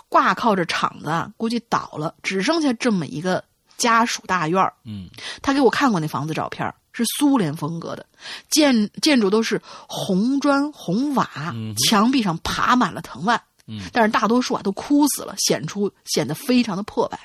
[0.07, 3.44] 挂靠着厂子啊，估计倒了，只剩下这么一个
[3.76, 5.10] 家属大院儿嗯。
[5.41, 8.05] 他给我看过那房子照片儿，是苏联风格的，
[8.49, 17.19] 建建筑都是红砖红瓦，嗯墙壁上爬满了藤蔓，嗯但是大多数啊都枯死了，显出显得非常的破败。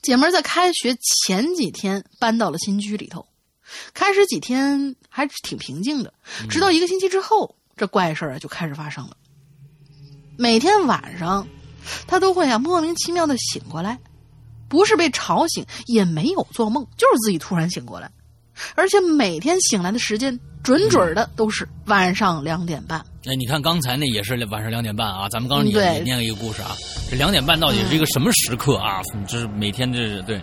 [0.00, 0.96] 姐们儿在开学
[1.26, 3.26] 前几天搬到了新居里头，
[3.94, 6.12] 开始几天还挺平静的，
[6.50, 9.16] 直到一个星期之后，这怪事儿啊就开始发生了。
[10.36, 11.46] 每天晚上，
[12.06, 13.98] 她都会啊莫名其妙的醒过来，
[14.74, 18.10] 不是被吵醒，也没有做梦，就是自己突然醒过来，
[18.74, 22.98] 而且每天醒来的时间准准的都是晚上两点半。
[23.24, 26.72] 哎，你看刚才那也是晚上两点半啊，咱们刚刚也念了一个故事啊，
[27.08, 29.00] 这两点半到底是一个什么时刻啊？
[29.28, 30.42] 这是每天这是对，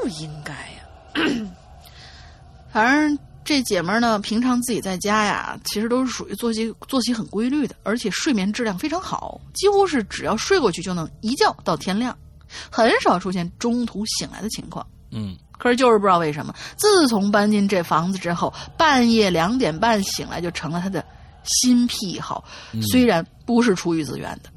[0.00, 1.50] 不应该呀。
[2.72, 12.16] 反正这姐们儿呢，平常自己在家呀，其实都是属于作息作息很规律的，而且睡眠质量非常好，几乎是只要睡过去就能一觉到天亮，
[12.70, 14.86] 很少出现中途醒来的情况。
[15.10, 21.04] 嗯可是就是不知道为什么，自从搬进这房子之后，半夜两点半醒来就成了他的
[21.44, 22.44] 新癖好。
[22.90, 24.50] 虽然不是出于自愿的，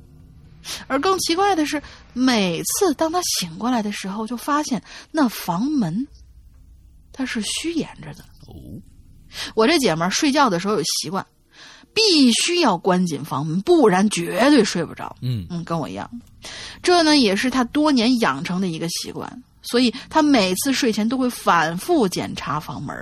[0.87, 1.81] 而更奇怪的是，
[2.13, 6.07] 每次当他醒过来的时候，就发现那房门
[7.13, 8.23] 它是虚掩着的。
[8.47, 8.55] 哦，
[9.53, 11.25] 我这姐们儿睡觉的时候有习惯，
[11.97, 15.15] 必须要关紧房门，不然绝对睡不着。
[15.21, 16.07] 嗯嗯，跟我一样，
[16.83, 22.95] 这呢也是他多年养成的一个习惯，所以他每次睡前都会反复检查房门。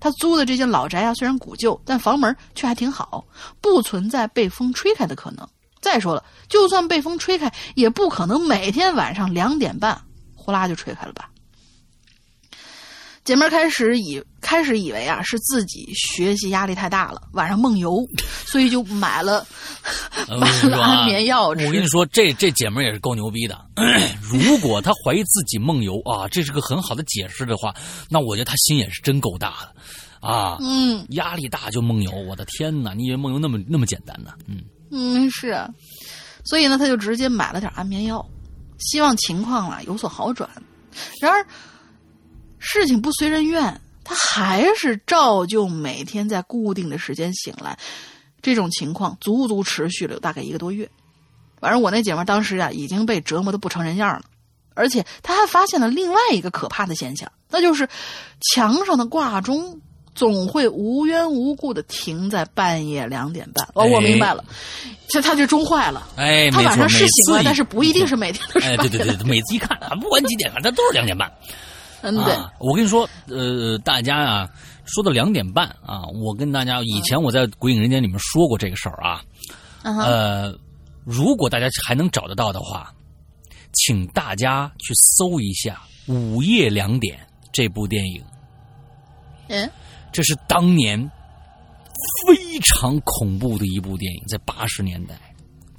[0.00, 3.22] 他租的这间老宅啊，虽然古旧，但房门却还挺好，
[3.60, 5.46] 不存在被风吹开的可能。
[5.80, 10.00] 再说了，就算被风吹开，也不可能每天晚上两点半
[10.34, 11.28] 呼啦就吹开了吧？
[13.24, 18.04] 姐妹儿开始以开始以为啊是自己学习压力太大了，晚上梦游，
[18.46, 19.46] 所以就买了
[20.28, 21.64] 呃买了安眠药吃。
[21.66, 23.64] 我跟你说，这这姐妹儿也是够牛逼的。
[24.22, 27.72] 如果她怀疑自己梦游啊，这是个很好的解释的话，
[28.08, 30.56] 那我觉得她心也是真够大的啊。
[30.60, 32.92] 嗯压力大就梦游，我的天哪！
[32.92, 34.32] 你以为梦游那么那么简单呢？
[34.48, 35.68] 嗯嗯是啊，
[36.44, 38.28] 所以呢，她就直接买了点安眠药，
[38.80, 40.50] 希望情况啊有所好转。
[41.20, 41.46] 然而
[42.64, 47.76] 事情不随人愿，他还是照旧每天在固定的时间醒来，
[48.40, 50.88] 这种情况足足持续了有大概一个多月。
[51.60, 54.22] 反正我那姐们当时啊已经被折磨的不成人样了，
[54.74, 57.88] 而且她还发现了另外一个可怕的现象，那就是
[58.52, 59.80] 墙上的挂钟
[60.14, 63.66] 总会无缘无故的停在半夜两点半。
[63.74, 64.44] 哦，我明白了，
[65.08, 66.08] 这他这钟坏了。
[66.52, 68.76] 他晚上是醒了，但是不一定是每天都是。
[68.76, 71.30] 对对对，每次一看啊，不管几点，反正都是两点半。
[72.02, 74.50] 嗯，对，啊，我跟你说，呃，大家啊，
[74.84, 79.22] 说到两点半啊，我跟大家以前我在《鬼影人间》里面说过这个事儿啊，
[79.82, 80.58] 嗯呃，
[81.04, 82.92] 如果大家还能找得到的话，
[83.72, 85.80] 请大家去搜一下
[86.12, 87.16] 《午夜两点》
[87.52, 88.22] 这部电影，
[89.48, 89.70] 嗯
[90.12, 91.00] 这是当年
[92.26, 95.14] 非常恐怖的一部电影，在八十年代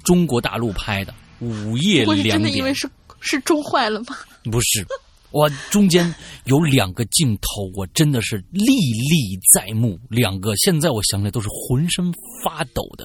[0.02, 1.14] 中国大陆拍的
[1.46, 2.30] 《午夜两点。
[2.30, 2.70] 真的以为》。
[2.74, 2.90] 是
[3.20, 4.16] 是钟坏了吗？
[4.50, 4.86] 不是，
[5.34, 9.98] 我中间有两个镜头，我真的是历历在目。
[10.08, 13.04] 两个现在我想起来都是浑身发抖的，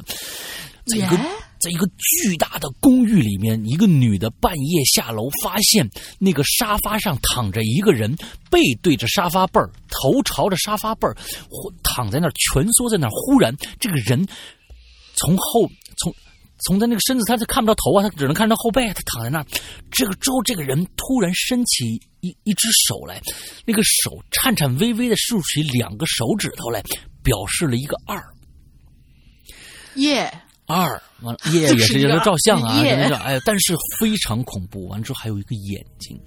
[0.86, 1.18] 在一个
[1.60, 5.90] 在一个巨大的公寓里面，一个女的半夜下楼，发现
[6.20, 8.16] 那个沙发上躺着一个人，
[8.52, 11.18] 背对着沙发背儿，头朝着沙发背儿，
[11.50, 13.10] 忽躺在那儿蜷缩在那儿。
[13.10, 14.24] 忽然，这个人
[15.16, 16.14] 从后从
[16.65, 19.45] 从他那个身子，他他看不到头啊，他只能看到后背，他躺在那儿。
[19.91, 23.22] 这个之后，这个人突然伸起一一只手来，
[23.65, 26.81] 那个手颤颤巍巍的竖起两个手指头来，
[27.23, 28.22] 表示了一个二。
[29.95, 30.31] 耶，
[30.68, 32.80] 二完了， 耶也是也是照相啊，
[33.23, 34.88] 哎，但是非常恐怖。
[34.88, 36.19] 完之后还有一个眼睛，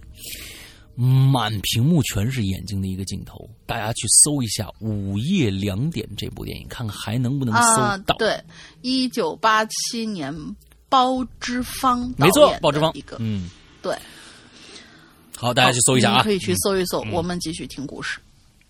[0.94, 3.48] 满屏幕全是眼睛的一个镜头。
[3.66, 8.38] 大家去搜一下《午夜两点》这部电影，看看还能不能啊搜到。，对，
[8.82, 10.34] 一九八七年
[10.88, 13.48] 包之芳没错包之芳一个，嗯，
[13.80, 13.96] 对，
[15.36, 16.30] 好，大家去搜一下啊可。
[16.30, 17.00] 以去搜一搜。
[17.10, 18.18] 我们继续听故事。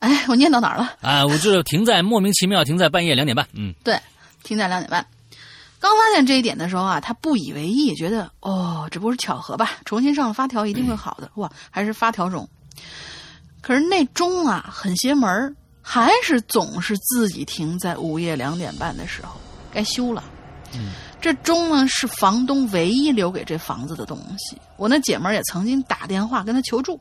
[0.00, 0.96] 哎，我念到哪儿了？
[1.00, 3.48] 啊，我这停在莫名其妙停在半夜两点半。
[3.54, 3.98] 嗯对，
[4.42, 5.06] 停在两点半。
[5.82, 9.72] 刚发现这一点的时候啊，他不以为意，觉得哦，只不过是巧合吧？
[9.84, 11.28] 重新上了发条一定会好的。
[11.34, 12.48] 哇，还是发条中。
[13.60, 15.52] 可是那钟啊，很邪门儿，
[15.82, 19.34] 还是总是自己停在午夜两点半的时候，
[19.72, 20.22] 该修了。
[21.20, 24.56] 这钟呢是房东唯一留给这房子的东西。
[24.76, 26.98] 我那姐们儿也曾经打电话跟他求助，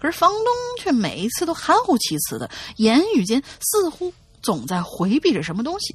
[0.00, 0.46] 可是房东
[0.80, 4.10] 却每一次都含糊其辞的，言语间似乎
[4.40, 5.94] 总在回避着什么东西。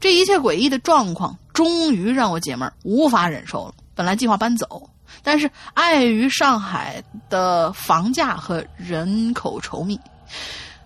[0.00, 3.74] 这一切诡异的状况，终于让我姐们儿无法忍受了。
[3.94, 4.88] 本来计划搬走，
[5.22, 9.98] 但是碍于上海的房价和人口稠密，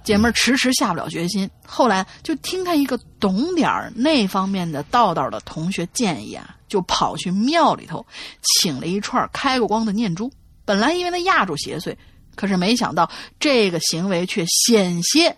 [0.02, 1.48] 姐妹儿迟迟下不了决心。
[1.66, 8.04] 后来就听她一个懂点儿那方面的道道的同学建议啊，就跑去庙里头
[8.42, 10.32] 请了一串开过光的念珠。
[10.64, 11.94] 本来因为他压住邪祟，
[12.34, 15.36] 可是没想到这个行为却险些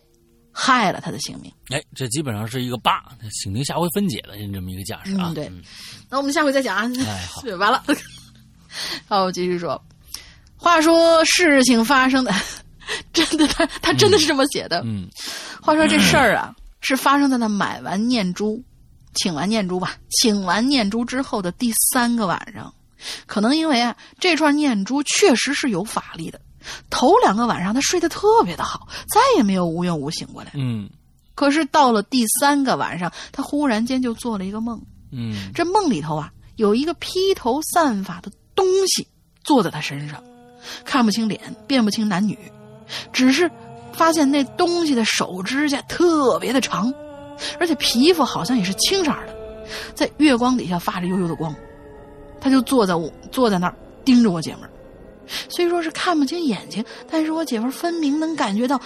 [0.55, 1.52] 害了他的性命。
[1.68, 3.02] 哎，这基本上是一个八，
[3.43, 5.26] 请您下回分解的这么一个架势啊。
[5.28, 5.52] 嗯对
[6.09, 6.90] 那我们下回再讲啊。
[7.06, 7.82] 哎好 完了。
[9.09, 9.82] 好，我继续说。
[10.56, 12.32] 话说事情发生的，
[13.12, 14.81] 真的，他他真的是这么写的。
[14.85, 15.09] 嗯
[15.60, 18.62] 话说这事儿啊，是发生在他买完念珠、
[19.14, 22.72] 请完念珠吧，请完念珠之后的第三个晚上。
[23.26, 26.40] 可能因为啊，这串念珠确实是有法力的。
[26.90, 30.50] 头两个晚上他睡得特别的好，再也没有无缘无醒过来。
[30.54, 30.88] 嗯
[31.34, 34.80] 可是到了第三个晚上，他忽然间就做了一个梦。
[35.10, 39.06] 嗯这梦里头啊，有一个披头散发的东西
[39.42, 40.22] 坐在他身上，
[40.84, 42.38] 看不清脸，辨不清男女，
[43.12, 43.50] 只是
[43.92, 46.92] 发现那东西的手指甲特别的长，
[47.58, 49.36] 而且皮肤好像也是青色的，
[49.94, 51.54] 在月光底下发着幽幽的光。
[52.40, 53.74] 他就坐在我坐在那儿
[54.04, 54.70] 盯着我姐们儿，
[55.48, 58.80] 虽说是看不清眼睛，但是我姐夫分明能感觉到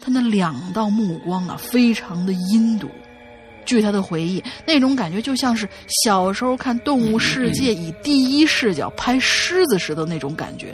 [0.00, 2.88] 他那两道目光啊，非常的阴毒。
[3.64, 5.68] 据他的回忆，那种感觉就像是
[6.04, 10.72] 小时候看《动物世界》以第一视角拍狮子时的那种感觉，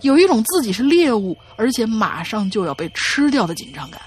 [0.00, 4.00] 有一种自己是猎物，而且马上就要被吃掉的紧张感。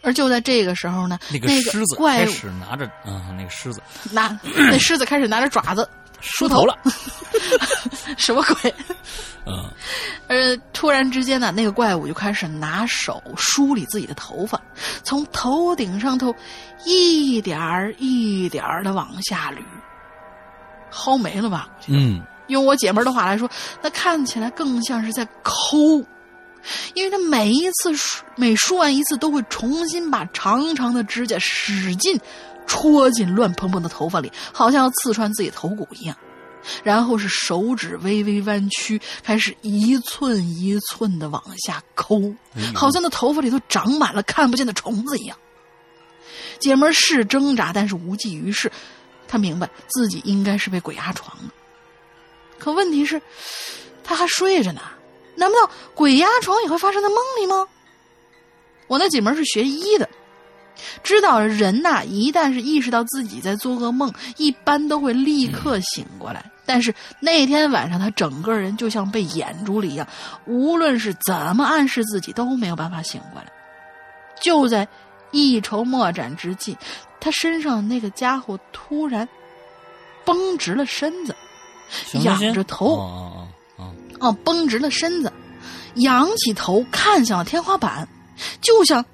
[0.00, 3.82] 而就在这个时候呢，那个狮子开始拿着，嗯，那个狮子
[4.12, 5.88] 拿 那狮子开始拿着爪子
[6.22, 6.74] 梳头了，
[8.16, 8.74] 什么鬼？
[9.44, 9.68] 嗯
[10.28, 14.60] 呃，突然之间呢，那个怪物就开始拿手梳理自己的头发，
[15.02, 16.34] 从头顶上头
[16.84, 19.58] 一点儿一点的往下捋，
[20.92, 21.68] 薅没了吧？
[21.88, 23.50] 嗯用我姐们儿的话来说，
[23.82, 26.04] 那看起来更像是在抠，
[26.94, 32.18] 因为他每一次梳每梳完一次，都会重新把长长的指甲使劲
[32.66, 36.16] 戳进乱蓬蓬的头发里，好像要刺穿自己头骨一样。
[36.84, 42.32] 然后是手指微微弯曲，开始一寸一寸的往下抠，
[42.72, 45.36] 好像那头发里头长满了看不见的虫子一样。
[46.60, 48.70] 姐们儿是挣扎，但是无济于事。
[49.26, 51.52] 她明白自己应该是被鬼压床了。
[52.58, 53.20] 可问题是，
[54.04, 54.82] 她还睡着呢，
[55.34, 57.66] 难不道鬼压床也会发生在梦里吗？
[58.86, 60.08] 我那姐们儿是学医的，
[61.02, 66.44] 知道人呐、一旦是意识到自己在做噩梦，一般都会立刻醒过来。
[66.64, 70.06] 但是那天晚上，他整个人就像被掩住了一样，
[70.46, 73.52] 无论是怎么暗示自己，都没有办法醒过来。
[74.40, 74.86] 就在
[75.32, 76.76] 一筹莫展之际，
[77.20, 79.28] 他身上那个家伙突然
[80.24, 81.34] 绷直了身子，
[82.22, 85.32] 仰着头哦哦哦哦，绷直了身子，
[85.96, 88.06] 仰起头看向了天花板，
[88.60, 89.04] 就像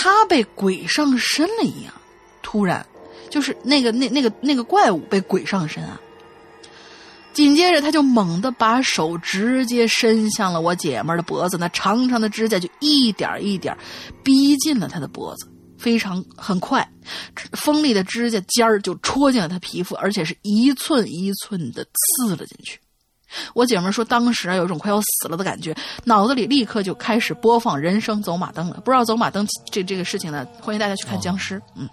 [0.00, 1.92] 他被鬼上身了一样。
[2.40, 2.86] 突然，
[3.28, 6.00] 就是那个那那个那个怪物被鬼上身啊！
[7.32, 13.76] 紧接着，他就猛地把手直接伸向了我姐们的脖子，那长长的指甲就一点一点
[14.22, 16.88] 逼近了他的脖子，非常很快，
[17.54, 22.78] 锋利的指甲尖儿就戳进了他皮肤，而且是一寸一寸的刺了进去。
[23.54, 25.74] 我姐们说，当时啊有一种快要死了的感觉，
[26.04, 28.80] 脑子里立刻就开始播放《人生走马灯》了。
[28.84, 31.60] 不知道走马灯这这个事情呢，欢迎大家去看僵尸。
[31.76, 31.88] 嗯，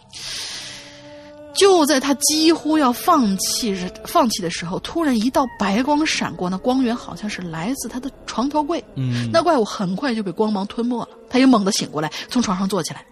[1.53, 3.75] 就在他几乎要放弃
[4.05, 8.83] 放弃的时候，突然一道白光闪过，那光源好像是来自他的床头柜。
[8.95, 11.09] 嗯，那怪物很快就被光芒吞没了。
[11.29, 13.05] 他又猛地醒过来，从床上坐起来，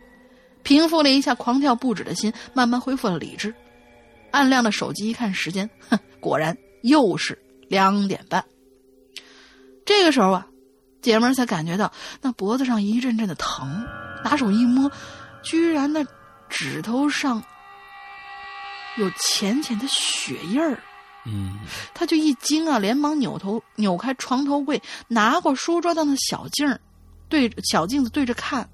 [0.63, 3.53] 平复了一下狂跳不止的心，慢慢恢复了理智。
[4.31, 7.37] 暗亮的手机一看时间，哼，果然又是。
[7.73, 8.45] 两点半，
[9.83, 10.45] 这个时候啊，
[11.01, 11.91] 姐们儿才感觉到
[12.21, 13.83] 那脖子上一阵阵的疼，
[14.23, 14.91] 拿手一摸，
[15.41, 16.05] 居然那
[16.47, 17.43] 指头上
[18.99, 20.77] 有浅浅的血印儿。
[21.25, 21.57] 嗯，
[21.95, 26.79] 他就一惊啊，连忙扭头扭开床头柜，拿过书桌上的小镜儿，
[27.27, 28.69] 对小镜子对着看，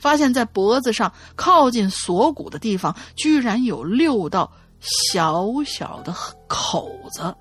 [0.00, 4.50] 发现在脖子上靠近锁骨的地方，居然有六道
[4.80, 6.12] 小小的
[6.48, 7.32] 口子。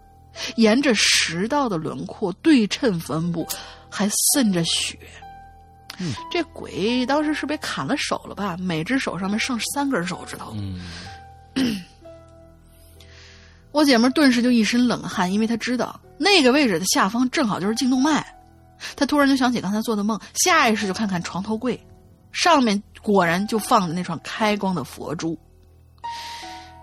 [0.55, 3.47] 沿着食道的轮廓对称分布，
[3.89, 4.97] 还渗着血。
[5.99, 8.55] 嗯，这鬼当时是被砍了手了吧？
[8.57, 10.55] 每只手上面剩三根手指头。
[10.55, 10.79] 嗯，
[13.71, 18.25] 我姐们顿时就一身冷汗，因为她知道那个位置的下方正好就是颈动脉。
[18.95, 21.77] 她突然就想起刚才做的梦，下意识就看看床头柜，
[22.31, 25.37] 上面果然就放着那串开光的佛珠，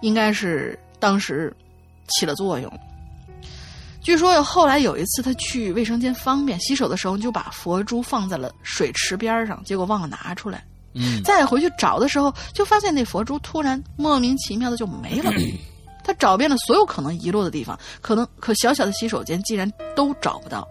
[0.03, 1.57] 应该是当时
[2.09, 2.71] 起了作用。
[4.07, 10.65] 据说后来有一次，他去卫生间方便洗手的时候，就把佛珠放在了水池边上，结果忘了拿出来。
[10.95, 15.33] 嗯，再回去找的时候，就发现那佛珠突然莫名其妙的就没了。
[16.07, 20.65] 他找遍了所有可能遗落的地方，可能可小小的洗手间竟然都找不到。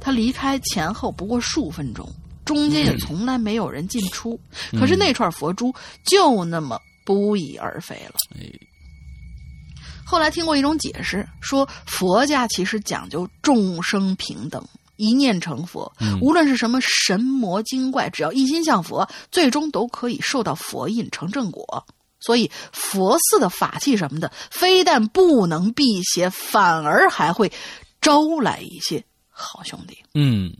[0.00, 2.10] 他离开前后不过数分钟，
[2.46, 4.40] 中间也从来没有人进出，
[4.78, 5.70] 可是那串佛珠
[6.06, 8.14] 就那么不翼而飞了。
[10.10, 14.60] 后来听过一种解释，说佛家其实讲究众生平等，
[14.96, 15.92] 一念成佛。
[16.20, 21.86] 无论是什么神魔精怪，只要一心向佛，最终都可以受到佛印成正果。
[22.18, 27.52] 所以佛寺的法器什么的，非但不能辟邪，反而还会
[28.00, 29.96] 招来一些好兄弟。
[30.14, 30.52] 嗯。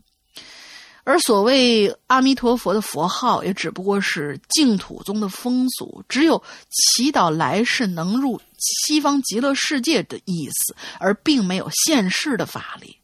[1.03, 12.95] 而所谓阿弥陀佛的佛号，也只不过是净土宗的风俗，只有祈祷来世能入西方极乐世界的意思，而并没有现世的法力。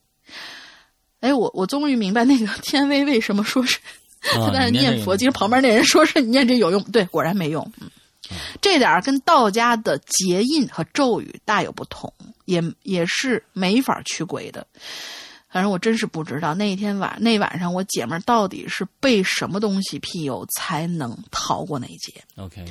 [1.20, 3.78] 哎，我我终于明白那个天威为什么说是
[4.20, 7.72] 他 在那念佛经，旁边那人说是你念这有用，对，果然没用。
[7.80, 7.90] 嗯，
[8.60, 12.12] 这点跟道家的结印和咒语大有不同，
[12.44, 14.66] 也也是没法驱鬼的。
[15.50, 22.22] 反正我真是不知道那一天晚那晚上我姐们儿到底是被什么东西庇佑才能逃过那一劫。
[22.36, 22.62] OK，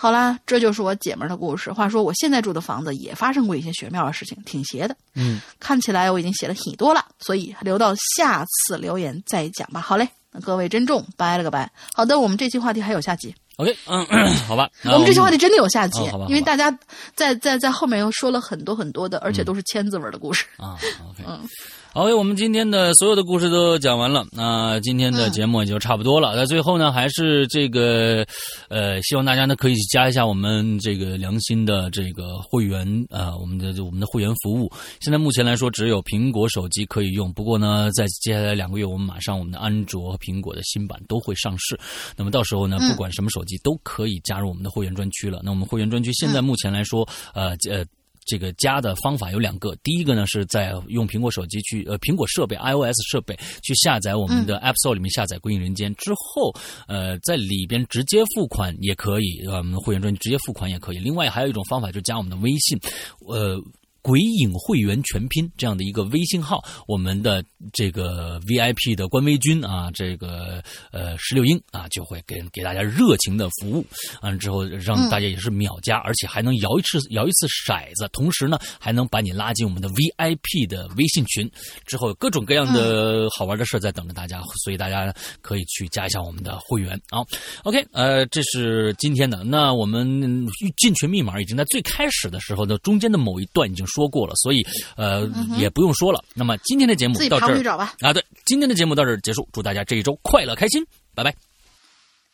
[0.00, 1.70] 好啦，这就是我姐们儿的故事。
[1.70, 4.96] 话说我现在住的房子也发生过一些玄妙的事情，挺邪的。
[5.14, 9.78] 嗯，看起来我已经写了很多了，所以留到下次留言再讲吧。
[9.78, 11.70] 好嘞，那各位珍重，拜了个拜。
[11.92, 13.34] 好的，我们这期话题还有下集。
[13.56, 14.06] OK，嗯，
[14.48, 16.70] 好吧，我们这期话题真的有下集，因为大家
[17.14, 20.78] 在在在后面又说了很多很多的，而且都是千字文的故事啊。
[21.10, 21.46] OK，嗯。
[21.92, 26.36] 好，我们今天的所有的故事都讲完了，那今天的节目也就差不多了。
[26.36, 28.24] 那最后呢，还是这个，
[28.68, 34.70] 呃，希望大家呢可以加一下我们这个良心的这个会员啊，我们的我们的会员服务。
[35.00, 41.76] 现在目前来说，只有苹果手机可以用，不过呢，在接下来两个月，我们马上我们的安卓和苹果的新版都会上市。
[42.16, 45.40] 那么到时候呢，不管什么手机都可以加入我们的会员专区了。
[45.42, 47.04] 那我们会员专区现在目前来说，
[47.34, 47.84] 呃呃。
[48.26, 56.54] 这个加的方法有两个，第一个呢是在用苹果手机去呃苹果设备 iOS 设备去下载我们的 App Store 里面下载《归隐人间》之后，
[56.86, 60.98] 呃，在里边直接付款也可以，呃，我们的会员专辑直接付款也可以。
[60.98, 62.78] 另外还有一种方法，就是加我们的微信，
[63.26, 63.60] 呃。
[64.02, 73.84] 鬼影会员全拼这样的一个微信号，我们的这个 VIP 的官微君啊，这个呃石榴英啊，就会给给大家热情的服务，
[74.22, 81.50] 完了之后让大家也是秒加，而且还能摇一次摇一次骰子，同时呢还能把你拉进我们的 VIP 的微信群，
[81.84, 87.20] 之后各种各样的好玩的事在等着大家，所以大家可以去加一下我们的会员啊。
[87.64, 90.46] OK，呃，这是今天的，那我们
[90.78, 93.84] 进群密码已经在最开始的时候的中间的某一段已经。
[93.94, 94.62] 说过了，所以
[94.96, 96.24] 呃也不用说了。
[96.34, 99.48] 那么今天的节目到这儿啊，对，今天的节目到这儿结束。
[99.52, 100.84] 祝大家这一周快乐开心，
[101.14, 101.34] 拜拜，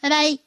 [0.00, 0.45] 拜拜。